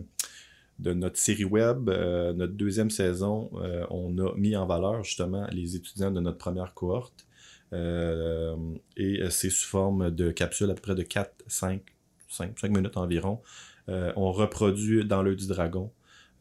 de 0.81 0.95
notre 0.95 1.19
série 1.19 1.45
web, 1.45 1.91
euh, 1.91 2.33
notre 2.33 2.55
deuxième 2.55 2.89
saison, 2.91 3.51
euh, 3.63 3.85
on 3.91 4.17
a 4.19 4.35
mis 4.37 4.57
en 4.57 4.67
valeur 4.67 5.05
justement 5.05 5.47
les 5.53 5.77
étudiants 5.77 6.11
de 6.11 6.21
notre 6.21 6.39
première 6.39 6.73
cohorte. 6.75 7.27
Euh, 7.73 8.57
et 8.97 9.21
c'est 9.31 9.51
sous 9.51 9.69
forme 9.69 10.11
de 10.11 10.31
capsules 10.31 10.71
à 10.71 10.75
peu 10.75 10.81
près 10.81 10.95
de 10.95 11.03
4, 11.03 11.33
5, 11.47 11.83
5, 12.31 12.59
5 12.59 12.71
minutes 12.71 12.97
environ. 12.97 13.41
Euh, 13.89 14.13
on 14.17 14.33
reproduit 14.33 15.05
dans 15.05 15.23
l'œil 15.23 15.37
du 15.37 15.47
dragon. 15.47 15.91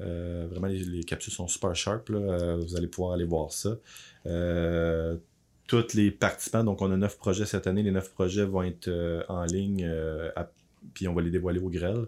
Euh, 0.01 0.47
vraiment, 0.49 0.67
les, 0.67 0.79
les 0.79 1.03
capsules 1.03 1.33
sont 1.33 1.47
super 1.47 1.75
sharp. 1.75 2.09
là. 2.09 2.19
Euh, 2.19 2.57
vous 2.57 2.75
allez 2.75 2.87
pouvoir 2.87 3.13
aller 3.13 3.25
voir 3.25 3.51
ça. 3.51 3.77
Tous 5.67 5.93
les 5.93 6.09
participants, 6.09 6.63
donc 6.63 6.81
on 6.81 6.91
a 6.91 6.97
neuf 6.97 7.17
projets 7.17 7.45
cette 7.45 7.67
année. 7.67 7.83
Les 7.83 7.91
neuf 7.91 8.11
projets 8.11 8.43
vont 8.43 8.63
être 8.63 8.89
en 9.29 9.43
ligne, 9.43 9.87
puis 10.95 11.07
on 11.07 11.13
va 11.13 11.21
les 11.21 11.29
dévoiler 11.29 11.59
au 11.59 11.69
grêle. 11.69 12.07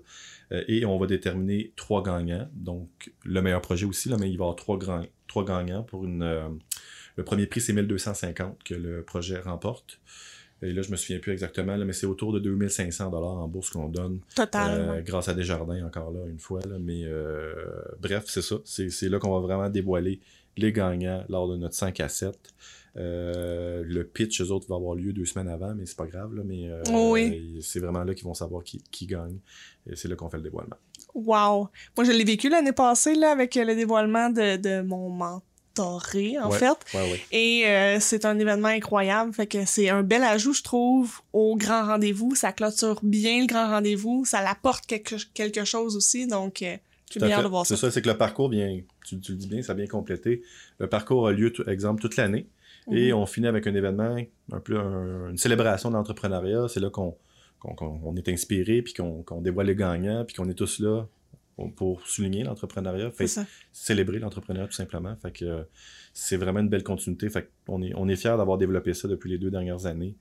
Et 0.68 0.84
on 0.86 0.98
va 0.98 1.06
déterminer 1.06 1.72
trois 1.76 2.02
gagnants. 2.02 2.50
Donc, 2.54 3.14
le 3.24 3.42
meilleur 3.42 3.62
projet 3.62 3.86
aussi, 3.86 4.10
là, 4.10 4.18
mais 4.20 4.32
il 4.32 4.38
va 4.38 4.46
y 4.46 4.50
avoir 4.50 4.56
trois, 5.28 5.46
gagnants 5.46 5.84
pour 5.84 6.06
une. 6.06 6.60
le 7.16 7.24
premier 7.24 7.46
prix, 7.46 7.62
c'est 7.62 7.74
1250 7.74 8.64
que 8.64 8.74
le 8.74 9.04
projet 9.04 9.40
remporte. 9.40 10.00
Et 10.64 10.74
là, 10.74 10.82
je 10.84 10.92
me 10.92 10.96
souviens 10.96 11.20
plus 11.20 11.32
exactement, 11.32 11.76
là, 11.76 11.86
mais 11.86 11.94
c'est 11.94 12.06
autour 12.06 12.32
de 12.34 12.40
2500 12.40 13.10
dollars 13.10 13.38
en 13.38 13.48
bourse 13.48 13.70
qu'on 13.72 13.90
donne 13.90 14.20
Total. 14.36 14.70
euh, 14.80 15.02
grâce 15.02 15.28
à 15.28 15.34
Desjardins 15.34 15.86
encore 15.86 16.12
là 16.12 16.20
une 16.28 16.38
fois. 16.40 16.60
Là, 16.70 16.78
mais 16.80 17.02
euh, 17.06 17.54
bref, 18.00 18.26
c'est 18.28 18.44
ça. 18.44 18.58
C'est 18.66 19.10
là 19.10 19.18
qu'on 19.20 19.32
va 19.32 19.40
vraiment 19.40 19.70
dévoiler 19.70 20.20
les 20.58 20.72
gagnants 20.72 21.24
lors 21.30 21.48
de 21.50 21.56
notre 21.58 21.74
5 21.76 22.00
à 22.02 22.10
7. 22.10 22.36
Euh, 22.98 23.84
le 23.86 24.04
pitch, 24.04 24.42
eux 24.42 24.52
autres, 24.52 24.68
va 24.68 24.76
avoir 24.76 24.96
lieu 24.96 25.14
deux 25.14 25.26
semaines 25.26 25.48
avant, 25.48 25.74
mais 25.74 25.86
c'est 25.86 25.98
pas 25.98 26.06
grave. 26.08 26.36
Là, 26.36 26.44
mais 26.46 26.70
euh, 26.70 26.84
Oui. 26.92 27.60
c'est 27.62 27.80
vraiment 27.80 28.04
là 28.04 28.14
qu'ils 28.14 28.26
vont 28.26 28.34
savoir 28.34 28.64
qui, 28.64 28.84
qui 28.92 29.08
gagne. 29.08 29.38
Et 29.90 29.96
c'est 29.96 30.08
là 30.10 30.16
qu'on 30.16 30.30
fait 30.30 30.38
le 30.38 30.44
dévoilement. 30.44 30.76
Wow. 31.16 31.70
Moi, 31.98 32.06
je 32.06 32.12
l'ai 32.12 32.24
vécu 32.24 32.50
l'année 32.50 32.74
passée 32.74 33.16
là, 33.16 33.32
avec 33.32 33.56
le 33.56 33.76
dévoilement 33.76 34.30
de, 34.30 34.58
de 34.58 34.82
mon 34.82 35.10
en 35.80 36.50
Ouais. 36.52 36.58
fait. 36.58 36.78
Ouais, 36.94 37.12
ouais. 37.12 37.22
Et 37.32 37.66
euh, 37.68 37.98
c'est 38.00 38.26
un 38.26 38.38
événement 38.38 38.68
incroyable. 38.70 39.34
Fait 39.34 39.48
que 39.48 39.66
c'est 39.66 39.90
un 39.90 40.04
bel 40.04 40.24
ajout, 40.24 40.54
je 40.54 40.64
trouve, 40.64 41.20
au 41.34 41.56
grand 41.56 41.86
rendez-vous. 41.86 42.36
Ça 42.36 42.52
clôture 42.52 43.00
bien 43.04 43.42
le 43.42 43.48
grand 43.48 43.68
rendez-vous. 43.70 44.26
Ça 44.26 44.42
l'apporte 44.44 44.86
quelque, 44.86 45.16
quelque 45.34 45.64
chose 45.66 45.96
aussi. 45.96 46.28
Donc, 46.28 46.62
euh, 46.62 46.76
j'ai 47.12 47.20
bien 47.20 47.32
hâte 47.32 47.44
de 47.44 47.50
voir 47.50 47.66
C'est 47.66 47.76
ça. 47.76 47.88
ça, 47.88 47.92
c'est 47.92 48.02
que 48.02 48.10
le 48.10 48.18
parcours 48.18 48.50
vient, 48.50 48.80
tu, 49.06 49.20
tu 49.20 49.32
le 49.34 49.38
dis 49.38 49.48
bien, 49.48 49.62
ça 49.62 49.74
vient 49.74 49.88
compléter. 49.88 50.42
Le 50.80 50.88
parcours 50.88 51.28
a 51.28 51.32
lieu, 51.32 51.52
exemple, 51.68 52.02
toute 52.02 52.16
l'année. 52.18 52.48
Et 52.92 53.12
Mhm. 53.12 53.18
on 53.20 53.26
finit 53.26 53.48
avec 53.48 53.68
un 53.68 53.76
événement, 53.76 54.16
un 54.52 54.60
peu 54.60 54.78
un- 54.80 55.30
une 55.30 55.38
célébration 55.38 55.90
de 55.90 55.96
l'entrepreneuriat. 55.96 56.68
C'est 56.70 56.80
là 56.80 56.90
qu'on 56.90 57.16
qu'on- 57.60 57.76
qu'on- 57.76 58.02
on 58.04 58.16
est 58.16 58.28
inspiré, 58.28 58.82
puis 58.82 58.94
qu'on 58.94 59.22
qu'on 59.22 59.40
dévoile 59.40 59.68
les 59.68 59.76
gagnants, 59.76 60.26
puis 60.26 60.36
qu'on 60.36 60.50
est 60.50 60.56
tous 60.56 60.80
là 60.80 61.06
pour- 61.70 62.06
souligner 62.08 62.44
l'entrepreneuriat, 62.44 63.12
célébrer 63.72 64.20
l'entrepreneuriat 64.20 64.68
tout 64.68 64.74
simplement. 64.76 65.16
Fait 65.22 65.32
que 65.32 65.46
euh, 65.46 65.64
c'est 66.14 66.38
vraiment 66.38 66.60
une 66.60 66.70
belle 66.70 66.84
continuité. 66.84 67.30
Fait 67.30 67.50
on 67.68 67.82
est, 67.82 67.94
on 67.96 68.08
est 68.10 68.16
fiers 68.16 68.36
d'avoir 68.38 68.58
développé 68.58 68.94
ça 68.94 69.08
depuis 69.08 69.30
les 69.30 69.38
deux 69.38 69.52
dernières 69.52 69.86
années. 69.86 70.16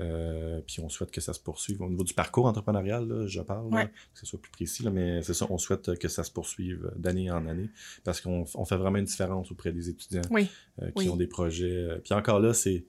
Euh, 0.00 0.60
puis 0.66 0.80
on 0.80 0.88
souhaite 0.88 1.10
que 1.10 1.20
ça 1.20 1.32
se 1.32 1.40
poursuive. 1.40 1.80
Au 1.82 1.88
niveau 1.88 2.04
du 2.04 2.14
parcours 2.14 2.46
entrepreneurial, 2.46 3.06
là, 3.08 3.26
je 3.26 3.40
parle, 3.40 3.70
là, 3.72 3.86
que 3.86 3.92
ce 4.20 4.26
soit 4.26 4.40
plus 4.40 4.50
précis, 4.50 4.82
là, 4.82 4.90
mais 4.90 5.22
c'est 5.22 5.34
ça, 5.34 5.46
on 5.50 5.58
souhaite 5.58 5.98
que 5.98 6.08
ça 6.08 6.24
se 6.24 6.30
poursuive 6.30 6.90
d'année 6.96 7.30
en 7.30 7.46
année 7.46 7.70
parce 8.04 8.20
qu'on 8.20 8.44
on 8.54 8.64
fait 8.64 8.76
vraiment 8.76 8.98
une 8.98 9.04
différence 9.04 9.50
auprès 9.50 9.72
des 9.72 9.88
étudiants 9.88 10.22
Oui. 10.30 10.48
euh, 10.82 10.86
qui 10.86 10.92
Oui. 11.04 11.08
ont 11.08 11.16
des 11.16 11.26
projets. 11.26 11.70
euh, 11.70 11.98
Puis 12.04 12.12
encore 12.14 12.40
là, 12.40 12.52
c'est 12.52 12.84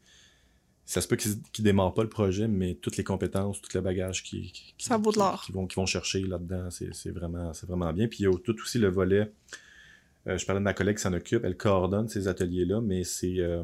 ça 0.90 1.02
se 1.02 1.08
peut 1.08 1.18
qu'ils 1.18 1.32
ne 1.60 1.64
démarrent 1.64 1.94
pas 1.94 2.02
le 2.04 2.10
projet, 2.10 2.48
mais 2.48 2.74
toutes 2.76 2.96
les 2.98 3.04
compétences, 3.04 3.62
tout 3.62 3.70
le 3.76 3.82
bagage 3.82 4.24
qui, 4.24 4.52
qui, 4.54 4.74
qui- 4.78 4.86
Ça 4.86 4.98
vaut 4.98 5.12
de 5.12 5.16
qui- 5.16 5.20
l'or. 5.20 5.44
qui 5.46 5.52
vont, 5.52 5.68
qui 5.68 5.76
vont 5.76 5.86
chercher 5.86 6.22
là-dedans, 6.22 6.70
c'est 6.72 7.12
vraiment, 7.12 7.52
vraiment 7.68 7.92
bien. 7.94 8.08
Puis 8.08 8.20
il 8.22 8.24
y 8.24 8.28
a 8.28 8.32
tout 8.38 8.56
aussi 8.62 8.80
le 8.80 8.88
volet, 8.88 9.30
euh, 10.28 10.38
je 10.38 10.46
parlais 10.46 10.60
de 10.62 10.64
ma 10.64 10.74
collègue 10.74 10.96
qui 10.96 11.04
s'en 11.04 11.14
occupe, 11.14 11.44
elle 11.44 11.58
coordonne 11.58 12.08
ces 12.08 12.28
ateliers-là, 12.30 12.80
mais 12.82 13.04
c'est 13.04 13.36
euh, 13.40 13.64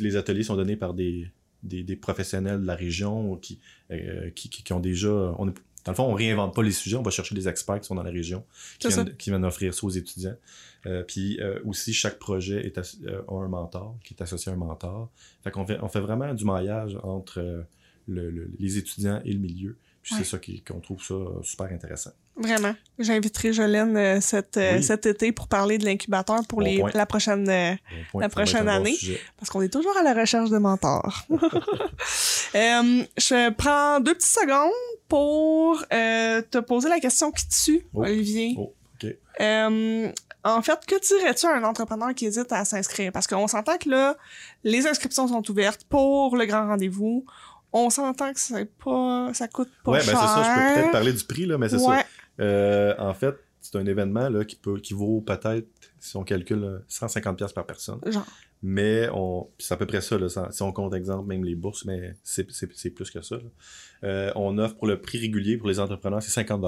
les 0.00 0.16
ateliers 0.16 0.42
sont 0.42 0.56
donnés 0.56 0.76
par 0.76 0.92
des, 0.94 1.30
des, 1.62 1.82
des 1.82 1.96
professionnels 1.96 2.60
de 2.60 2.66
la 2.66 2.74
région 2.74 3.36
qui, 3.36 3.58
euh, 3.90 4.30
qui, 4.30 4.72
ont 4.72 4.80
déjà... 4.80 5.34
On 5.38 5.52
dans 5.84 5.92
le 5.92 5.96
fond, 5.96 6.04
on 6.04 6.14
réinvente 6.14 6.54
pas 6.54 6.62
les 6.62 6.70
sujets, 6.72 6.96
on 6.96 7.02
va 7.02 7.10
chercher 7.10 7.34
des 7.34 7.48
experts 7.48 7.80
qui 7.80 7.86
sont 7.86 7.94
dans 7.94 8.02
la 8.02 8.10
région, 8.10 8.44
qui 8.78 8.88
viennent, 9.04 9.16
qui 9.16 9.30
viennent 9.30 9.44
offrir 9.44 9.74
ça 9.74 9.84
aux 9.86 9.90
étudiants. 9.90 10.36
Euh, 10.86 11.02
puis 11.04 11.40
euh, 11.40 11.60
aussi, 11.64 11.92
chaque 11.92 12.18
projet 12.18 12.64
est 12.66 12.78
euh, 12.78 13.22
a 13.28 13.34
un 13.34 13.48
mentor, 13.48 13.96
qui 14.04 14.14
est 14.14 14.22
associé 14.22 14.50
à 14.50 14.54
un 14.54 14.58
mentor. 14.58 15.10
Fait 15.44 15.50
qu'on 15.50 15.66
fait, 15.66 15.78
on 15.82 15.88
fait 15.88 16.00
vraiment 16.00 16.34
du 16.34 16.44
maillage 16.44 16.96
entre 17.02 17.64
le- 18.08 18.30
le- 18.30 18.50
les 18.58 18.78
étudiants 18.78 19.20
et 19.24 19.32
le 19.32 19.38
milieu. 19.38 19.76
Puis 20.02 20.14
Ouais. 20.16 20.20
c'est 20.24 20.30
ça 20.30 20.38
qu'on 20.66 20.80
trouve 20.80 21.02
ça 21.02 21.14
euh, 21.14 21.42
super 21.42 21.66
intéressant. 21.72 22.10
Vraiment. 22.34 22.74
J'inviterai 22.98 23.52
Jolène 23.52 23.96
euh, 23.96 24.20
cet, 24.20 24.56
euh, 24.56 24.76
Oui. 24.76 24.82
cet 24.82 25.06
été 25.06 25.30
pour 25.32 25.46
parler 25.48 25.78
de 25.78 25.84
l'incubateur 25.84 26.40
pour 26.48 26.58
Bon 26.60 26.64
les, 26.64 26.80
point. 26.80 26.90
la 26.94 27.06
prochaine... 27.06 27.48
euh, 27.48 27.74
Bon 28.12 28.18
La 28.18 28.28
prochaine 28.28 28.64
bon 28.64 28.70
année. 28.70 28.96
parce 29.36 29.50
qu'on 29.50 29.62
est 29.62 29.72
toujours 29.72 29.96
à 29.96 30.02
la 30.02 30.12
recherche 30.14 30.50
de 30.50 30.58
mentors. 30.58 31.24
Je 32.54 33.50
prends 33.50 34.00
deux 34.00 34.14
petites 34.14 34.30
secondes 34.30 34.70
pour 35.08 35.82
te 35.88 36.58
poser 36.58 36.88
la 36.88 37.00
question 37.00 37.30
qui 37.30 37.46
tue, 37.48 37.86
Oh. 37.94 38.02
Olivier. 38.02 38.54
Oh, 38.58 38.74
ok. 39.02 39.14
Euh, 39.40 40.10
en 40.44 40.62
fait, 40.62 40.78
que 40.86 40.98
dirais-tu 41.18 41.46
à 41.46 41.54
un 41.56 41.62
entrepreneur 41.64 42.14
qui 42.14 42.26
hésite 42.26 42.50
à 42.50 42.64
s'inscrire? 42.64 43.12
Parce 43.12 43.26
qu'on 43.26 43.46
s'entend 43.46 43.76
que 43.78 43.88
là, 43.88 44.16
les 44.64 44.86
inscriptions 44.86 45.28
sont 45.28 45.48
ouvertes 45.50 45.84
pour 45.88 46.36
le 46.36 46.46
grand 46.46 46.66
rendez-vous. 46.66 47.24
On 47.72 47.88
s'entend 47.90 48.32
que 48.32 48.40
c'est 48.40 48.70
pas, 48.78 49.30
ça 49.34 49.48
coûte 49.48 49.70
pas 49.84 49.92
Ouais, 49.92 49.98
ben 49.98 50.04
cher. 50.04 50.20
c'est 50.20 50.26
ça, 50.26 50.42
je 50.42 50.48
peux 50.74 50.80
peut-être 50.80 50.92
parler 50.92 51.12
du 51.12 51.24
prix, 51.24 51.46
là, 51.46 51.56
mais 51.58 51.68
c'est 51.68 51.76
Ouais, 51.76 51.98
ça. 51.98 52.04
Euh, 52.40 52.94
en 52.98 53.14
fait, 53.14 53.34
c'est 53.60 53.76
un 53.76 53.86
événement 53.86 54.28
là, 54.28 54.44
qui, 54.44 54.56
peut, 54.56 54.78
qui 54.80 54.92
vaut 54.94 55.20
peut-être, 55.20 55.68
si 55.98 56.16
on 56.16 56.24
calcule, 56.24 56.64
euh, 56.64 56.78
150$ 56.88 57.52
par 57.54 57.64
personne. 57.66 58.00
Genre. 58.06 58.26
Mais 58.62 59.08
on, 59.12 59.48
c'est 59.58 59.74
à 59.74 59.76
peu 59.76 59.86
près 59.86 60.00
ça, 60.00 60.18
là, 60.18 60.28
si 60.28 60.62
on 60.62 60.72
compte 60.72 60.94
exemple, 60.94 61.28
même 61.28 61.44
les 61.44 61.54
bourses, 61.54 61.84
mais 61.84 62.14
c'est, 62.22 62.44
plus 62.90 63.10
que 63.10 63.20
ça. 63.22 63.36
Euh, 64.04 64.30
on 64.36 64.56
offre 64.58 64.76
pour 64.76 64.86
le 64.86 65.00
prix 65.00 65.18
régulier 65.18 65.56
pour 65.56 65.68
les 65.68 65.80
entrepreneurs, 65.80 66.22
c'est 66.22 66.30
50 66.30 66.62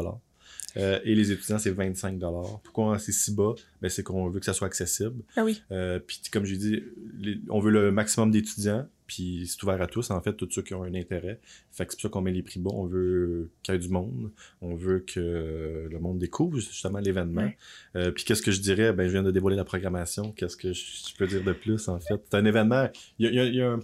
euh, 0.76 0.98
et 1.04 1.14
les 1.14 1.30
étudiants, 1.30 1.58
c'est 1.58 1.70
25 1.70 2.18
Pourquoi 2.64 2.98
c'est 2.98 3.12
si 3.12 3.32
bas? 3.32 3.54
Ben, 3.80 3.88
c'est 3.88 4.02
qu'on 4.02 4.28
veut 4.28 4.40
que 4.40 4.46
ça 4.46 4.52
soit 4.52 4.66
accessible. 4.66 5.22
Ah 5.36 5.44
oui. 5.44 5.62
Euh, 5.70 6.00
puis 6.00 6.20
comme 6.32 6.44
j'ai 6.44 6.56
dit, 6.56 6.82
les- 7.18 7.40
on 7.48 7.60
veut 7.60 7.70
le 7.70 7.92
maximum 7.92 8.30
d'étudiants, 8.32 8.86
puis 9.06 9.46
c'est 9.46 9.62
ouvert 9.62 9.80
à 9.82 9.86
tous, 9.86 10.10
en 10.10 10.20
fait, 10.20 10.32
tous 10.34 10.48
ceux 10.50 10.62
qui 10.62 10.74
ont 10.74 10.82
un 10.82 10.94
intérêt. 10.94 11.40
Fait 11.70 11.84
que 11.86 11.92
c'est 11.92 11.96
pour 11.96 12.02
ça 12.02 12.08
qu'on 12.08 12.20
met 12.22 12.32
les 12.32 12.42
prix 12.42 12.58
bas. 12.60 12.70
On 12.72 12.86
veut 12.86 13.50
qu'il 13.62 13.74
y 13.74 13.76
ait 13.76 13.80
du 13.80 13.88
monde. 13.88 14.30
On 14.62 14.74
veut 14.74 15.00
que 15.00 15.88
le 15.90 15.98
monde 16.00 16.18
découvre 16.18 16.58
justement 16.58 16.98
l'événement. 17.00 17.42
Ouais. 17.42 17.56
Euh, 17.96 18.10
puis 18.10 18.24
qu'est-ce 18.24 18.42
que 18.42 18.50
je 18.50 18.60
dirais? 18.60 18.92
Ben, 18.92 19.06
je 19.06 19.12
viens 19.12 19.22
de 19.22 19.30
dévoiler 19.30 19.56
la 19.56 19.64
programmation. 19.64 20.32
Qu'est-ce 20.32 20.56
que 20.56 20.72
je, 20.72 21.14
peux 21.18 21.26
dire 21.26 21.44
de 21.44 21.52
plus, 21.52 21.88
en 21.88 22.00
fait? 22.00 22.14
C'est 22.30 22.36
un 22.36 22.44
événement. 22.44 22.88
Il 23.18 23.26
y 23.26 23.28
a, 23.28 23.30
il 23.32 23.36
y 23.36 23.40
a- 23.40 23.44
il 23.46 23.54
y 23.56 23.62
a 23.62 23.72
un... 23.72 23.80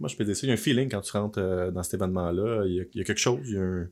Moi, 0.00 0.08
je 0.08 0.16
peux 0.16 0.24
dire 0.24 0.36
ça? 0.36 0.46
Il 0.46 0.48
y 0.48 0.50
a 0.50 0.54
un 0.54 0.58
feeling 0.58 0.90
quand 0.90 1.00
tu 1.00 1.12
rentres 1.12 1.38
euh, 1.38 1.70
dans 1.70 1.82
cet 1.82 1.94
événement-là. 1.94 2.64
Il 2.66 2.74
y 2.74 2.80
a, 2.80 2.84
il 2.92 2.98
y 2.98 3.00
a 3.00 3.04
quelque 3.04 3.18
chose. 3.18 3.40
Il 3.48 3.54
y 3.54 3.58
a 3.58 3.62
un- 3.62 3.88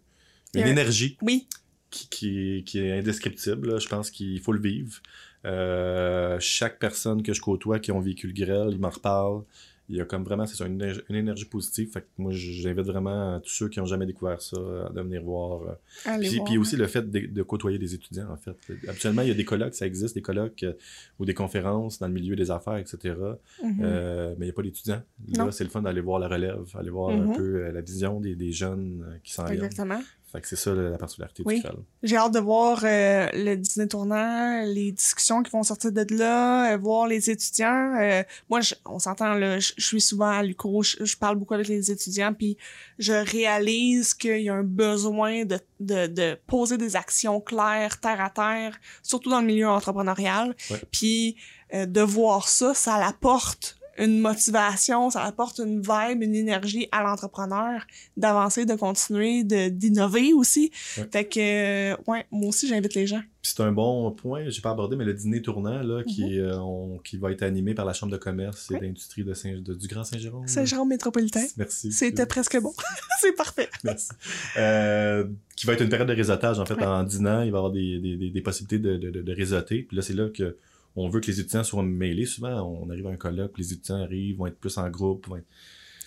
Il 0.54 0.60
y 0.60 0.62
a 0.62 0.66
une 0.66 0.68
un- 0.68 0.72
énergie 0.72 1.16
Oui. 1.22 1.46
qui, 1.90 2.08
qui, 2.08 2.64
qui 2.66 2.78
est 2.80 2.98
indescriptible. 2.98 3.70
là. 3.70 3.78
Je 3.78 3.88
pense 3.88 4.10
qu'il 4.10 4.40
faut 4.40 4.52
le 4.52 4.60
vivre. 4.60 5.00
Euh, 5.46 6.36
chaque 6.40 6.78
personne 6.78 7.22
que 7.22 7.32
je 7.32 7.40
côtoie 7.40 7.78
qui 7.78 7.92
ont 7.92 8.00
vécu 8.00 8.26
le 8.26 8.32
grêle, 8.32 8.68
ils 8.72 8.78
m'en 8.78 8.90
reparlent. 8.90 9.44
Il 9.90 9.96
y 9.96 10.00
a 10.00 10.06
comme 10.06 10.24
vraiment, 10.24 10.46
c'est 10.46 10.56
ça, 10.56 10.66
une, 10.66 10.80
énergie- 10.80 11.02
une 11.10 11.16
énergie 11.16 11.44
positive. 11.44 11.90
Fait 11.92 12.00
que 12.00 12.06
moi, 12.16 12.32
j'invite 12.32 12.86
vraiment 12.86 13.38
tous 13.40 13.50
ceux 13.50 13.68
qui 13.68 13.80
n'ont 13.80 13.84
jamais 13.86 14.06
découvert 14.06 14.40
ça 14.40 14.56
à 14.56 14.90
de 14.90 15.00
venir 15.02 15.22
voir. 15.22 15.62
euh. 15.62 15.72
Allez 16.06 16.26
Puis, 16.28 16.36
voir. 16.38 16.48
puis 16.48 16.58
aussi 16.58 16.76
le 16.76 16.86
fait 16.86 17.10
de, 17.10 17.26
de 17.26 17.42
côtoyer 17.42 17.78
des 17.78 17.94
étudiants, 17.94 18.30
en 18.30 18.36
fait. 18.38 18.56
Habituellement, 18.88 19.20
il 19.22 19.28
y 19.28 19.30
a 19.30 19.34
des 19.34 19.44
colloques, 19.44 19.74
ça 19.74 19.86
existe, 19.86 20.14
des 20.14 20.22
colloques 20.22 20.62
euh, 20.62 20.72
ou 21.18 21.26
des 21.26 21.34
conférences 21.34 21.98
dans 21.98 22.06
le 22.08 22.14
milieu 22.14 22.34
des 22.34 22.50
affaires, 22.50 22.78
etc. 22.78 23.14
Mhm. 23.62 23.80
Euh, 23.82 24.34
mais 24.38 24.46
il 24.46 24.48
n'y 24.48 24.50
a 24.50 24.54
pas 24.54 24.62
d'étudiants. 24.62 25.02
Là, 25.36 25.52
c'est 25.52 25.64
le 25.64 25.70
fun 25.70 25.82
d'aller 25.82 26.00
voir 26.00 26.18
la 26.18 26.28
relève, 26.28 26.64
aller 26.74 26.90
voir 26.90 27.10
Mhm. 27.14 27.30
un 27.30 27.34
peu 27.34 27.42
euh, 27.66 27.72
la 27.72 27.80
vision 27.82 28.20
des, 28.20 28.34
des 28.36 28.52
jeunes 28.52 29.04
euh, 29.06 29.16
qui 29.22 29.32
s'en 29.34 29.44
viennent. 29.44 29.56
Exactement. 29.64 30.00
Fait 30.34 30.40
que 30.40 30.48
c'est 30.48 30.56
ça 30.56 30.74
la, 30.74 30.90
la 30.90 30.98
particularité 30.98 31.44
Oui. 31.46 31.60
du. 31.60 31.66
J'ai 32.02 32.16
hâte 32.16 32.34
de 32.34 32.40
voir 32.40 32.80
euh, 32.82 33.28
le 33.34 33.54
dîner 33.54 33.86
tournant, 33.86 34.64
les 34.66 34.90
discussions 34.90 35.44
qui 35.44 35.52
vont 35.52 35.62
sortir 35.62 35.92
de 35.92 36.04
là, 36.16 36.72
euh, 36.72 36.76
voir 36.76 37.06
les 37.06 37.30
étudiants. 37.30 37.94
Euh, 38.00 38.24
moi, 38.50 38.60
je- 38.60 38.74
on 38.84 38.98
s'entend, 38.98 39.34
là, 39.34 39.60
je 39.60 39.72
je 39.76 39.84
suis 39.86 40.00
souvent 40.00 40.30
à 40.30 40.42
l'UCO, 40.42 40.82
je, 40.82 41.04
je 41.04 41.16
parle 41.16 41.36
beaucoup 41.36 41.54
avec 41.54 41.68
les 41.68 41.90
étudiants, 41.90 42.34
puis 42.34 42.56
je 42.98 43.12
réalise 43.12 44.12
qu'il 44.14 44.40
y 44.42 44.48
a 44.48 44.54
un 44.54 44.64
besoin 44.64 45.44
de, 45.44 45.58
de, 45.78 46.06
de 46.08 46.36
poser 46.48 46.78
des 46.78 46.96
actions 46.96 47.40
claires, 47.40 48.00
terre 48.00 48.20
à 48.20 48.30
terre, 48.30 48.76
surtout 49.02 49.30
dans 49.30 49.40
le 49.40 49.46
milieu 49.46 49.68
entrepreneurial. 49.68 50.56
Ouais. 50.70 50.82
Puis 50.90 51.36
euh, 51.74 51.86
de 51.86 52.00
voir 52.00 52.48
ça, 52.48 52.74
ça 52.74 52.96
apporte 53.06 53.76
une 53.98 54.20
motivation, 54.20 55.10
ça 55.10 55.22
apporte 55.22 55.58
une 55.58 55.80
vibe, 55.80 56.22
une 56.22 56.34
énergie 56.34 56.88
à 56.92 57.02
l'entrepreneur 57.02 57.86
d'avancer, 58.16 58.64
de 58.66 58.74
continuer, 58.74 59.44
de 59.44 59.68
d'innover 59.68 60.32
aussi. 60.32 60.70
Ouais. 60.98 61.08
Fait 61.12 61.24
que, 61.24 61.92
euh, 61.92 61.96
ouais, 62.06 62.26
moi 62.30 62.48
aussi, 62.48 62.66
j'invite 62.68 62.94
les 62.94 63.06
gens. 63.06 63.20
Puis 63.42 63.52
c'est 63.56 63.62
un 63.62 63.72
bon 63.72 64.10
point, 64.10 64.48
j'ai 64.48 64.62
pas 64.62 64.70
abordé, 64.70 64.96
mais 64.96 65.04
le 65.04 65.12
dîner 65.12 65.42
tournant 65.42 65.82
là, 65.82 65.98
Mhm. 65.98 66.04
qui, 66.04 66.38
euh, 66.40 66.58
on- 66.60 66.98
qui 67.04 67.18
va 67.18 67.30
être 67.30 67.42
animé 67.42 67.74
par 67.74 67.84
la 67.84 67.92
Chambre 67.92 68.10
de 68.12 68.16
commerce 68.16 68.70
et 68.70 68.74
Ouais. 68.74 68.80
d'industrie 68.80 69.22
de 69.22 69.34
Saint, 69.34 69.52
de- 69.58 69.74
du 69.74 69.86
Grand 69.86 70.02
Saint-Jérôme. 70.04 70.46
Saint-Jérôme 70.48 70.88
métropolitain. 70.88 71.44
Merci. 71.58 71.92
C'était 71.92 72.24
presque 72.26 72.58
bon. 72.60 72.72
C'est 73.20 73.32
parfait. 73.36 73.68
Merci. 73.84 74.08
Euh, 74.56 75.24
qui 75.56 75.66
va 75.66 75.74
être 75.74 75.82
une 75.82 75.88
période 75.88 76.08
de 76.08 76.14
réseautage, 76.14 76.58
en 76.58 76.66
fait, 76.66 76.74
Ouais. 76.74 76.84
en 76.84 77.02
dînant, 77.04 77.42
il 77.42 77.50
va 77.50 77.56
y 77.56 77.58
avoir 77.58 77.70
des, 77.70 77.98
des, 78.00 78.16
des, 78.16 78.30
des 78.30 78.40
possibilités 78.40 78.78
de, 78.78 78.96
de, 78.96 79.10
de, 79.10 79.22
de 79.22 79.32
réseauter. 79.34 79.82
Puis 79.82 79.96
là, 79.96 80.02
c'est 80.02 80.14
là 80.14 80.28
que 80.30 80.56
on 80.96 81.08
veut 81.08 81.20
que 81.20 81.26
les 81.26 81.40
étudiants 81.40 81.64
soient 81.64 81.82
mêlés. 81.82 82.26
Souvent, 82.26 82.62
on 82.62 82.88
arrive 82.90 83.06
à 83.06 83.10
un 83.10 83.16
colloque, 83.16 83.58
les 83.58 83.72
étudiants 83.72 84.02
arrivent, 84.02 84.36
vont 84.38 84.46
être 84.46 84.58
plus 84.58 84.76
en 84.78 84.88
groupe. 84.90 85.26
vont 85.28 85.36
être- 85.36 85.46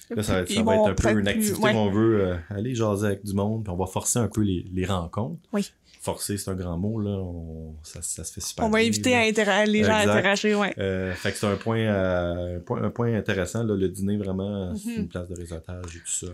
Là, 0.10 0.24
ça 0.24 0.36
va 0.36 0.40
être, 0.40 0.48
ça 0.48 0.54
Ils 0.54 0.64
va 0.64 0.74
être 0.76 0.80
vont 0.80 0.88
un 0.88 0.94
peu 0.94 1.20
une 1.20 1.28
activité 1.28 1.62
ouais. 1.62 1.74
où 1.74 1.78
on 1.78 1.92
veut 1.92 2.22
euh, 2.22 2.36
aller 2.50 2.74
jaser 2.74 3.08
avec 3.08 3.26
du 3.26 3.34
monde, 3.34 3.64
puis 3.66 3.72
on 3.74 3.76
va 3.76 3.88
forcer 3.88 4.20
un 4.20 4.30
peu 4.30 4.40
les, 4.42 4.66
les 4.74 4.86
rencontres. 4.86 5.42
Oui. 5.52 5.70
Forcer, 6.00 6.38
c'est 6.38 6.50
un 6.50 6.56
grand 6.56 6.78
mot, 6.78 6.98
là. 7.02 7.10
On- 7.10 7.76
ça, 7.84 8.02
ça 8.02 8.24
se 8.24 8.32
fait 8.32 8.40
super 8.40 8.64
On 8.66 8.70
va 8.70 8.78
bien, 8.78 8.88
éviter 8.88 9.10
là. 9.10 9.18
à 9.20 9.22
interagir, 9.24 9.74
les 9.74 9.84
gens 9.84 9.92
à 9.96 9.98
interagir, 10.04 10.60
ouais. 10.60 10.74
Euh, 10.78 11.14
fait 11.14 11.34
que 11.34 11.38
c'est 11.38 11.48
un 11.48 11.58
point, 11.58 11.80
euh, 11.80 12.56
un 12.56 12.60
point, 12.62 12.82
un 12.84 12.90
point 12.90 13.14
intéressant. 13.18 13.64
Là, 13.64 13.76
le 13.76 13.90
dîner, 13.90 14.16
vraiment, 14.16 14.74
c'est 14.78 14.92
Mhm. 14.92 14.98
une 15.00 15.08
place 15.10 15.28
de 15.28 15.36
réseautage 15.36 15.98
et 15.98 16.00
tout 16.00 16.06
ça, 16.08 16.28
en 16.28 16.32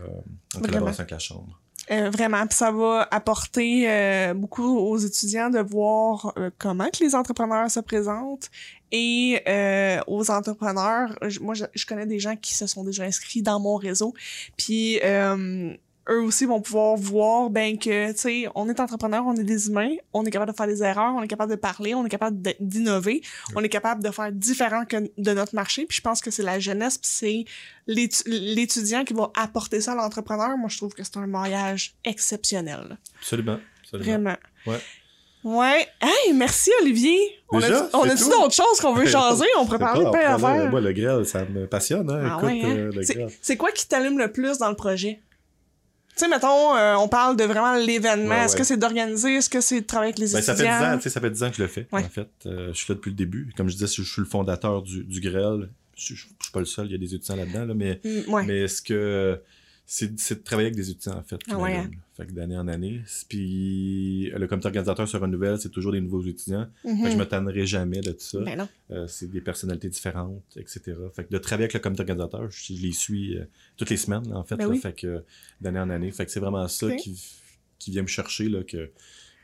Vraiment. 0.59 0.65
collaboration 0.67 1.01
avec 1.01 1.11
la 1.11 1.19
chambre. 1.19 1.59
Euh, 1.91 2.09
vraiment, 2.09 2.47
puis 2.47 2.55
ça 2.57 2.71
va 2.71 3.07
apporter 3.11 3.89
euh, 3.89 4.33
beaucoup 4.33 4.77
aux 4.77 4.97
étudiants 4.97 5.49
de 5.49 5.59
voir 5.59 6.33
euh, 6.37 6.49
comment 6.57 6.89
que 6.89 7.03
les 7.03 7.13
entrepreneurs 7.13 7.69
se 7.69 7.81
présentent 7.81 8.49
et 8.91 9.41
euh, 9.47 9.99
aux 10.07 10.31
entrepreneurs. 10.31 11.17
Moi, 11.41 11.55
je, 11.55 11.65
je 11.73 11.85
connais 11.85 12.05
des 12.05 12.19
gens 12.19 12.37
qui 12.37 12.53
se 12.53 12.67
sont 12.67 12.85
déjà 12.85 13.03
inscrits 13.03 13.41
dans 13.41 13.59
mon 13.59 13.75
réseau, 13.75 14.13
puis 14.55 14.99
euh, 15.03 15.75
eux 16.09 16.21
aussi 16.21 16.45
vont 16.45 16.59
pouvoir 16.61 16.95
voir 16.97 17.49
ben 17.49 17.77
que 17.77 18.11
tu 18.11 18.17
sais, 18.17 18.45
on 18.55 18.67
est 18.69 18.79
entrepreneur, 18.79 19.23
on 19.25 19.35
est 19.35 19.43
des 19.43 19.67
humains, 19.69 19.91
on 20.13 20.25
est 20.25 20.31
capable 20.31 20.51
de 20.51 20.57
faire 20.57 20.67
des 20.67 20.83
erreurs, 20.83 21.13
on 21.15 21.21
est 21.23 21.27
capable 21.27 21.51
de 21.51 21.55
parler, 21.55 21.95
on 21.95 22.05
est 22.05 22.09
capable 22.09 22.41
d'innover, 22.59 23.21
on 23.55 23.63
est 23.63 23.69
capable 23.69 24.03
de 24.03 24.11
faire 24.11 24.31
différent 24.31 24.83
que 24.85 24.97
de 25.17 25.33
notre 25.33 25.55
marché. 25.55 25.85
Puis 25.85 25.97
je 25.97 26.01
pense 26.01 26.19
que 26.21 26.29
c'est 26.31 26.43
la 26.43 26.59
jeunesse, 26.59 26.97
puis 26.97 27.09
c'est 27.11 27.45
l'étu- 27.87 28.23
l'étudiant 28.27 29.03
qui 29.05 29.13
va 29.13 29.31
apporter 29.35 29.79
ça 29.81 29.93
à 29.93 29.95
l'entrepreneur. 29.95 30.57
Moi, 30.57 30.67
je 30.69 30.77
trouve 30.77 30.93
que 30.93 31.03
c'est 31.03 31.17
un 31.17 31.27
mariage 31.27 31.93
exceptionnel. 32.03 32.97
Absolument. 33.19 33.59
absolument. 33.83 34.11
Vraiment. 34.11 34.35
Ouais. 34.67 34.79
Ouais. 35.43 35.87
Hey, 36.01 36.33
merci 36.33 36.71
Olivier. 36.81 37.19
On 37.49 37.59
Déjà? 37.59 37.79
a, 37.85 37.89
on 37.93 38.03
tout? 38.03 38.29
d'autres 38.29 38.53
choses 38.53 38.79
qu'on 38.81 38.93
veut 38.93 39.05
jaser? 39.07 39.45
On 39.57 39.65
pourrait 39.65 39.77
parler 39.79 40.05
de 40.05 40.09
plein 40.09 40.37
d'affaires. 40.37 40.69
Moi, 40.71 40.79
le 40.79 40.93
grêle, 40.93 41.25
ça 41.25 41.43
me 41.45 41.67
passionne. 41.67 42.09
Hein? 42.09 42.21
Ah 42.23 42.37
Écoute, 42.37 42.49
ouais, 42.49 42.61
hein? 42.63 43.21
euh. 43.23 43.29
C'est 43.41 43.57
quoi 43.57 43.71
qui 43.71 43.85
t'allume 43.87 44.17
le 44.17 44.31
plus 44.31 44.57
dans 44.57 44.69
le 44.69 44.75
projet? 44.75 45.19
Tu 46.15 46.19
sais, 46.19 46.27
mettons, 46.27 46.75
euh, 46.75 46.95
on 46.95 47.07
parle 47.07 47.35
de 47.37 47.43
vraiment 47.43 47.73
l'événement. 47.75 48.29
Ouais, 48.35 48.45
Est-ce 48.45 48.53
ouais. 48.53 48.59
que 48.59 48.63
c'est 48.65 48.77
d'organiser? 48.77 49.35
Est-ce 49.35 49.49
que 49.49 49.61
c'est 49.61 49.81
de 49.81 49.85
travailler 49.87 50.13
avec 50.13 50.19
les 50.19 50.31
Ben, 50.33 50.41
ça 50.43 50.55
fait 50.55 50.63
10 50.63 50.69
étudiants? 50.69 50.93
ans, 50.93 50.97
tu 50.97 51.03
sais, 51.03 51.09
ça 51.09 51.19
fait 51.21 51.29
10 51.31 51.43
ans 51.43 51.49
que 51.49 51.55
je 51.57 51.61
le 51.63 51.67
fais, 51.67 51.87
Ouais. 51.91 52.03
en 52.05 52.09
fait. 52.09 52.27
Euh, 52.45 52.67
je 52.71 52.77
suis 52.77 52.85
là 52.89 52.95
depuis 52.95 53.09
le 53.09 53.15
début. 53.15 53.51
Comme 53.57 53.67
je 53.67 53.73
disais, 53.73 53.87
je, 53.87 54.03
je 54.03 54.11
suis 54.11 54.21
le 54.21 54.27
fondateur 54.27 54.83
du, 54.83 55.03
du 55.03 55.19
grêle. 55.21 55.69
Je, 55.97 56.13
je, 56.13 56.13
je 56.15 56.43
suis 56.43 56.51
pas 56.53 56.59
le 56.59 56.65
seul, 56.65 56.85
il 56.87 56.91
y 56.91 56.95
a 56.95 56.97
des 56.99 57.15
étudiants 57.15 57.35
là-dedans, 57.35 57.65
là, 57.65 57.73
mais, 57.73 57.99
Mm, 58.03 58.41
mais 58.45 58.59
est-ce 58.61 58.81
que 58.81 59.39
c'est 59.85 60.17
c'est 60.19 60.35
de 60.35 60.43
travailler 60.43 60.67
avec 60.67 60.75
des 60.77 60.89
étudiants, 60.89 61.17
en 61.17 61.23
fait, 61.23 61.39
ouais. 61.55 61.89
Fait 62.15 62.25
que 62.27 62.31
d'année 62.31 62.57
en 62.57 62.67
année. 62.67 63.01
Puis 63.27 64.29
le 64.29 64.47
comité 64.47 64.67
organisateur 64.67 65.07
se 65.07 65.17
renouvelle, 65.17 65.59
c'est 65.59 65.69
toujours 65.69 65.91
des 65.91 65.99
nouveaux 66.01 66.21
étudiants. 66.23 66.67
Fait 66.83 66.89
que 66.89 66.95
je 67.09 67.13
Mhm. 67.13 67.17
me 67.19 67.25
tannerai 67.25 67.65
jamais 67.65 68.01
de 68.01 68.11
tout 68.11 68.19
ça. 68.21 68.39
Ben 68.41 68.57
non. 68.57 68.69
Euh, 68.91 69.07
c'est 69.07 69.29
des 69.29 69.41
personnalités 69.41 69.89
différentes, 69.89 70.41
etc. 70.55 70.93
Fait 71.15 71.25
que 71.25 71.29
de 71.31 71.37
travailler 71.37 71.65
avec 71.65 71.73
le 71.73 71.79
comité 71.79 72.01
organisateur, 72.01 72.49
je, 72.51 72.73
je 72.73 72.81
les 72.81 72.91
suis 72.91 73.37
euh, 73.37 73.45
toutes 73.77 73.89
les 73.89 73.97
semaines, 73.97 74.31
en 74.33 74.43
fait. 74.43 74.55
Ben 74.55 74.65
là. 74.65 74.71
oui. 74.71 74.79
fait 74.79 74.93
que 74.93 75.23
d'année 75.61 75.79
en 75.79 75.89
année. 75.89 76.11
Fait 76.11 76.25
que 76.25 76.31
c'est 76.31 76.39
vraiment 76.39 76.67
ça 76.67 76.95
qui, 76.95 77.19
qui 77.79 77.91
vient 77.91 78.03
me 78.03 78.07
chercher, 78.07 78.47
là, 78.49 78.63
que, 78.63 78.91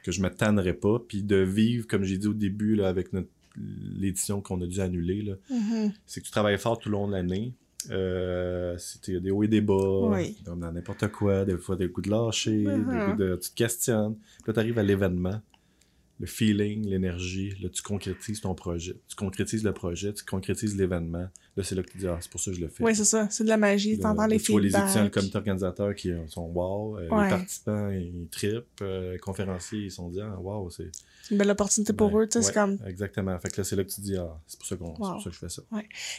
que 0.03 0.11
je 0.11 0.21
me 0.21 0.29
tannerai 0.29 0.73
pas. 0.73 0.99
Puis 1.07 1.23
de 1.23 1.37
vivre, 1.37 1.87
comme 1.87 2.03
j'ai 2.03 2.17
dit 2.17 2.27
au 2.27 2.33
début, 2.33 2.75
là, 2.75 2.87
avec 2.87 3.11
notre 3.13 3.29
l'édition 3.57 4.41
qu'on 4.41 4.61
a 4.61 4.67
dû 4.67 4.79
annuler, 4.79 5.21
là, 5.23 5.33
Mhm. 5.49 5.91
c'est 6.05 6.21
que 6.21 6.25
tu 6.25 6.31
travailles 6.31 6.57
fort 6.59 6.77
tout 6.79 6.87
le 6.89 6.93
long 6.93 7.07
de 7.07 7.13
l'année. 7.13 7.53
Euh, 7.89 8.77
c'était 8.77 9.19
des 9.19 9.31
hauts 9.31 9.43
et 9.43 9.47
des 9.47 9.61
bas, 9.61 10.09
Oui. 10.11 10.37
comme 10.45 10.59
dans 10.59 10.71
n'importe 10.71 11.07
quoi, 11.11 11.45
des 11.45 11.57
fois 11.57 11.75
des 11.75 11.89
coups 11.89 12.07
de 12.07 12.11
lâcher, 12.11 12.63
des 12.63 12.65
coups 13.05 13.17
de, 13.17 13.39
tu 13.41 13.49
te 13.51 13.55
questionnes. 13.55 14.15
Puis 14.15 14.43
là, 14.47 14.53
tu 14.53 14.59
arrives 14.59 14.79
à 14.79 14.83
l'événement, 14.83 15.41
le 16.19 16.27
feeling, 16.27 16.85
l'énergie, 16.85 17.55
là, 17.61 17.69
tu 17.69 17.81
concrétises 17.81 18.41
ton 18.41 18.53
projet. 18.53 18.95
Tu 19.07 19.15
concrétises 19.15 19.63
le 19.63 19.73
projet, 19.73 20.13
tu 20.13 20.25
concrétises 20.25 20.75
l'événement. 20.75 21.29
Là, 21.55 21.63
c'est 21.63 21.75
là 21.75 21.83
que 21.83 21.91
tu 21.91 21.97
dis, 21.97 22.07
ah, 22.07 22.17
c'est 22.19 22.29
pour 22.29 22.41
ça 22.41 22.51
que 22.51 22.57
je 22.57 22.61
le 22.61 22.67
fais. 22.67 22.83
Oui, 22.83 22.93
c'est 22.93 23.05
ça. 23.05 23.27
C'est 23.29 23.45
de 23.45 23.49
la 23.49 23.55
magie. 23.57 23.97
T'entends 23.97 24.27
les 24.27 24.37
tu 24.37 24.51
vois 24.51 24.59
les 24.59 24.67
étudiants, 24.67 24.85
le 24.85 24.93
feedbacks. 24.93 25.13
comité 25.13 25.37
organisateur 25.37 25.95
qui 25.95 26.11
euh, 26.11 26.27
sont 26.27 26.47
wow, 26.47 26.97
euh, 26.97 27.09
Ouais. 27.09 27.23
les 27.23 27.29
participants, 27.29 27.89
ils 27.89 28.27
trippent, 28.29 28.65
euh, 28.81 29.13
les 29.13 29.19
conférenciers, 29.19 29.85
ils 29.85 29.91
sont 29.91 30.09
dit, 30.09 30.19
ah, 30.21 30.37
wow, 30.39 30.69
c'est. 30.69 30.91
Une 31.31 31.37
belle 31.37 31.51
opportunité 31.51 31.93
pour 31.93 32.19
eux. 32.19 32.27
Tu 32.27 32.33
sais, 32.33 32.41
c'est 32.41 32.47
ouais, 32.49 32.53
comme... 32.53 32.77
Exactement. 32.85 33.37
Fait 33.39 33.49
que 33.49 33.61
là, 33.61 33.63
c'est 33.63 33.75
là 33.75 33.83
que 33.83 33.91
tu 33.91 34.01
dis, 34.01 34.17
ah, 34.17 34.37
c'est 34.45 34.57
pour 34.57 34.67
ça, 34.67 34.75
qu'on, 34.75 34.93
c'est 34.95 34.99
pour 34.99 35.21
ça 35.21 35.29
que 35.29 35.35
je 35.35 35.39
fais 35.39 35.49
ça. 35.49 35.61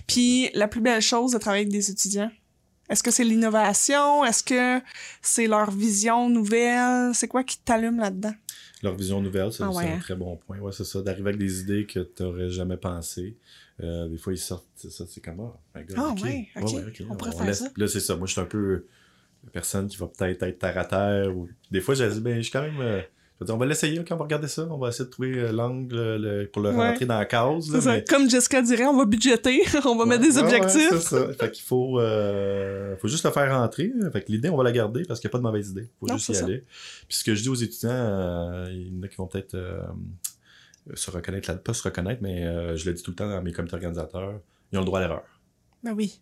Puis 0.06 0.50
la 0.54 0.68
plus 0.68 0.80
belle 0.80 1.02
chose 1.02 1.32
de 1.32 1.38
travailler 1.38 1.62
avec 1.62 1.72
des 1.72 1.90
étudiants, 1.90 2.30
est-ce 2.90 3.02
que 3.02 3.10
c'est 3.10 3.24
l'innovation? 3.24 4.24
Est-ce 4.24 4.42
que 4.42 4.80
c'est 5.22 5.46
leur 5.46 5.70
vision 5.70 6.28
nouvelle? 6.28 7.14
C'est 7.14 7.28
quoi 7.28 7.44
qui 7.44 7.58
t'allume 7.58 7.98
là-dedans? 7.98 8.34
Leur 8.82 8.94
vision 8.96 9.20
nouvelle, 9.20 9.52
ça, 9.52 9.64
Ah 9.66 9.68
ouais, 9.70 9.74
c'est 9.84 9.88
un 9.90 9.94
hein? 9.94 9.98
très 10.00 10.16
bon 10.16 10.36
point. 10.36 10.58
Ouais, 10.58 10.72
c'est 10.72 10.84
ça, 10.84 11.02
d'arriver 11.02 11.28
avec 11.30 11.38
des 11.40 11.60
idées 11.60 11.86
que 11.86 12.00
tu 12.00 12.22
n'aurais 12.22 12.50
jamais 12.50 12.76
pensé. 12.76 13.36
Euh, 13.82 14.08
des 14.08 14.16
fois, 14.18 14.32
ils 14.32 14.38
sortent, 14.38 14.66
c'est 14.74 14.90
ça, 14.90 15.04
c'est 15.08 15.20
comme, 15.22 15.40
ah, 15.40 15.58
my 15.78 15.84
God, 15.84 15.96
Ah 15.98 16.08
ok. 16.08 16.22
ouais, 16.22 16.48
ok. 16.60 17.02
On 17.10 17.14
pourrait 17.16 17.32
faire 17.32 17.46
laisse- 17.46 17.58
ça. 17.60 17.70
Là, 17.76 17.88
c'est 17.88 18.00
ça. 18.00 18.16
Moi, 18.16 18.26
je 18.26 18.32
suis 18.32 18.40
un 18.40 18.46
peu 18.46 18.86
la 19.44 19.50
personne 19.50 19.86
qui 19.88 19.96
va 19.96 20.06
peut-être 20.06 20.42
être 20.42 20.58
terre 20.58 20.78
à 20.78 20.84
terre. 20.84 21.36
Ou... 21.36 21.48
Des 21.70 21.80
fois, 21.80 21.94
j'ai 21.94 22.08
dit, 22.10 22.20
ben, 22.20 22.36
je 22.36 22.42
suis 22.42 22.52
quand 22.52 22.62
même. 22.62 22.80
euh, 22.80 23.00
je 23.00 23.06
on 23.48 23.56
va 23.56 23.66
l'essayer, 23.66 23.98
ok, 24.00 24.08
on 24.10 24.16
va 24.16 24.24
regarder 24.24 24.48
ça. 24.48 24.66
On 24.70 24.76
va 24.78 24.88
essayer 24.88 25.06
de 25.06 25.10
trouver 25.10 25.38
euh, 25.38 25.52
l'angle 25.52 25.96
le- 26.16 26.46
pour 26.52 26.60
le 26.62 26.70
Ouais. 26.70 26.90
rentrer 26.90 27.06
dans 27.06 27.18
la 27.18 27.24
case. 27.24 27.72
là, 27.72 27.80
mais- 27.86 28.04
Comme 28.08 28.28
Jessica 28.28 28.60
dirait, 28.60 28.84
on 28.86 28.96
va 28.98 29.04
budgéter, 29.06 29.62
on 29.86 29.96
va 29.96 30.04
mettre 30.04 30.22
des 30.22 30.36
Ouais, 30.36 30.42
objectifs. 30.44 30.90
c'est 30.90 31.00
ça. 31.00 31.32
Fait 31.32 31.50
qu'il 31.50 31.64
faut, 31.64 31.98
euh, 31.98 32.96
faut 32.98 33.08
juste 33.08 33.24
le 33.24 33.30
faire 33.30 33.50
rentrer. 33.58 33.92
Fait 34.12 34.22
que 34.22 34.30
l'idée, 34.32 34.50
on 34.50 34.56
va 34.56 34.64
la 34.64 34.72
garder 34.72 35.04
parce 35.04 35.20
qu'il 35.20 35.28
n'y 35.28 35.30
a 35.30 35.32
pas 35.32 35.38
de 35.38 35.42
mauvaise 35.44 35.70
idée. 35.70 35.88
faut 36.00 36.06
Non, 36.06 36.16
juste 36.16 36.28
y 36.28 36.34
ça. 36.34 36.44
aller. 36.44 36.64
Puis 37.08 37.16
ce 37.16 37.24
que 37.24 37.34
je 37.34 37.42
dis 37.42 37.48
aux 37.48 37.54
étudiants, 37.54 37.90
euh, 37.90 38.68
il 38.70 38.94
y 38.94 38.98
en 38.98 39.02
a 39.02 39.08
qui 39.08 39.16
vont 39.16 39.26
peut-être 39.26 39.54
euh, 39.54 39.80
se 40.94 41.10
reconnaître, 41.10 41.50
là, 41.50 41.56
pas 41.56 41.72
se 41.74 41.82
reconnaître, 41.82 42.20
mais 42.22 42.46
euh, 42.46 42.76
je 42.76 42.86
le 42.88 42.94
dis 42.94 43.02
tout 43.02 43.10
le 43.12 43.16
temps 43.16 43.30
à 43.30 43.40
mes 43.40 43.52
comités 43.52 43.74
organisateurs, 43.74 44.40
ils 44.72 44.76
ont 44.78 44.80
le 44.82 44.86
droit 44.86 44.98
à 44.98 45.02
l'erreur. 45.02 45.22
Ben 45.82 45.92
oui. 45.96 46.20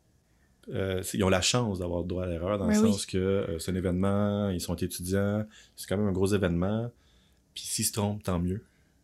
Euh, 0.75 1.03
ils 1.14 1.25
ont 1.25 1.31
la 1.31 1.41
chance 1.41 1.79
d'avoir 1.79 2.03
le 2.03 2.07
droit 2.07 2.25
à 2.25 2.27
l'erreur 2.27 2.59
dans 2.59 2.66
Ben 2.66 2.75
le 2.75 2.81
oui. 2.83 2.93
sens 2.93 3.07
que 3.07 3.16
euh, 3.16 3.59
c'est 3.59 3.71
un 3.71 3.75
événement, 3.75 4.51
ils 4.51 4.61
sont 4.61 4.75
étudiants, 4.75 5.47
c'est 5.77 5.89
quand 5.89 5.97
même 5.97 6.09
un 6.09 6.12
gros 6.12 6.27
événement. 6.27 6.91
Puis 7.59 7.67
s'ils 7.67 7.85
se 7.87 7.93
trompent, 7.93 8.23
tant 8.23 8.39
mieux. 8.39 8.63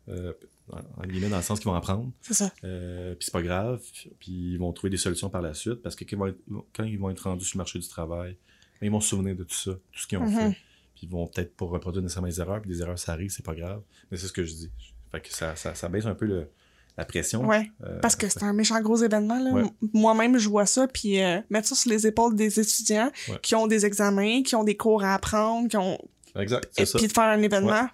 Euh, 0.09 0.33
en 0.71 1.07
guillemets, 1.07 1.29
dans 1.29 1.37
le 1.39 1.43
sens 1.43 1.59
qu'ils 1.59 1.69
vont 1.69 1.75
apprendre. 1.75 2.11
C'est 2.23 2.35
ça. 2.35 2.51
Euh, 2.63 3.15
puis 3.17 3.25
c'est 3.27 3.33
pas 3.33 3.43
grave. 3.43 3.81
Puis 4.21 4.33
ils 4.53 4.59
vont 4.59 4.73
trouver 4.73 4.91
des 4.91 4.97
solutions 4.97 5.29
par 5.29 5.43
la 5.43 5.55
suite 5.55 5.83
parce 5.83 5.95
que 5.97 6.05
quand 6.05 6.13
ils 6.13 6.19
vont 6.19 6.27
être, 6.27 6.39
quand 6.75 6.85
ils 6.85 6.99
vont 6.99 7.11
être 7.11 7.21
rendus 7.21 7.45
sur 7.45 7.57
le 7.57 7.61
marché 7.61 7.79
du 7.79 7.89
travail, 7.89 8.37
ils 8.81 8.91
vont 8.91 9.01
se 9.01 9.09
souvenir 9.11 9.35
de 9.35 9.45
tout 9.45 9.55
ça, 9.55 9.73
tout 9.73 9.99
ce 10.01 10.07
qu'ils 10.07 10.19
ont 10.19 10.27
Mhm. 10.27 10.33
fait. 10.53 10.57
Puis 10.95 11.03
ils 11.07 11.09
vont 11.11 11.27
peut-être 11.27 11.57
pas 11.57 11.65
reproduire 11.67 12.03
nécessairement 12.03 12.29
les 12.29 12.41
erreurs. 12.41 12.61
Puis 12.63 12.71
des 12.71 12.81
erreurs, 12.83 12.99
ça 12.99 13.13
arrive, 13.13 13.31
c'est 13.31 13.45
pas 13.45 13.55
grave. 13.55 13.83
Mais 14.11 14.17
c'est 14.17 14.27
ce 14.29 14.33
que 14.33 14.45
je 14.45 14.53
dis. 14.55 14.71
Fait 15.11 15.21
que 15.21 15.33
ça, 15.33 15.57
ça, 15.57 15.75
ça 15.75 15.89
baisse 15.89 16.07
un 16.07 16.15
peu 16.15 16.27
le- 16.27 16.49
la 16.97 17.05
pression. 17.05 17.45
Ouais. 17.47 17.71
Euh, 17.85 17.99
Parce 18.01 18.15
que 18.15 18.29
c'est 18.29 18.45
un 18.45 18.53
méchant 18.53 18.81
gros 18.81 18.97
événement. 18.97 19.39
Là. 19.43 19.51
Ouais. 19.51 19.63
M- 19.63 19.89
Moi-même, 19.93 20.39
je 20.39 20.49
vois 20.49 20.65
ça, 20.67 20.87
puis 20.87 21.21
euh, 21.21 21.41
mettre 21.51 21.67
ça 21.69 21.75
sur 21.75 21.91
les 21.91 22.07
épaules 22.07 22.37
des 22.37 22.61
étudiants 22.61 23.11
Ouais. 23.29 23.39
qui 23.43 23.55
ont 23.57 23.67
des 23.67 23.85
examens, 23.85 24.43
qui 24.45 24.55
ont 24.55 24.63
des 24.65 24.77
cours 24.77 25.03
à 25.03 25.15
apprendre, 25.15 25.69
qui 25.69 25.77
ont... 25.77 25.99
Exact, 26.37 26.69
et 26.79 26.85
puis 26.85 27.07
de 27.07 27.13
faire 27.13 27.25
un 27.25 27.41
événement. 27.43 27.89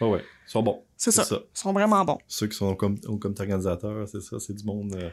Ouh, 0.00 0.04
Ouais. 0.06 0.22
Ils 0.46 0.50
sont 0.50 0.62
bons. 0.62 0.82
c'est 0.96 1.10
ça. 1.12 1.24
Ils 1.30 1.40
sont 1.58 1.72
vraiment 1.72 2.04
bons. 2.04 2.18
Ceux 2.26 2.46
qui 2.48 2.56
sont 2.56 2.74
comme, 2.74 2.98
comité 3.18 3.42
organisateur, 3.42 4.08
c'est 4.08 4.20
ça, 4.20 4.40
c'est 4.40 4.54
du 4.54 4.64
monde 4.64 4.94
euh, 4.96 5.10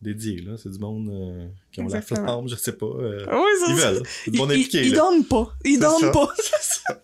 dédié, 0.00 0.40
là. 0.42 0.52
C'est 0.56 0.70
du 0.70 0.78
monde 0.78 1.08
euh, 1.10 1.48
qui 1.72 1.80
ont 1.80 1.84
Exactement. 1.84 2.20
la 2.20 2.26
flamme, 2.26 2.48
je 2.48 2.54
sais 2.56 2.72
pas. 2.76 2.86
euh, 2.86 3.26
Oui, 3.32 3.48
c'est 3.64 3.70
ils 3.72 3.76
veulent. 3.76 4.02
C'est 4.24 4.30
du 4.30 4.38
monde 4.38 4.50
impliqué, 4.52 4.82
Ils 4.82 4.90
là. 4.92 4.98
dorment 4.98 5.24
pas. 5.24 5.54
Ils 5.64 5.80
ça. 5.80 6.10
pas. 6.12 6.32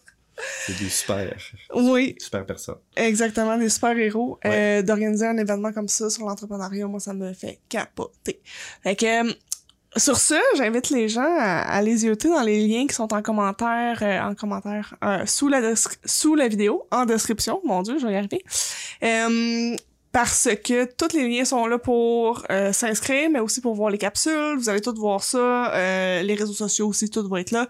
C'est 0.67 0.79
des 0.79 0.91
super, 0.91 1.35
Oui, 1.75 2.14
super 2.19 2.45
personnes. 2.45 2.77
exactement, 2.95 3.57
des 3.57 3.71
super-héros. 3.71 4.39
Ouais. 4.45 4.81
Euh, 4.81 4.83
D'organiser 4.83 5.27
un 5.27 5.37
événement 5.39 5.73
comme 5.73 5.89
ça 5.89 6.11
sur 6.11 6.27
l'entrepreneuriat, 6.27 6.87
moi, 6.87 7.01
ça 7.01 7.14
me 7.14 7.33
fait 7.33 7.59
capoter. 7.71 8.43
Fait 8.83 8.95
que, 8.97 9.33
sur 9.97 10.18
ce, 10.18 10.34
j'invite 10.57 10.90
les 10.90 11.09
gens 11.09 11.22
à, 11.38 11.61
à 11.61 11.82
les 11.82 12.05
yeuter 12.05 12.28
dans 12.28 12.42
les 12.42 12.66
liens 12.66 12.86
qui 12.86 12.94
sont 12.94 13.12
en 13.12 13.22
commentaire, 13.22 13.99
euh, 14.03 14.20
en 14.20 14.34
commentaire, 14.34 14.94
euh, 15.05 15.24
sous, 15.26 15.49
la 15.49 15.74
sous 16.05 16.34
la 16.34 16.49
vidéo, 16.49 16.86
en 16.90 17.05
description. 17.07 17.61
Mon 17.64 17.82
Dieu, 17.82 17.99
je 17.99 18.07
vais 18.07 18.12
y 18.12 18.16
arriver. 18.16 18.44
Euh, 19.03 19.76
parce 20.12 20.49
que 20.64 20.86
tous 20.86 21.14
les 21.14 21.28
liens 21.28 21.44
sont 21.44 21.66
là 21.66 21.78
pour 21.78 22.42
euh, 22.51 22.72
s'inscrire, 22.72 23.28
mais 23.28 23.38
aussi 23.38 23.61
pour 23.61 23.74
voir 23.74 23.90
les 23.90 23.99
capsules. 23.99 24.57
Vous 24.57 24.70
allez 24.70 24.80
tous 24.80 24.94
voir 24.94 25.22
ça. 25.22 25.74
euh, 25.74 26.22
les 26.22 26.34
réseaux 26.34 26.55
sociaux 26.55 26.88
aussi, 26.88 27.11
tout 27.11 27.28
va 27.28 27.40
être 27.40 27.51
là. 27.51 27.68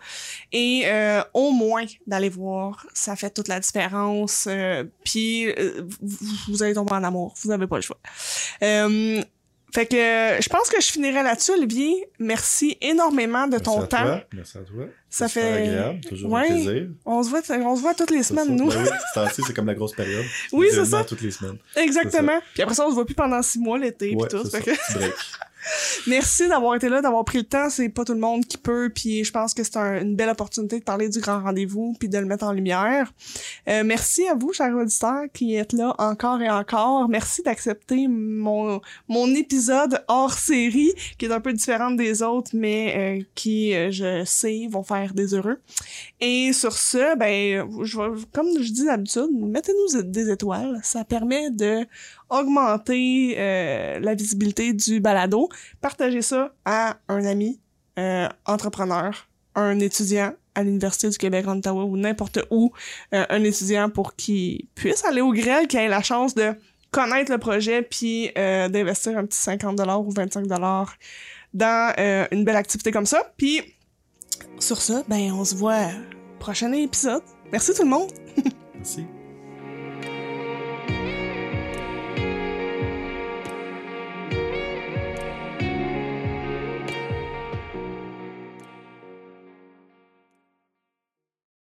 Et 0.52 0.84
euh, 0.86 1.22
au 1.34 1.50
moins 1.50 1.84
d'aller 2.06 2.28
voir, 2.28 2.86
ça 2.94 3.16
fait 3.16 3.30
toute 3.30 3.48
la 3.48 3.58
différence. 3.58 4.48
Puis 5.04 5.52
vous, 6.00 6.26
vous 6.48 6.62
allez 6.62 6.74
tomber 6.74 6.92
en 6.92 7.02
amour. 7.02 7.34
Vous 7.42 7.48
n'avez 7.48 7.66
pas 7.66 7.76
le 7.76 7.82
choix. 7.82 7.98
Fait 9.76 9.84
que 9.84 9.94
euh, 9.94 10.40
je 10.40 10.48
pense 10.48 10.70
que 10.70 10.80
je 10.80 10.86
finirai 10.86 11.22
là-dessus, 11.22 11.50
Olivier. 11.52 12.08
Merci 12.18 12.78
énormément 12.80 13.44
de 13.46 13.50
Merci 13.52 13.64
ton 13.64 13.82
à 13.82 13.86
temps. 13.86 14.04
Toi. 14.04 14.20
Merci 14.32 14.56
à 14.56 14.60
toi. 14.62 14.84
Ça 15.10 15.28
fait- 15.28 15.52
agréable, 15.52 16.00
toujours 16.00 16.32
Ouais. 16.32 16.44
un 16.44 16.46
plaisir. 16.46 16.88
On 17.04 17.22
se 17.22 17.28
voit, 17.28 17.40
on 17.50 17.76
se 17.76 17.82
voit 17.82 17.92
toutes 17.92 18.10
les 18.10 18.22
semaines, 18.22 18.46
ça. 18.46 18.52
nous. 18.64 18.68
Ben 18.70 18.84
oui, 19.16 19.28
c'est 19.46 19.52
comme 19.54 19.66
la 19.66 19.74
grosse 19.74 19.92
période. 19.92 20.24
Oui, 20.52 20.68
c'est 20.72 20.86
ça. 20.86 21.04
toutes 21.04 21.20
les 21.20 21.30
semaines. 21.30 21.58
Exactement. 21.76 22.40
Puis 22.54 22.62
après 22.62 22.74
ça, 22.74 22.86
on 22.86 22.88
se 22.88 22.94
voit 22.94 23.04
plus 23.04 23.14
pendant 23.14 23.42
six 23.42 23.58
mois 23.58 23.78
l'été 23.78 24.14
Ouais, 24.14 24.26
puis 24.26 24.38
tout. 24.40 24.48
Fait 24.48 24.62
que-. 24.62 24.70
Merci 26.06 26.48
d'avoir 26.48 26.74
été 26.76 26.88
là, 26.88 27.00
d'avoir 27.00 27.24
pris 27.24 27.38
le 27.38 27.44
temps. 27.44 27.68
C'est 27.70 27.88
pas 27.88 28.04
tout 28.04 28.12
le 28.14 28.20
monde 28.20 28.44
qui 28.46 28.58
peut, 28.58 28.90
puis 28.94 29.24
je 29.24 29.32
pense 29.32 29.54
que 29.54 29.64
c'est 29.64 29.76
un- 29.76 30.00
une 30.02 30.14
belle 30.16 30.28
opportunité 30.28 30.78
de 30.78 30.84
parler 30.84 31.08
du 31.08 31.20
grand 31.20 31.40
rendez-vous 31.40 31.94
puis 31.98 32.08
de 32.08 32.18
le 32.18 32.24
mettre 32.26 32.44
en 32.44 32.52
lumière. 32.52 33.12
Euh, 33.68 33.82
merci 33.84 34.26
à 34.28 34.34
vous, 34.34 34.52
chers 34.52 34.74
auditeurs, 34.74 35.24
qui 35.32 35.54
êtes 35.56 35.72
là 35.72 35.94
encore 35.98 36.40
et 36.40 36.50
encore. 36.50 37.08
Merci 37.08 37.42
d'accepter 37.42 38.06
mon 38.08 38.80
mon 39.08 39.34
épisode 39.34 40.02
hors 40.08 40.32
série, 40.32 40.92
qui 41.18 41.26
est 41.26 41.32
un 41.32 41.40
peu 41.40 41.52
différent 41.52 41.90
des 41.90 42.22
autres, 42.22 42.50
mais 42.54 43.18
euh, 43.20 43.24
qui, 43.34 43.74
euh, 43.74 43.90
je 43.90 44.24
sais, 44.24 44.68
vont 44.70 44.82
faire 44.82 45.14
des 45.14 45.34
heureux. 45.34 45.58
Et 46.20 46.52
sur 46.52 46.72
ce, 46.72 47.16
ben, 47.16 47.68
comme 48.32 48.48
je 48.60 48.72
dis 48.72 48.84
d'habitude, 48.84 49.28
mettez-nous 49.32 50.02
des 50.02 50.30
étoiles. 50.30 50.80
Ça 50.82 51.04
permet 51.04 51.50
de 51.50 51.86
augmenter 52.30 53.34
euh, 53.38 54.00
la 54.00 54.14
visibilité 54.14 54.72
du 54.72 55.00
balado. 55.00 55.48
Partagez 55.80 56.22
ça 56.22 56.52
à 56.64 56.96
un 57.08 57.24
ami, 57.24 57.60
euh, 57.98 58.28
entrepreneur, 58.44 59.28
un 59.54 59.78
étudiant 59.78 60.32
à 60.54 60.62
l'Université 60.62 61.08
du 61.08 61.18
Québec 61.18 61.46
en 61.46 61.58
Ottawa 61.58 61.84
ou 61.84 61.96
n'importe 61.96 62.40
où, 62.50 62.72
euh, 63.14 63.24
un 63.28 63.44
étudiant 63.44 63.90
pour 63.90 64.16
qu'il 64.16 64.66
puisse 64.74 65.04
aller 65.04 65.20
au 65.20 65.32
grêle, 65.32 65.66
qu'il 65.66 65.80
ait 65.80 65.88
la 65.88 66.02
chance 66.02 66.34
de 66.34 66.54
connaître 66.90 67.30
le 67.30 67.38
projet 67.38 67.82
puis 67.82 68.30
d'investir 68.34 69.18
un 69.18 69.26
petit 69.26 69.38
50 69.38 69.78
ou 69.80 70.10
25 70.10 70.46
dans 70.46 71.92
une 72.32 72.44
belle 72.44 72.56
activité 72.56 72.90
comme 72.90 73.06
ça. 73.06 73.32
Puis 73.36 73.60
sur 74.58 74.80
ça, 74.80 75.02
ben 75.08 75.32
on 75.32 75.44
se 75.44 75.54
voit 75.54 75.88
prochain 76.38 76.72
épisode. 76.72 77.22
Merci 77.52 77.74
tout 77.74 77.82
le 77.82 77.90
monde. 77.90 78.10
Merci. 78.74 79.06